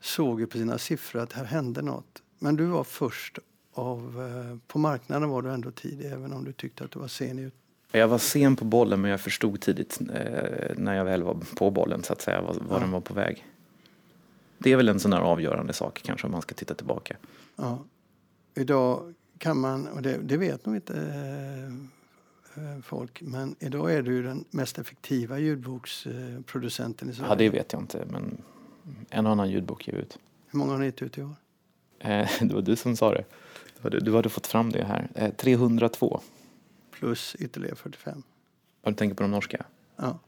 Såg 0.01 0.41
ju 0.41 0.47
på 0.47 0.59
sina 0.59 0.79
siffror 0.79 1.21
att 1.23 1.33
här 1.33 1.45
hände 1.45 1.83
något. 1.83 2.23
Men 2.39 2.57
du 2.57 2.65
var 2.65 2.85
först 2.85 3.39
av, 3.75 3.99
eh, 4.51 4.59
på 4.67 4.79
marknaden 4.79 5.29
var 5.29 5.43
du 5.43 5.51
ändå 5.51 5.71
tidig 5.71 6.07
även 6.13 6.33
om 6.33 6.45
du 6.45 6.53
tyckte 6.53 6.85
att 6.85 6.91
du 6.91 6.99
var 6.99 7.09
sen 7.09 7.39
ut. 7.39 7.55
Jag 7.93 8.09
var 8.09 8.19
sen 8.19 8.57
på 8.57 8.65
bollen 8.65 9.01
men 9.01 9.11
jag 9.11 9.21
förstod 9.21 9.61
tidigt 9.61 10.01
eh, 10.15 10.77
när 10.77 10.95
jag 10.95 11.05
väl 11.05 11.23
var 11.23 11.37
på 11.57 11.71
bollen 11.71 12.03
så 12.03 12.13
att 12.13 12.23
säga 12.23 12.43
vad, 12.43 12.57
vad 12.57 12.77
Ja. 12.77 12.81
den 12.81 12.91
var 12.91 13.01
på 13.01 13.15
väg. 13.15 13.47
Det 14.59 14.73
är 14.73 14.77
väl 14.77 14.89
en 14.89 15.01
sån 15.01 15.13
här 15.13 15.21
avgörande 15.21 15.73
sak 15.73 16.01
kanske 16.05 16.27
om 16.27 16.33
man 16.33 16.43
ska 16.43 16.55
titta 16.55 16.75
tillbaka. 16.75 17.17
Ja. 17.57 17.85
Idag 18.55 19.15
kan 19.39 19.61
man, 19.61 19.87
och 19.87 20.03
det, 20.03 20.19
det 20.23 20.37
vet 20.37 20.67
nog 20.67 20.75
inte 20.77 20.95
eh, 20.97 21.75
folk, 22.83 23.23
men 23.23 23.57
idag 23.59 23.95
är 23.95 24.03
du 24.03 24.23
den 24.23 24.45
mest 24.51 24.79
effektiva 24.79 25.39
ljudboksproducenten 25.39 27.11
i 27.11 27.15
Sverige. 27.15 27.31
Ja, 27.31 27.35
det 27.35 27.49
vet 27.49 27.73
jag 27.73 27.83
inte 27.83 28.05
men 28.11 28.43
en 29.11 29.27
och 29.27 29.33
annan 29.33 29.51
ljudbok 29.51 29.89
ger 29.89 29.95
vi 29.95 30.01
ut. 30.01 30.19
Hur 30.47 30.59
många 30.59 30.73
har 30.73 30.79
ni 30.79 30.87
gett 30.87 31.03
ut 31.03 31.19
i 31.19 31.23
år? 31.23 31.35
Eh, 31.99 32.29
det 32.41 32.55
var 32.55 32.63
du 32.63 32.77
som 32.77 32.97
sa 32.97 33.15
det. 33.15 33.25
Du 33.83 33.99
du 33.99 34.15
hade 34.15 34.29
fått 34.29 34.47
fram 34.47 34.73
det 34.73 34.85
här. 34.85 35.09
Eh, 35.15 35.31
302. 35.31 36.21
Plus 36.91 37.37
ytterligare 37.39 37.77
45. 37.77 38.23
Om 38.83 38.93
du 38.93 38.97
tänker 38.97 39.17
på 39.17 39.23
de 39.23 39.31
norska? 39.31 39.65
Ja. 39.97 40.19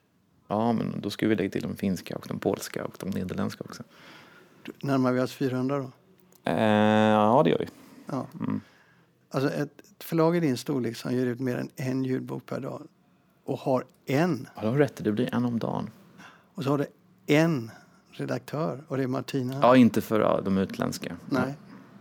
Ja, 0.48 0.72
men 0.72 1.00
då 1.00 1.10
ska 1.10 1.28
vi 1.28 1.36
lägga 1.36 1.50
till 1.50 1.62
de 1.62 1.76
finska 1.76 2.16
och 2.16 2.26
de 2.28 2.38
polska 2.38 2.84
och 2.84 2.96
de 2.98 3.10
nederländska 3.10 3.64
också. 3.64 3.82
Närmar 4.82 5.12
vi 5.12 5.20
oss 5.20 5.32
400 5.32 5.78
då? 5.78 5.90
Eh, 6.50 6.60
ja, 7.10 7.42
det 7.44 7.50
gör 7.50 7.58
vi. 7.58 7.68
Ja. 8.06 8.26
Mm. 8.40 8.60
Alltså 9.30 9.50
ett, 9.50 9.82
förlag 10.00 10.36
i 10.36 10.40
din 10.40 10.56
storlek 10.56 10.96
som 10.96 11.14
ger 11.14 11.26
ut 11.26 11.40
mer 11.40 11.56
än 11.56 11.70
en 11.76 12.04
ljudbok 12.04 12.46
per 12.46 12.60
dag 12.60 12.82
och 13.44 13.58
har 13.58 13.84
en, 14.06 14.48
Ja, 14.54 14.70
har 14.70 14.76
rätt. 14.76 15.04
Det 15.04 15.12
blir 15.12 15.34
en 15.34 15.44
om 15.44 15.58
dagen. 15.58 15.90
och 16.54 16.64
så 16.64 16.70
har 16.70 16.78
det 16.78 16.86
en 17.26 17.70
redaktör 18.10 18.84
och 18.88 18.96
det 18.96 19.02
är 19.02 19.06
Martina. 19.06 19.58
Ja, 19.62 19.76
inte 19.76 20.00
för 20.00 20.20
ja, 20.20 20.40
de 20.44 20.58
utländska. 20.58 21.16
Nej. 21.30 21.54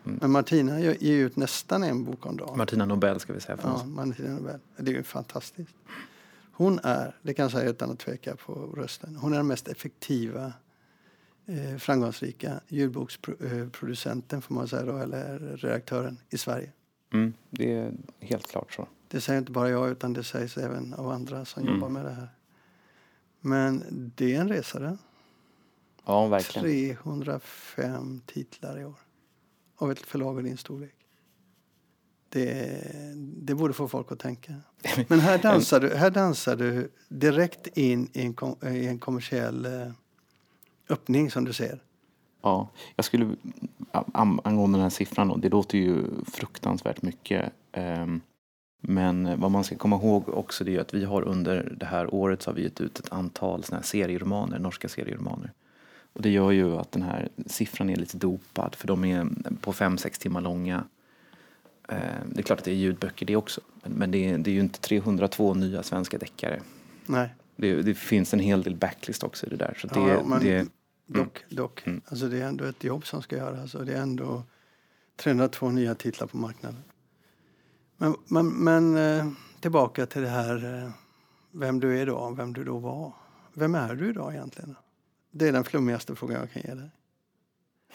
Men 0.03 0.31
Martina 0.31 0.79
ger 0.79 0.97
ger 0.99 1.25
ut 1.25 1.35
nästan 1.35 1.83
en 1.83 2.03
bok 2.03 2.25
om 2.25 2.37
dagen. 2.37 2.57
Martina 2.57 2.85
Nobel 2.85 3.19
ska 3.19 3.33
vi 3.33 3.39
säga 3.41 3.57
för 3.57 3.67
Ja, 3.69 3.75
oss. 3.75 3.85
Martina 3.85 4.33
Nobel. 4.35 4.59
Det 4.77 4.91
är 4.91 4.95
ju 4.95 5.03
fantastiskt. 5.03 5.75
Hon 6.51 6.79
är, 6.83 7.15
det 7.21 7.33
kan 7.33 7.43
jag 7.43 7.51
säga 7.51 7.69
utan 7.69 7.91
att 7.91 7.99
tveka 7.99 8.35
på 8.35 8.53
rösten, 8.53 9.15
hon 9.15 9.33
är 9.33 9.37
den 9.37 9.47
mest 9.47 9.67
effektiva, 9.67 10.53
eh, 11.45 11.77
framgångsrika 11.77 12.59
ljudboksproducenten 12.67 14.41
får 14.41 14.55
man 14.55 14.67
säga 14.67 14.83
då, 14.85 14.97
eller 14.97 15.39
redaktören 15.39 16.17
i 16.29 16.37
Sverige. 16.37 16.71
Mm, 17.13 17.33
det 17.49 17.73
är 17.73 17.93
helt 18.19 18.47
klart 18.47 18.73
så. 18.73 18.87
Det 19.07 19.21
säger 19.21 19.39
inte 19.39 19.51
bara 19.51 19.69
jag 19.69 19.89
utan 19.89 20.13
det 20.13 20.23
sägs 20.23 20.57
även 20.57 20.93
av 20.93 21.09
andra 21.11 21.45
som 21.45 21.61
Mm. 21.63 21.73
jobbar 21.75 21.89
med 21.89 22.05
det 22.05 22.11
här. 22.11 22.29
Men 23.41 23.83
det 24.15 24.35
är 24.35 24.41
en 24.41 24.49
resa 24.49 24.79
det. 24.79 24.97
Ja, 26.05 26.27
verkligen. 26.27 26.97
305 26.97 28.21
titlar 28.25 28.79
i 28.79 28.85
år. 28.85 28.95
Av 29.75 29.91
ett 29.91 29.99
förlag 29.99 30.37
av 30.37 30.43
din 30.43 30.57
storlek. 30.57 30.93
Det, 32.29 32.81
det 33.15 33.55
borde 33.55 33.73
få 33.73 33.87
folk 33.87 34.11
att 34.11 34.19
tänka. 34.19 34.53
Men 35.07 35.19
här 35.19 35.37
dansar 35.37 35.79
du, 35.79 35.95
här 35.95 36.09
dansar 36.09 36.55
du 36.55 36.91
direkt 37.09 37.67
in 37.77 38.09
i 38.13 38.21
en, 38.21 38.33
kom, 38.33 38.55
i 38.67 38.87
en 38.87 38.99
kommersiell 38.99 39.65
eh, 39.65 39.91
öppning 40.89 41.31
som 41.31 41.45
du 41.45 41.53
ser. 41.53 41.83
Ja, 42.47 42.69
jag 42.95 43.05
skulle, 43.05 43.35
angående 44.43 44.77
den 44.77 44.83
här 44.83 44.89
siffran 44.89 45.27
då, 45.27 45.35
det 45.35 45.49
låter 45.49 45.77
ju 45.77 46.03
fruktansvärt 46.33 47.01
mycket. 47.01 47.51
ehm, 47.71 48.21
Men 48.81 49.39
vad 49.39 49.51
man 49.51 49.63
ska 49.63 49.75
komma 49.75 49.95
ihåg 49.95 50.29
också 50.29 50.63
det 50.63 50.75
är 50.75 50.79
att 50.81 50.93
vi 50.93 51.05
har 51.05 51.21
under 51.21 51.73
det 51.79 51.85
här 51.85 52.13
året 52.13 52.41
så 52.41 52.49
har 52.49 52.55
vi 52.55 52.63
gett 52.63 52.81
ut 52.81 52.99
ett 52.99 53.11
antal 53.13 53.63
såna 53.63 53.77
här 53.77 53.83
serieromaner, 53.85 54.59
norska 54.59 54.89
serieromaner. 54.89 55.51
Och 56.13 56.21
det 56.21 56.29
gör 56.29 56.51
ju 56.51 56.77
att 56.77 56.91
den 56.91 57.01
här 57.01 57.29
siffran 57.45 57.89
är 57.89 57.95
lite 57.95 58.17
dopad 58.17 58.75
för 58.75 58.87
de 58.87 59.05
är 59.05 59.27
på 59.61 59.73
fem 59.73 59.97
sex 59.97 60.19
timmar 60.19 60.41
långa. 60.41 60.83
Eh, 61.89 61.97
Det 62.25 62.39
är 62.39 62.43
klart 62.43 62.59
att 62.59 62.65
det 62.65 62.71
är 62.71 62.75
ljudböcker 62.75 63.25
det 63.25 63.35
också. 63.35 63.61
Men- 63.83 63.91
Men 63.93 64.11
det 64.11 64.29
är, 64.29 64.37
det 64.37 64.49
är 64.49 64.53
ju 64.53 64.59
inte 64.59 64.79
302 64.79 65.53
nya 65.53 65.83
svenska 65.83 66.17
deckare. 66.17 66.61
Nej, 67.05 67.29
Det, 67.55 67.81
det 67.81 67.93
finns 67.95 68.33
en 68.33 68.39
hel 68.39 68.63
del 68.63 68.75
backlist 68.75 69.23
också 69.23 69.45
i 69.45 69.49
det 69.49 69.55
där. 69.55 69.77
Så 69.81 69.87
det, 69.87 69.99
Ja, 69.99 70.23
men- 70.25 70.39
det, 70.39 70.67
dock. 71.07 71.45
dock. 71.49 71.87
Mm. 71.87 72.01
Alltså 72.05 72.27
det 72.27 72.41
är 72.41 72.47
ändå 72.47 72.65
ett 72.65 72.83
jobb 72.83 73.05
som 73.05 73.21
ska 73.21 73.37
göras 73.37 73.75
och 73.75 73.85
det 73.85 73.93
är 73.93 74.01
ändå 74.01 74.43
302 75.15 75.69
nya 75.69 75.95
titlar 75.95 76.27
på 76.27 76.37
marknaden. 76.37 76.83
Men, 77.97 78.15
men, 78.25 78.47
men 78.49 78.97
eh, 78.97 79.31
tillbaka 79.59 80.05
till 80.05 80.21
det 80.21 80.29
här 80.29 80.83
eh, 80.83 80.91
vem 81.51 81.79
du 81.79 81.97
är 81.97 82.01
idag, 82.01 82.37
vem 82.37 82.53
du 82.53 82.63
då 82.63 82.77
var. 82.77 83.13
Vem 83.53 83.75
är 83.75 83.95
du 83.95 84.09
idag 84.09 84.33
egentligen? 84.33 84.75
Det 85.31 85.47
är 85.47 85.51
den 85.51 85.63
flummigaste 85.63 86.15
frågan 86.15 86.39
jag 86.39 86.51
kan 86.51 86.61
ge 86.65 86.73
dig. 86.73 86.89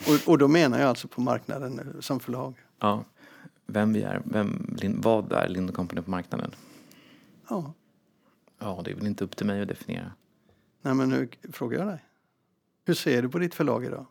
Och, 0.07 0.31
och 0.31 0.37
då 0.37 0.47
menar 0.47 0.79
jag 0.79 0.89
alltså 0.89 1.07
på 1.07 1.21
marknaden 1.21 1.79
eh, 1.79 1.99
som 1.99 2.19
förlag. 2.19 2.55
Ja, 2.79 3.03
vem 3.65 3.93
vi 3.93 4.01
är, 4.01 4.21
vem, 4.25 4.75
vad 5.01 5.31
är 5.31 5.49
Lind 5.49 5.73
Company 5.73 6.01
på 6.01 6.11
marknaden? 6.11 6.55
Ja, 7.49 7.73
Ja, 8.63 8.81
det 8.83 8.91
är 8.91 8.95
väl 8.95 9.07
inte 9.07 9.23
upp 9.23 9.35
till 9.35 9.45
mig 9.45 9.61
att 9.61 9.67
definiera. 9.67 10.11
nej 10.81 10.93
men 10.93 11.09
nu 11.09 11.29
frågar 11.51 11.79
jag 11.79 11.87
dig. 11.87 12.03
Hur 12.85 12.93
ser 12.93 13.21
du 13.21 13.29
på 13.29 13.39
ditt 13.39 13.55
förlag 13.55 13.85
idag? 13.85 14.05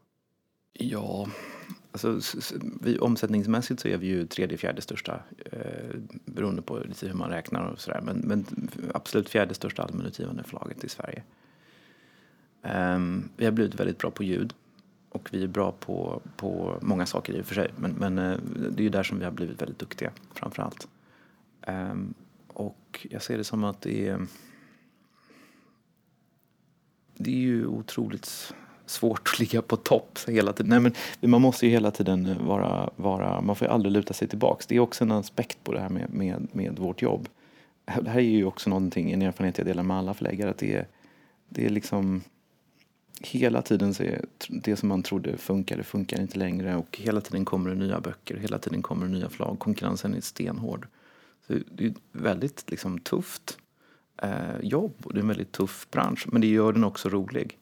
Ja, 0.73 1.29
alltså, 1.93 2.21
vi, 2.81 2.99
omsättningsmässigt 2.99 3.81
så 3.81 3.89
är 3.89 3.97
vi 3.97 4.07
ju 4.07 4.27
tredje, 4.27 4.59
fjärde 4.59 4.83
största 4.83 5.23
eh, 5.53 5.97
beroende 6.25 6.63
på 6.63 6.79
lite 6.79 7.07
hur 7.07 7.15
man 7.15 7.31
räknar 7.31 7.65
och 7.65 7.81
sådär. 7.81 8.01
Men, 8.01 8.17
men 8.17 8.47
absolut 8.95 9.29
fjärde 9.29 9.55
största 9.55 9.83
allmänutgivande 9.83 10.45
förlaget 10.45 10.85
i 10.85 10.89
Sverige. 10.89 11.23
Um, 12.63 13.29
vi 13.37 13.45
har 13.45 13.53
blivit 13.53 13.75
väldigt 13.75 13.99
bra 13.99 14.11
på 14.11 14.23
ljud 14.23 14.55
och 15.09 15.29
vi 15.33 15.43
är 15.43 15.49
bra 15.49 15.73
på, 15.73 16.23
på 16.37 16.79
många 16.83 17.07
saker 17.07 17.33
i 17.33 17.41
och 17.41 17.47
för 17.47 17.55
sig. 17.55 17.71
Men, 17.77 17.93
men 17.93 18.19
eh, 18.19 18.39
det 18.71 18.83
är 18.83 18.85
ju 18.85 18.89
där 18.89 19.03
som 19.03 19.19
vi 19.19 19.25
har 19.25 19.33
blivit 19.33 19.63
väldigt 19.63 19.79
duktiga 19.79 20.13
framför 20.35 20.63
allt. 20.63 20.89
Um, 21.67 21.75
ehm, 21.75 22.15
och 22.49 23.07
jag 23.11 23.23
ser 23.23 23.39
det 23.39 23.45
som 23.45 23.65
att 23.65 23.81
det 23.81 24.09
är 24.09 24.27
det 27.15 27.31
är 27.31 27.37
ju 27.37 27.67
otroligt 27.67 28.55
svårt 28.87 29.29
att 29.33 29.39
ligga 29.39 29.63
på 29.63 29.77
topp 29.77 30.19
hela 30.29 30.53
tiden. 30.53 30.71
Nej, 30.71 30.93
men 31.21 31.31
man 31.31 31.43
måste 31.43 31.67
ju 31.67 31.73
hela 31.73 31.91
tiden 31.91 32.47
vara, 32.47 32.91
vara 32.97 33.41
man 33.41 33.57
får 33.57 33.69
ju 33.69 33.75
aldrig 33.75 33.93
luta 33.93 34.15
sig 34.15 34.29
tillbaks. 34.29 34.67
Det 34.67 34.77
är 34.77 34.81
också 34.81 35.05
en 35.05 35.13
aspekt 35.13 35.65
på 35.65 35.73
det 35.73 35.81
här 35.81 35.89
med, 35.89 36.15
med, 36.15 36.49
med 36.53 36.79
vårt 36.79 37.03
jobb. 37.03 37.29
Det 37.85 38.11
här 38.11 38.19
är 38.19 38.21
ju 38.21 38.45
också 38.45 38.71
någonting, 38.71 39.13
en 39.13 39.23
erfarenhet 39.23 39.59
jag 39.59 39.67
delar 39.67 39.83
med 39.83 39.97
alla 39.97 40.15
förläggare, 40.15 40.51
att 40.51 40.59
det 40.59 40.75
är, 40.75 40.87
det 41.49 41.67
är 41.67 41.71
liksom 41.71 42.23
hela 43.21 43.63
tiden 43.63 43.95
så 43.95 44.03
är 44.03 44.25
det 44.49 44.77
som 44.77 44.89
man 44.89 45.03
trodde 45.03 45.37
funkar, 45.37 45.77
det 45.77 45.85
funkar 45.85 46.21
inte 46.21 46.39
längre 46.39 46.77
och 46.77 46.99
hela 47.03 47.21
tiden 47.21 47.45
kommer 47.45 47.71
det 47.71 47.77
nya 47.77 48.01
böcker, 48.01 48.37
hela 48.37 48.59
tiden 48.59 48.83
kommer 48.83 49.07
det 49.07 49.13
nya 49.13 49.29
förlag. 49.29 49.59
Konkurrensen 49.59 50.15
är 50.15 50.21
stenhård. 50.21 50.87
Så 51.47 51.55
det 51.71 51.87
är 51.87 51.95
väldigt 52.13 52.71
liksom, 52.71 52.99
tufft 52.99 53.59
eh, 54.23 54.61
jobb 54.63 54.95
och 55.05 55.15
det 55.15 55.19
är 55.19 55.23
en 55.23 55.29
väldigt 55.29 55.53
tuff 55.53 55.87
bransch, 55.91 56.27
men 56.33 56.41
det 56.41 56.47
gör 56.47 56.73
den 56.73 56.85
också 56.85 57.09
rolig. 57.09 57.59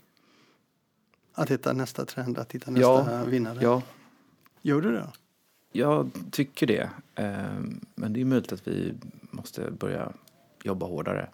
Att 1.42 1.50
hitta 1.50 1.72
nästa 1.72 2.04
trend, 2.04 2.38
att 2.38 2.52
hitta 2.52 2.72
Ja, 2.76 2.98
nästa 2.98 3.24
vinnare? 3.24 3.58
Ja, 3.62 3.82
Gör 4.62 4.80
du 4.80 4.92
det? 4.92 4.98
då? 4.98 5.06
jag 5.72 6.10
tycker 6.30 6.66
det. 6.66 6.90
Eh, 7.14 7.60
men 7.94 8.12
det 8.12 8.20
är 8.20 8.24
möjligt 8.24 8.52
att 8.52 8.68
vi 8.68 8.94
måste 9.30 9.70
börja 9.70 10.12
jobba 10.64 10.86
hårdare. 10.86 11.28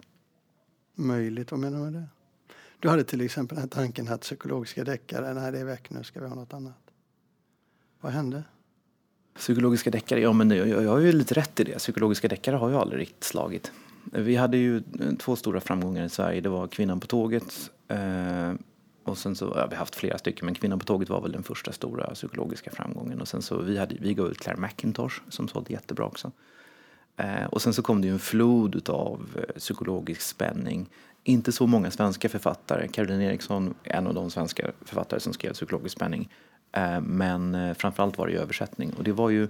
Möjligt, 0.95 1.51
vad 1.51 1.59
menar 1.59 1.77
du 1.77 1.83
med 1.83 1.93
det? 1.93 2.07
Du 2.79 2.89
hade 2.89 3.03
till 3.03 3.21
exempel 3.21 3.55
den 3.55 3.61
här 3.63 3.69
tanken 3.69 4.07
att 4.07 4.21
psykologiska 4.21 4.83
deckare, 4.83 5.33
nej 5.33 5.51
det 5.51 5.59
är 5.59 5.65
väck 5.65 5.89
nu 5.89 6.03
ska 6.03 6.19
vi 6.19 6.27
ha 6.27 6.35
något 6.35 6.53
annat. 6.53 6.73
Vad 8.01 8.11
hände? 8.11 8.43
Psykologiska 9.35 9.91
deckare, 9.91 10.19
ja 10.21 10.33
men 10.33 10.51
jag, 10.51 10.67
jag 10.67 10.91
har 10.91 10.99
ju 10.99 11.11
lite 11.11 11.33
rätt 11.33 11.59
i 11.59 11.63
det. 11.63 11.77
Psykologiska 11.77 12.27
deckare 12.27 12.55
har 12.55 12.69
ju 12.69 12.75
aldrig 12.75 13.01
riktigt 13.01 13.23
slagit. 13.23 13.71
Vi 14.11 14.35
hade 14.35 14.57
ju 14.57 14.83
två 15.19 15.35
stora 15.35 15.59
framgångar 15.59 16.05
i 16.05 16.09
Sverige. 16.09 16.41
Det 16.41 16.49
var 16.49 16.67
Kvinnan 16.67 16.99
på 16.99 17.07
tåget 17.07 17.71
eh, 17.87 18.53
och 19.09 19.17
sen 19.17 19.35
så, 19.35 19.53
ja, 19.55 19.67
vi 19.67 19.75
har 19.75 19.79
haft 19.79 19.95
flera 19.95 20.17
stycken 20.17 20.45
men 20.45 20.55
Kvinnan 20.55 20.79
på 20.79 20.85
tåget 20.85 21.09
var 21.09 21.21
väl 21.21 21.31
den 21.31 21.43
första 21.43 21.71
stora 21.71 22.13
psykologiska 22.13 22.71
framgången. 22.71 23.21
Och 23.21 23.27
sen 23.27 23.41
så 23.41 23.57
vi, 23.57 23.77
hade, 23.77 23.95
vi 23.99 24.13
gav 24.13 24.27
ut 24.27 24.39
Claire 24.39 24.61
McIntosh 24.61 25.21
som 25.29 25.47
sålde 25.47 25.73
jättebra 25.73 26.05
också. 26.05 26.31
Eh, 27.17 27.45
och 27.45 27.61
sen 27.61 27.73
så 27.73 27.81
kom 27.81 28.01
det 28.01 28.07
ju 28.07 28.13
en 28.13 28.19
flod 28.19 28.89
av 28.89 29.29
eh, 29.35 29.59
psykologisk 29.59 30.21
spänning 30.21 30.89
inte 31.27 31.51
så 31.51 31.67
många 31.67 31.91
svenska 31.91 32.29
författare. 32.29 32.87
Caroline 32.87 33.21
Eriksson 33.21 33.73
är 33.83 33.97
en 33.97 34.07
av 34.07 34.13
de 34.13 34.31
svenska 34.31 34.71
författare 34.81 35.19
som 35.19 35.33
skrev 35.33 35.53
psykologisk 35.53 35.95
spänning. 35.95 36.29
Eh, 36.71 37.01
men 37.01 37.55
eh, 37.55 37.73
framförallt 37.73 38.17
var 38.17 38.27
det 38.27 38.33
översättning. 38.33 38.93
Och 38.97 39.03
det 39.03 39.11
var 39.11 39.29
ju 39.29 39.47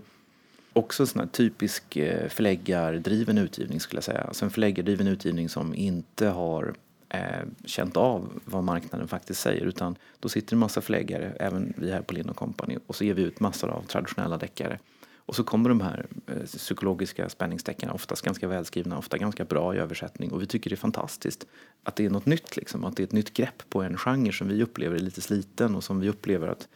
också 0.74 1.04
en 1.04 1.08
sån 1.08 1.20
här 1.20 1.28
typisk 1.28 1.96
eh, 1.96 2.30
förläggardriven 2.30 3.38
utgivning 3.38 3.80
skulle 3.80 3.98
jag 3.98 4.04
säga. 4.04 4.22
Alltså 4.22 4.46
en 4.46 4.52
förläggardriven 4.52 5.08
utgivning 5.08 5.50
som 5.50 5.74
inte 5.74 6.28
har 6.28 6.74
eh, 7.10 7.46
känt 7.66 7.98
av 7.98 8.40
vad 8.46 8.64
marknaden 8.64 9.08
faktiskt 9.08 9.42
säger 9.42 9.66
utan 9.66 9.96
då 10.20 10.30
sitter 10.30 10.54
en 10.54 10.60
massa 10.60 10.82
förläggare, 10.82 11.34
även 11.40 11.74
vi 11.78 11.92
här 11.92 12.02
på 12.02 12.14
Lind 12.14 12.36
Company 12.36 12.78
och 12.88 12.96
så 12.96 13.04
ger 13.04 13.14
vi 13.14 13.22
ut 13.22 13.40
massor 13.40 13.70
av 13.70 13.82
traditionella 13.82 14.38
deckare. 14.38 14.80
Och 15.28 15.36
så 15.36 15.44
kommer 15.44 15.70
de 15.70 15.82
här 15.82 16.06
eh, 16.28 16.44
psykologiska 16.44 17.30
spänningsdeckarna, 17.30 17.94
oftast 17.94 18.22
ganska 18.22 18.48
välskrivna, 18.48 18.98
ofta 18.98 19.18
ganska 19.18 19.46
bra 19.46 19.76
i 19.76 19.78
översättning 19.78 20.32
och 20.32 20.42
vi 20.42 20.48
tycker 20.48 20.70
det 20.70 20.74
är 20.74 20.78
fantastiskt 20.78 21.48
att 21.84 21.96
det 21.96 22.06
är 22.06 22.10
något 22.10 22.26
nytt 22.26 22.58
liksom, 22.58 22.84
att 22.84 22.96
det 22.96 23.04
är 23.04 23.08
ett 23.08 23.12
nytt 23.12 23.34
grepp 23.34 23.70
på 23.70 23.82
en 23.82 23.98
genre 23.98 24.32
som 24.32 24.48
vi 24.48 24.64
upplever 24.64 24.96
är 24.96 25.00
lite 25.00 25.22
sliten 25.22 25.76
och 25.76 25.84
som 25.84 26.00
vi 26.00 26.10
upplever 26.10 26.48
att 26.48 26.68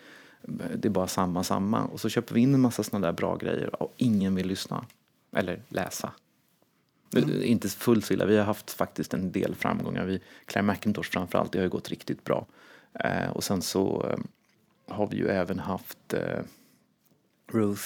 eh, 0.44 0.78
det 0.78 0.88
är 0.88 0.90
bara 0.90 1.08
samma, 1.08 1.44
samma. 1.44 1.84
Och 1.84 2.00
så 2.00 2.10
köper 2.10 2.36
vi 2.36 2.42
in 2.42 2.54
en 2.54 2.62
massa 2.62 2.84
sådana 2.84 3.08
där 3.08 3.14
bra 3.14 3.36
grejer 3.36 3.84
och 3.84 3.94
ingen 3.98 4.36
vill 4.36 4.48
lyssna 4.48 4.86
eller 5.36 5.62
läsa. 5.70 6.12
Mm. 7.16 7.44
Inte 7.44 7.70
fullt 7.70 8.06
så 8.06 8.14
illa. 8.14 8.26
Vi 8.26 8.38
har 8.38 8.46
haft 8.46 8.72
faktiskt 8.72 9.14
en 9.14 9.32
del 9.32 9.56
framgångar. 9.56 10.06
Vi, 10.06 10.20
Claire 10.46 10.72
McIntosh 10.72 11.12
framförallt, 11.12 11.52
det 11.52 11.60
har 11.60 11.64
ju 11.64 11.70
gått 11.70 11.90
riktigt 11.90 12.24
bra. 12.24 12.46
Eh, 12.94 13.30
och 13.30 13.44
sen 13.44 13.62
så 13.62 14.06
eh, 14.10 14.20
har 14.96 15.08
vi 15.08 15.18
ju 15.18 15.28
även 15.28 15.60
haft 15.60 16.14
eh, 16.14 16.40
Ruth 17.52 17.84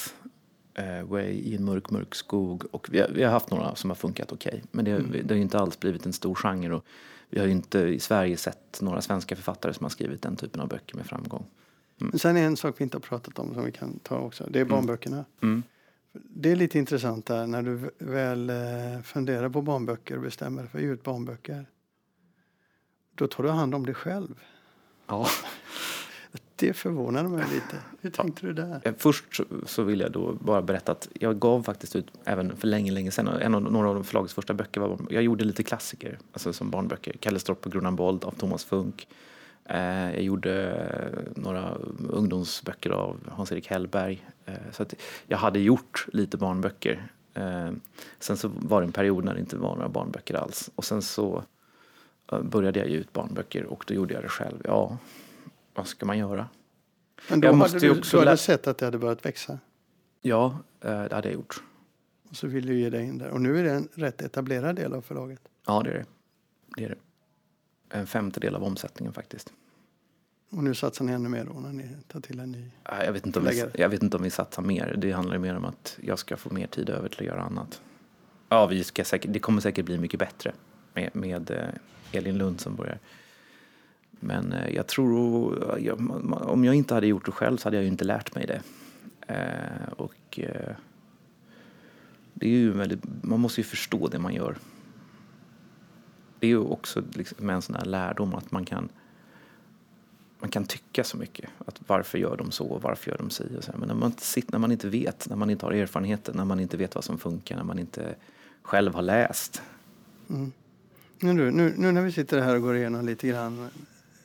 eh, 0.74 1.02
Way 1.02 1.30
i 1.30 1.56
en 1.56 1.64
mörk, 1.64 1.90
mörk 1.90 2.14
skog. 2.14 2.64
Och 2.70 2.88
vi 2.90 3.00
har, 3.00 3.08
vi 3.08 3.22
har 3.22 3.30
haft 3.30 3.50
några 3.50 3.74
som 3.74 3.90
har 3.90 3.94
funkat 3.94 4.32
okej. 4.32 4.48
Okay. 4.48 4.62
Men 4.70 4.84
det, 4.84 4.90
mm. 4.90 5.10
det 5.12 5.28
har 5.28 5.36
ju 5.36 5.42
inte 5.42 5.58
alls 5.58 5.80
blivit 5.80 6.06
en 6.06 6.12
stor 6.12 6.34
genre. 6.34 6.74
Och 6.74 6.84
vi 7.30 7.38
har 7.38 7.46
ju 7.46 7.52
inte 7.52 7.78
i 7.78 8.00
Sverige 8.00 8.36
sett 8.36 8.78
några 8.80 9.02
svenska 9.02 9.36
författare 9.36 9.74
som 9.74 9.84
har 9.84 9.90
skrivit 9.90 10.22
den 10.22 10.36
typen 10.36 10.60
av 10.60 10.68
böcker 10.68 10.96
med 10.96 11.06
framgång. 11.06 11.46
Mm. 12.00 12.10
Men 12.10 12.18
sen 12.18 12.36
är 12.36 12.46
en 12.46 12.56
sak 12.56 12.74
vi 12.78 12.84
inte 12.84 12.96
har 12.96 13.02
pratat 13.02 13.38
om 13.38 13.54
som 13.54 13.64
vi 13.64 13.72
kan 13.72 13.98
ta 13.98 14.18
också. 14.18 14.46
Det 14.50 14.58
är 14.58 14.62
mm. 14.62 14.70
barnböckerna. 14.70 15.24
Mm. 15.42 15.62
Det 16.24 16.52
är 16.52 16.56
lite 16.56 16.78
intressant 16.78 17.26
där 17.26 17.46
när 17.46 17.62
du 17.62 17.90
väl 17.98 18.50
eh, 18.50 19.02
funderar 19.04 19.48
på 19.48 19.62
barnböcker 19.62 20.16
och 20.16 20.22
bestämmer 20.22 20.62
dig 20.62 20.70
för 20.70 20.78
att 20.78 20.84
ge 20.84 20.90
ut 20.90 21.02
barnböcker. 21.02 21.66
Då 23.14 23.26
tar 23.26 23.42
du 23.44 23.50
hand 23.50 23.74
om 23.74 23.86
dig 23.86 23.94
själv. 23.94 24.40
Ja. 25.06 25.26
Det 26.58 26.72
förvånade 26.72 27.28
mig 27.28 27.44
lite. 27.52 27.76
Hur 28.00 28.10
tänkte 28.10 28.46
ja. 28.46 28.52
du 28.52 28.54
där? 28.54 28.94
Först 28.98 29.40
så 29.66 29.82
vill 29.82 30.00
jag 30.00 30.12
då 30.12 30.32
bara 30.32 30.62
berätta 30.62 30.92
att 30.92 31.08
jag 31.14 31.38
gav 31.38 31.62
faktiskt 31.62 31.96
ut, 31.96 32.06
även 32.24 32.56
för 32.56 32.68
länge, 32.68 32.92
länge 32.92 33.10
sedan, 33.10 33.28
en 33.28 33.54
av, 33.54 33.62
några 33.62 33.88
av 33.88 34.02
förlagets 34.02 34.34
första 34.34 34.54
böcker 34.54 34.80
var, 34.80 34.98
jag 35.10 35.22
gjorde 35.22 35.44
lite 35.44 35.62
klassiker, 35.62 36.18
alltså 36.32 36.52
som 36.52 36.70
barnböcker. 36.70 37.12
Kalle 37.20 37.38
Stropp 37.38 37.66
och 37.66 37.72
Gronan 37.72 37.96
Bold 37.96 38.24
av 38.24 38.30
Thomas 38.30 38.64
Funk. 38.64 39.08
Eh, 39.68 40.14
jag 40.14 40.22
gjorde 40.22 40.72
eh, 40.72 41.42
några 41.42 41.74
ungdomsböcker 42.08 42.90
av 42.90 43.20
Hans-Erik 43.28 43.66
Hellberg. 43.66 44.26
Eh, 44.44 44.54
så 44.72 44.82
att 44.82 44.94
jag 45.26 45.38
hade 45.38 45.58
gjort 45.58 46.06
lite 46.12 46.36
barnböcker. 46.36 47.12
Sen 48.18 48.36
så 48.36 48.50
var 48.54 48.80
det 48.80 48.86
en 48.86 48.92
period 48.92 49.24
när 49.24 49.34
det 49.34 49.40
inte 49.40 49.56
var 49.56 49.76
några 49.76 49.88
barnböcker 49.88 50.34
alls. 50.34 50.70
Och 50.74 50.84
sen 50.84 51.02
så 51.02 51.44
började 52.42 52.78
jag 52.78 52.88
ge 52.88 52.96
ut 52.96 53.12
barnböcker 53.12 53.64
och 53.64 53.84
då 53.86 53.94
gjorde 53.94 54.14
jag 54.14 54.22
det 54.22 54.28
själv. 54.28 54.60
Ja, 54.64 54.98
vad 55.74 55.86
ska 55.86 56.06
man 56.06 56.18
göra? 56.18 56.48
Men 57.28 57.40
då 57.40 57.48
jag 57.48 57.54
hade 57.54 57.78
du, 57.78 57.98
också 57.98 58.16
du 58.16 58.24
hade 58.24 58.36
sett 58.36 58.66
att 58.66 58.78
det 58.78 58.84
hade 58.84 58.98
börjat 58.98 59.26
växa? 59.26 59.58
Ja, 60.22 60.58
det 60.80 60.88
hade 60.88 61.28
jag 61.28 61.32
gjort. 61.32 61.62
Och 62.30 62.36
så 62.36 62.46
vill 62.46 62.66
du 62.66 62.78
ge 62.78 62.90
dig 62.90 63.04
in 63.04 63.18
där. 63.18 63.28
Och 63.28 63.40
nu 63.40 63.58
är 63.58 63.64
det 63.64 63.72
en 63.72 63.88
rätt 63.94 64.22
etablerad 64.22 64.76
del 64.76 64.92
av 64.92 65.00
förlaget? 65.00 65.40
Ja, 65.66 65.82
det 65.84 65.90
är 65.90 65.94
det. 65.94 66.04
det, 66.76 66.84
är 66.84 66.88
det 66.88 66.96
en 67.90 68.06
femtedel 68.06 68.54
av 68.54 68.64
omsättningen 68.64 69.12
faktiskt. 69.12 69.52
Och 70.50 70.64
nu 70.64 70.74
satsar 70.74 71.04
ni 71.04 71.12
ännu 71.12 71.28
mer 71.28 71.44
då 71.44 71.60
när 71.60 71.72
ni 71.72 71.88
tar 72.08 72.20
till 72.20 72.40
en 72.40 72.52
ny 72.52 72.70
jag 72.84 73.12
vet, 73.12 73.26
inte 73.26 73.38
om 73.38 73.44
vi, 73.44 73.64
jag 73.74 73.88
vet 73.88 74.02
inte 74.02 74.16
om 74.16 74.22
vi 74.22 74.30
satsar 74.30 74.62
mer. 74.62 74.94
Det 74.98 75.12
handlar 75.12 75.38
mer 75.38 75.56
om 75.56 75.64
att 75.64 75.98
jag 76.02 76.18
ska 76.18 76.36
få 76.36 76.54
mer 76.54 76.66
tid 76.66 76.90
över 76.90 77.08
till 77.08 77.20
att 77.20 77.26
göra 77.26 77.42
annat. 77.42 77.80
Ja, 78.48 78.66
vi 78.66 78.84
ska 78.84 79.04
säkert, 79.04 79.32
det 79.32 79.38
kommer 79.38 79.60
säkert 79.60 79.84
bli 79.84 79.98
mycket 79.98 80.20
bättre 80.20 80.52
med, 80.94 81.10
med 81.12 81.50
eh, 81.50 82.18
Elin 82.18 82.38
Lund 82.38 82.60
som 82.60 82.76
börjar. 82.76 82.98
Men 84.10 84.52
eh, 84.52 84.74
jag 84.74 84.86
tror, 84.86 85.90
om 86.50 86.64
jag 86.64 86.74
inte 86.74 86.94
hade 86.94 87.06
gjort 87.06 87.26
det 87.26 87.32
själv 87.32 87.56
så 87.56 87.66
hade 87.66 87.76
jag 87.76 87.84
ju 87.84 87.88
inte 87.88 88.04
lärt 88.04 88.34
mig 88.34 88.46
det. 88.46 88.62
Eh, 89.34 89.92
och 89.96 90.40
det 92.34 92.46
är 92.46 92.50
ju 92.50 92.70
väldigt, 92.70 93.00
man 93.22 93.40
måste 93.40 93.60
ju 93.60 93.64
förstå 93.64 94.08
det 94.08 94.18
man 94.18 94.34
gör 94.34 94.56
det 96.46 96.50
är 96.50 96.58
ju 96.58 96.58
också 96.58 97.02
liksom 97.12 97.50
en 97.50 97.62
sån 97.62 97.74
här 97.74 97.84
lärdom 97.84 98.34
att 98.34 98.50
man 98.52 98.64
kan 98.64 98.88
man 100.38 100.50
kan 100.50 100.64
tycka 100.64 101.04
så 101.04 101.16
mycket. 101.16 101.50
Att 101.66 101.80
varför 101.86 102.18
gör 102.18 102.36
de 102.36 102.50
så? 102.50 102.78
Varför 102.82 103.10
gör 103.10 103.18
de 103.18 103.30
si? 103.30 103.56
Och 103.58 103.64
så. 103.64 103.72
här. 103.72 103.78
Men 103.78 103.88
när 103.88 103.94
man, 103.94 104.12
sitter, 104.12 104.52
när 104.52 104.58
man 104.58 104.72
inte 104.72 104.88
vet, 104.88 105.28
när 105.28 105.36
man 105.36 105.50
inte 105.50 105.66
har 105.66 105.72
erfarenheten, 105.72 106.36
när 106.36 106.44
man 106.44 106.60
inte 106.60 106.76
vet 106.76 106.94
vad 106.94 107.04
som 107.04 107.18
funkar, 107.18 107.56
när 107.56 107.64
man 107.64 107.78
inte 107.78 108.14
själv 108.62 108.94
har 108.94 109.02
läst. 109.02 109.62
Mm. 110.30 110.52
Nu, 111.20 111.32
nu, 111.32 111.74
nu 111.76 111.92
när 111.92 112.02
vi 112.02 112.12
sitter 112.12 112.40
här 112.40 112.56
och 112.56 112.62
går 112.62 112.76
igenom 112.76 113.06
lite 113.06 113.28
grann, 113.28 113.68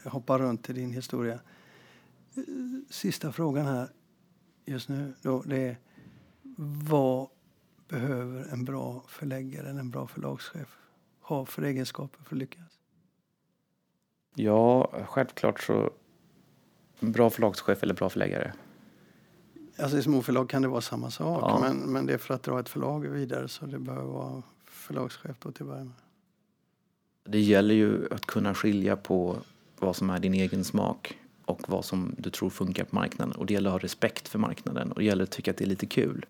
hoppar 0.04 0.40
runt 0.40 0.70
i 0.70 0.74
din 0.74 0.92
historia. 0.92 1.40
Sista 2.90 3.32
frågan 3.32 3.66
här 3.66 3.88
just 4.66 4.90
nu 4.90 5.14
då, 5.22 5.44
det 5.46 5.58
är 5.58 5.78
vad 6.90 7.28
behöver 7.88 8.54
en 8.54 8.66
bra 8.66 9.04
förläggare, 9.08 9.70
en 9.70 9.90
bra 9.90 10.08
förlagschef 10.08 10.81
ha 11.36 11.46
för 11.46 11.62
egenskaper 11.62 12.24
för 12.24 12.36
att 12.36 12.40
lyckas? 12.40 12.80
Ja, 14.36 14.92
självklart 15.08 15.64
så 15.64 15.92
bra 17.00 17.30
förlagschef 17.30 17.84
eller 17.84 17.94
bra 17.94 18.10
förläggare. 18.10 18.54
Alltså 19.78 19.98
i 19.98 20.04
småförlag 20.04 20.50
kan 20.50 20.62
det 20.62 20.68
vara 20.68 20.82
samma 20.82 21.12
sak, 21.12 21.42
ja. 21.42 21.60
men, 21.60 21.78
men 21.78 22.06
det 22.06 22.14
är 22.14 22.18
för 22.18 22.34
att 22.34 22.44
dra 22.44 22.60
ett 22.60 22.70
förlag 22.70 23.08
vidare 23.08 23.48
så 23.48 23.66
det 23.66 23.80
behöver 23.80 24.08
vara 24.08 24.44
förlagschef 24.66 25.36
då 25.40 25.52
till 25.52 25.66
början 25.66 25.94
Det 27.24 27.40
gäller 27.40 27.76
ju 27.76 28.08
att 28.12 28.26
kunna 28.26 28.54
skilja 28.54 28.96
på 28.96 29.38
vad 29.80 29.96
som 29.96 30.10
är 30.10 30.20
din 30.20 30.34
egen 30.34 30.64
smak 30.64 31.18
och 31.46 31.70
vad 31.70 31.86
som 31.86 32.16
du 32.18 32.30
tror 32.30 32.50
funkar 32.50 32.84
på 32.84 32.96
marknaden. 32.96 33.36
Och 33.36 33.46
det 33.46 33.54
gäller 33.54 33.70
att 33.70 33.74
ha 33.74 33.80
respekt 33.80 34.28
för 34.28 34.40
marknaden 34.40 34.92
och 34.92 35.00
det 35.00 35.06
gäller 35.06 35.24
att 35.24 35.32
tycka 35.32 35.52
att 35.52 35.58
det 35.58 35.64
är 35.64 35.68
lite 35.68 35.86
kul. 35.86 36.26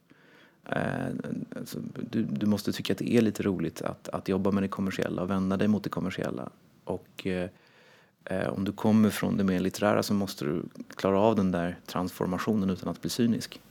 Alltså, 0.65 1.79
du, 2.09 2.23
du, 2.23 2.45
måste 2.45 2.71
tycka 2.71 2.93
att 2.93 2.99
det 2.99 3.13
är 3.13 3.21
lite 3.21 3.43
roligt 3.43 3.81
att, 3.81 4.09
att 4.09 4.29
jobba 4.29 4.51
med 4.51 4.63
det 4.63 4.67
kommersiella 4.67 5.21
och 5.21 5.29
vända 5.29 5.57
dig 5.57 5.67
mot 5.67 5.83
det 5.83 5.89
kommersiella. 5.89 6.49
Och 6.83 7.27
eh, 7.27 8.49
om 8.49 8.63
du 8.63 8.71
kommer 8.71 9.09
från 9.09 9.37
det 9.37 9.43
mer 9.43 9.59
litterära 9.59 10.03
så 10.03 10.13
måste 10.13 10.45
du 10.45 10.63
klara 10.95 11.19
av 11.19 11.35
den 11.35 11.51
där 11.51 11.79
transformationen 11.85 12.69
utan 12.69 12.89
att 12.89 13.01
bli 13.01 13.09
cynisk. 13.09 13.61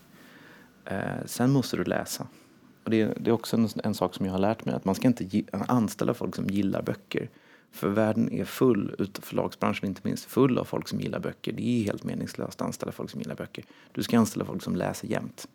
Eh, 0.85 1.25
sen 1.27 1.51
måste 1.51 1.77
du 1.77 1.85
läsa. 1.85 2.27
Och 2.85 2.91
det, 2.91 3.05
det 3.05 3.31
är 3.31 3.35
också 3.35 3.57
en, 3.57 3.69
en, 3.85 3.95
sak 3.95 4.15
som 4.15 4.27
jag 4.27 4.33
har 4.33 4.39
lärt 4.39 4.65
mig 4.65 4.75
att 4.75 4.85
man 4.85 4.95
ska 4.95 5.09
inte 5.09 5.43
anställa 5.51 6.15
folk 6.15 6.37
som 6.37 6.47
gillar 6.47 6.83
böcker. 6.83 7.29
För 7.73 7.89
världen 7.89 8.33
är 8.33 8.45
full, 8.45 8.95
utav 8.99 9.23
förlagsbranschen 9.23 9.89
inte 9.89 10.01
minst, 10.05 10.25
full 10.25 10.59
av 10.59 10.65
folk 10.65 10.89
som 10.89 11.01
gillar 11.01 11.21
böcker. 11.21 11.53
Det 11.53 11.63
är 11.63 11.85
helt 11.85 12.05
meningslöst 12.05 12.61
att 12.61 12.67
anställa 12.67 12.93
folk 12.93 13.11
som 13.11 13.21
gillar 13.21 13.35
böcker. 13.35 13.65
Du 13.93 14.03
ska 14.03 14.19
anställa 14.19 14.45
folk 14.45 14.63
som 14.63 14.77
läser 14.77 15.09
jämt. 15.09 15.49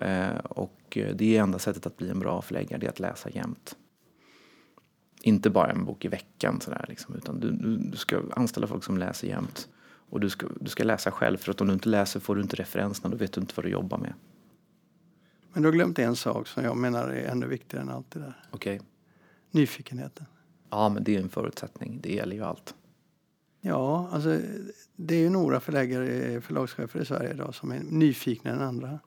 Eh, 0.00 0.36
och 0.36 0.98
det 1.14 1.36
är 1.36 1.42
enda 1.42 1.58
sättet 1.58 1.86
att 1.86 1.96
bli 1.96 2.10
en 2.10 2.18
bra 2.18 2.42
förläggare, 2.42 2.80
det 2.80 2.86
är 2.86 2.90
att 2.90 3.00
läsa 3.00 3.30
jämt. 3.30 3.76
Inte 5.22 5.50
bara 5.50 5.70
en 5.70 5.84
bok 5.84 6.04
i 6.04 6.08
veckan 6.08 6.60
sådär 6.60 6.84
liksom, 6.88 7.14
utan 7.14 7.40
du, 7.40 7.50
du, 7.50 7.76
du 7.76 7.96
ska 7.96 8.22
anställa 8.32 8.66
folk 8.66 8.84
som 8.84 8.98
läser 8.98 9.28
jämt. 9.28 9.68
Och 10.10 10.20
du 10.20 10.30
ska, 10.30 10.46
du 10.60 10.70
ska 10.70 10.84
läsa 10.84 11.10
själv, 11.10 11.36
för 11.36 11.50
att 11.50 11.60
om 11.60 11.66
du 11.66 11.72
inte 11.72 11.88
läser 11.88 12.20
får 12.20 12.36
du 12.36 12.42
inte 12.42 12.56
referenserna, 12.56 13.10
då 13.10 13.16
vet 13.16 13.32
du 13.32 13.40
inte 13.40 13.54
vad 13.56 13.64
du 13.64 13.70
jobbar 13.70 13.98
med. 13.98 14.14
Men 15.52 15.62
du 15.62 15.68
har 15.68 15.72
glömt 15.72 15.98
en 15.98 16.16
sak 16.16 16.46
som 16.46 16.64
jag 16.64 16.76
menar 16.76 17.08
är 17.08 17.28
ännu 17.28 17.46
viktigare 17.46 17.82
än 17.82 17.90
allt 17.90 18.10
det 18.10 18.18
där. 18.18 18.44
Okej. 18.50 18.76
Okay. 18.76 18.86
Nyfikenheten. 19.50 20.26
Ja, 20.70 20.88
men 20.88 21.04
det 21.04 21.16
är 21.16 21.20
en 21.20 21.28
förutsättning. 21.28 22.00
Det 22.02 22.14
gäller 22.14 22.36
ju 22.36 22.42
allt. 22.42 22.74
Ja, 23.60 24.08
alltså 24.12 24.38
det 24.96 25.14
är 25.14 25.20
ju 25.20 25.30
några 25.30 25.60
förläggare, 25.60 26.40
förlagschefer 26.40 27.00
i 27.00 27.04
Sverige 27.04 27.30
idag 27.30 27.54
som 27.54 27.72
är 27.72 27.80
nyfikna 27.80 28.50
än 28.50 28.60
andra. 28.60 28.98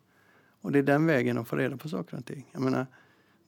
Och 0.64 0.72
det 0.72 0.80
är 0.80 0.84
den 0.84 1.06
vägen 1.06 1.38
att 1.38 1.48
få 1.48 1.56
reda 1.56 1.78
på 1.78 1.90
saker 1.90 2.18
och 2.18 2.26
ting. 2.26 2.50
Jag 2.52 2.62
menar, 2.62 2.86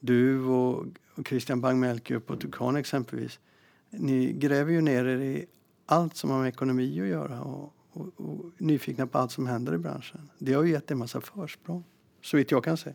du 0.00 0.44
och, 0.44 0.86
och 1.14 1.28
Christian 1.28 1.60
Bang-Melke 1.60 2.20
på 2.20 2.36
Tukan 2.36 2.76
exempelvis. 2.76 3.40
Ni 3.90 4.32
gräver 4.32 4.72
ju 4.72 4.80
ner 4.80 5.04
er 5.04 5.20
i 5.20 5.46
allt 5.86 6.16
som 6.16 6.30
har 6.30 6.38
med 6.38 6.48
ekonomi 6.48 7.00
att 7.00 7.06
göra 7.06 7.40
och, 7.40 7.74
och, 7.92 8.06
och 8.16 8.52
nyfikna 8.58 9.06
på 9.06 9.18
allt 9.18 9.32
som 9.32 9.46
händer 9.46 9.74
i 9.74 9.78
branschen. 9.78 10.30
Det 10.38 10.52
har 10.52 10.62
ju 10.62 10.70
gett 10.70 10.90
en 10.90 10.98
massa 10.98 11.20
försprång, 11.20 11.84
så 12.22 12.36
vitt 12.36 12.50
jag 12.50 12.64
kan 12.64 12.76
se. 12.76 12.92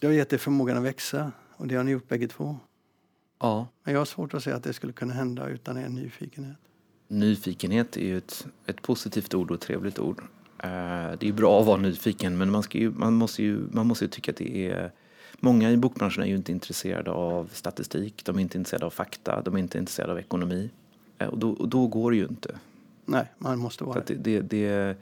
Det 0.00 0.06
har 0.06 0.14
gett 0.14 0.32
er 0.32 0.38
förmågan 0.38 0.76
att 0.76 0.84
växa 0.84 1.32
och 1.56 1.66
det 1.66 1.74
har 1.74 1.84
ni 1.84 1.90
gjort 1.90 2.08
bägge 2.08 2.28
två. 2.28 2.58
Ja. 3.40 3.68
Men 3.84 3.94
jag 3.94 4.00
har 4.00 4.04
svårt 4.04 4.34
att 4.34 4.44
se 4.44 4.52
att 4.52 4.62
det 4.62 4.72
skulle 4.72 4.92
kunna 4.92 5.14
hända 5.14 5.48
utan 5.48 5.78
er 5.78 5.88
nyfikenhet. 5.88 6.58
Nyfikenhet 7.08 7.96
är 7.96 8.04
ju 8.06 8.18
ett, 8.18 8.46
ett 8.66 8.82
positivt 8.82 9.34
ord 9.34 9.50
och 9.50 9.54
ett 9.54 9.62
trevligt 9.62 9.98
ord. 9.98 10.22
Eh, 10.64 11.18
det 11.18 11.28
är 11.28 11.32
bra 11.32 11.60
att 11.60 11.66
vara 11.66 11.76
nyfiken 11.76 12.38
men 12.38 12.50
man, 12.50 12.62
ju, 12.70 12.90
man, 12.90 13.14
måste 13.14 13.42
ju, 13.42 13.58
man 13.70 13.86
måste 13.86 14.04
ju 14.04 14.08
tycka 14.08 14.30
att 14.30 14.36
det 14.36 14.70
är 14.70 14.92
många 15.40 15.70
i 15.70 15.76
bokbranschen 15.76 16.22
är 16.22 16.26
ju 16.26 16.36
inte 16.36 16.52
intresserade 16.52 17.10
av 17.10 17.50
statistik, 17.52 18.24
de 18.24 18.36
är 18.36 18.40
inte 18.40 18.58
intresserade 18.58 18.86
av 18.86 18.90
fakta, 18.90 19.42
de 19.44 19.54
är 19.54 19.58
inte 19.58 19.78
intresserade 19.78 20.12
av 20.12 20.18
ekonomi. 20.18 20.70
Eh, 21.18 21.28
och 21.28 21.38
då, 21.38 21.50
och 21.50 21.68
då 21.68 21.86
går 21.86 22.10
det 22.10 22.16
ju 22.16 22.26
inte. 22.26 22.58
Nej, 23.04 23.26
man 23.38 23.58
måste 23.58 23.84
vara 23.84 24.02
det. 24.06 24.14
det, 24.14 24.40
det 24.40 24.96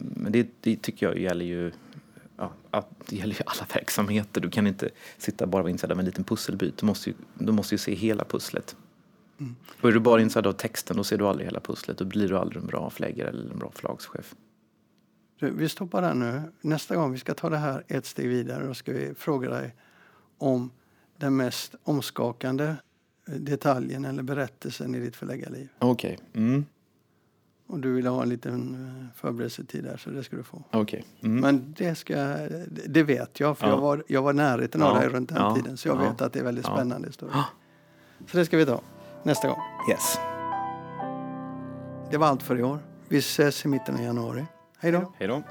men 0.00 0.32
det, 0.32 0.48
det, 0.60 0.82
tycker 0.82 1.06
jag 1.06 1.18
gäller 1.18 1.44
ju 1.44 1.72
ja, 2.70 2.86
det 3.06 3.16
gäller 3.16 3.34
ju 3.34 3.40
alla 3.46 3.66
verksamheter. 3.74 4.40
Du 4.40 4.50
kan 4.50 4.66
inte 4.66 4.88
sitta 5.18 5.46
bara 5.46 5.62
vara 5.62 5.70
intresserad 5.70 5.92
av 5.92 5.98
en 5.98 6.04
liten 6.04 6.24
pusselbit. 6.24 6.76
Du 6.76 6.86
måste 6.86 7.10
ju, 7.10 7.16
du 7.34 7.52
måste 7.52 7.74
ju 7.74 7.78
se 7.78 7.94
hela 7.94 8.24
pusslet. 8.24 8.76
Mm. 9.40 9.56
Och 9.80 9.88
är 9.88 9.92
du 9.92 10.00
bara 10.00 10.20
intresserad 10.20 10.46
av 10.46 10.52
texten 10.52 10.96
då 10.96 11.04
ser 11.04 11.18
du 11.18 11.26
aldrig 11.26 11.46
hela 11.46 11.60
pusslet. 11.60 11.98
Då 11.98 12.04
blir 12.04 12.28
du 12.28 12.38
aldrig 12.38 12.62
en 12.62 12.68
bra 12.68 12.90
förläggare 12.90 13.28
eller 13.28 13.50
en 13.50 13.58
bra 13.58 13.70
förlagschef. 13.74 14.34
Vi 15.50 15.68
stoppar 15.68 16.02
där 16.02 16.14
nu. 16.14 16.42
Nästa 16.60 16.96
gång 16.96 17.12
vi 17.12 17.18
ska 17.18 17.34
ta 17.34 17.50
det 17.50 17.56
här 17.56 17.84
ett 17.88 18.06
steg 18.06 18.28
vidare 18.28 18.66
då 18.66 18.74
ska 18.74 18.92
vi 18.92 19.14
fråga 19.14 19.50
dig 19.50 19.74
om 20.38 20.70
den 21.16 21.36
mest 21.36 21.74
omskakande 21.82 22.74
detaljen 23.26 24.04
eller 24.04 24.22
berättelsen 24.22 24.94
i 24.94 25.00
ditt 25.00 25.16
förläggarliv. 25.16 25.68
Okej. 25.78 26.18
Okay. 26.30 26.42
Mm. 26.42 26.64
Och 27.66 27.78
du 27.78 27.92
vill 27.92 28.06
ha 28.06 28.22
en 28.22 28.28
liten 28.28 28.74
eh, 28.74 29.18
förberedelsetid 29.20 29.84
där 29.84 29.96
så 29.96 30.10
det 30.10 30.24
ska 30.24 30.36
du 30.36 30.42
få. 30.42 30.62
Okay. 30.72 31.02
Mm. 31.20 31.40
Men 31.40 31.74
det, 31.78 31.94
ska, 31.94 32.16
det 32.86 33.02
vet 33.02 33.40
jag 33.40 33.58
för 33.58 33.66
ja. 33.66 33.72
jag, 33.72 33.80
var, 33.80 34.04
jag 34.08 34.22
var 34.22 34.32
närheten 34.32 34.80
ja. 34.80 34.86
av 34.86 35.00
dig 35.00 35.08
runt 35.08 35.28
den 35.28 35.38
ja. 35.38 35.54
tiden 35.54 35.76
så 35.76 35.88
jag 35.88 35.96
vet 35.96 36.20
att 36.20 36.32
det 36.32 36.38
är 36.38 36.44
väldigt 36.44 36.66
spännande 36.66 37.08
historia. 37.08 37.44
Så 38.26 38.36
det 38.36 38.44
ska 38.44 38.56
vi 38.56 38.66
ta 38.66 38.80
nästa 39.22 39.48
gång. 39.48 39.58
Yes. 39.90 40.18
Det 42.10 42.16
var 42.18 42.26
allt 42.26 42.42
för 42.42 42.58
i 42.58 42.62
år. 42.62 42.78
Vi 43.08 43.18
ses 43.18 43.64
i 43.64 43.68
mitten 43.68 43.94
av 43.94 44.02
januari. 44.02 44.46
Hej 44.82 44.92
då. 44.92 45.12
Hej 45.18 45.28
då. 45.28 45.42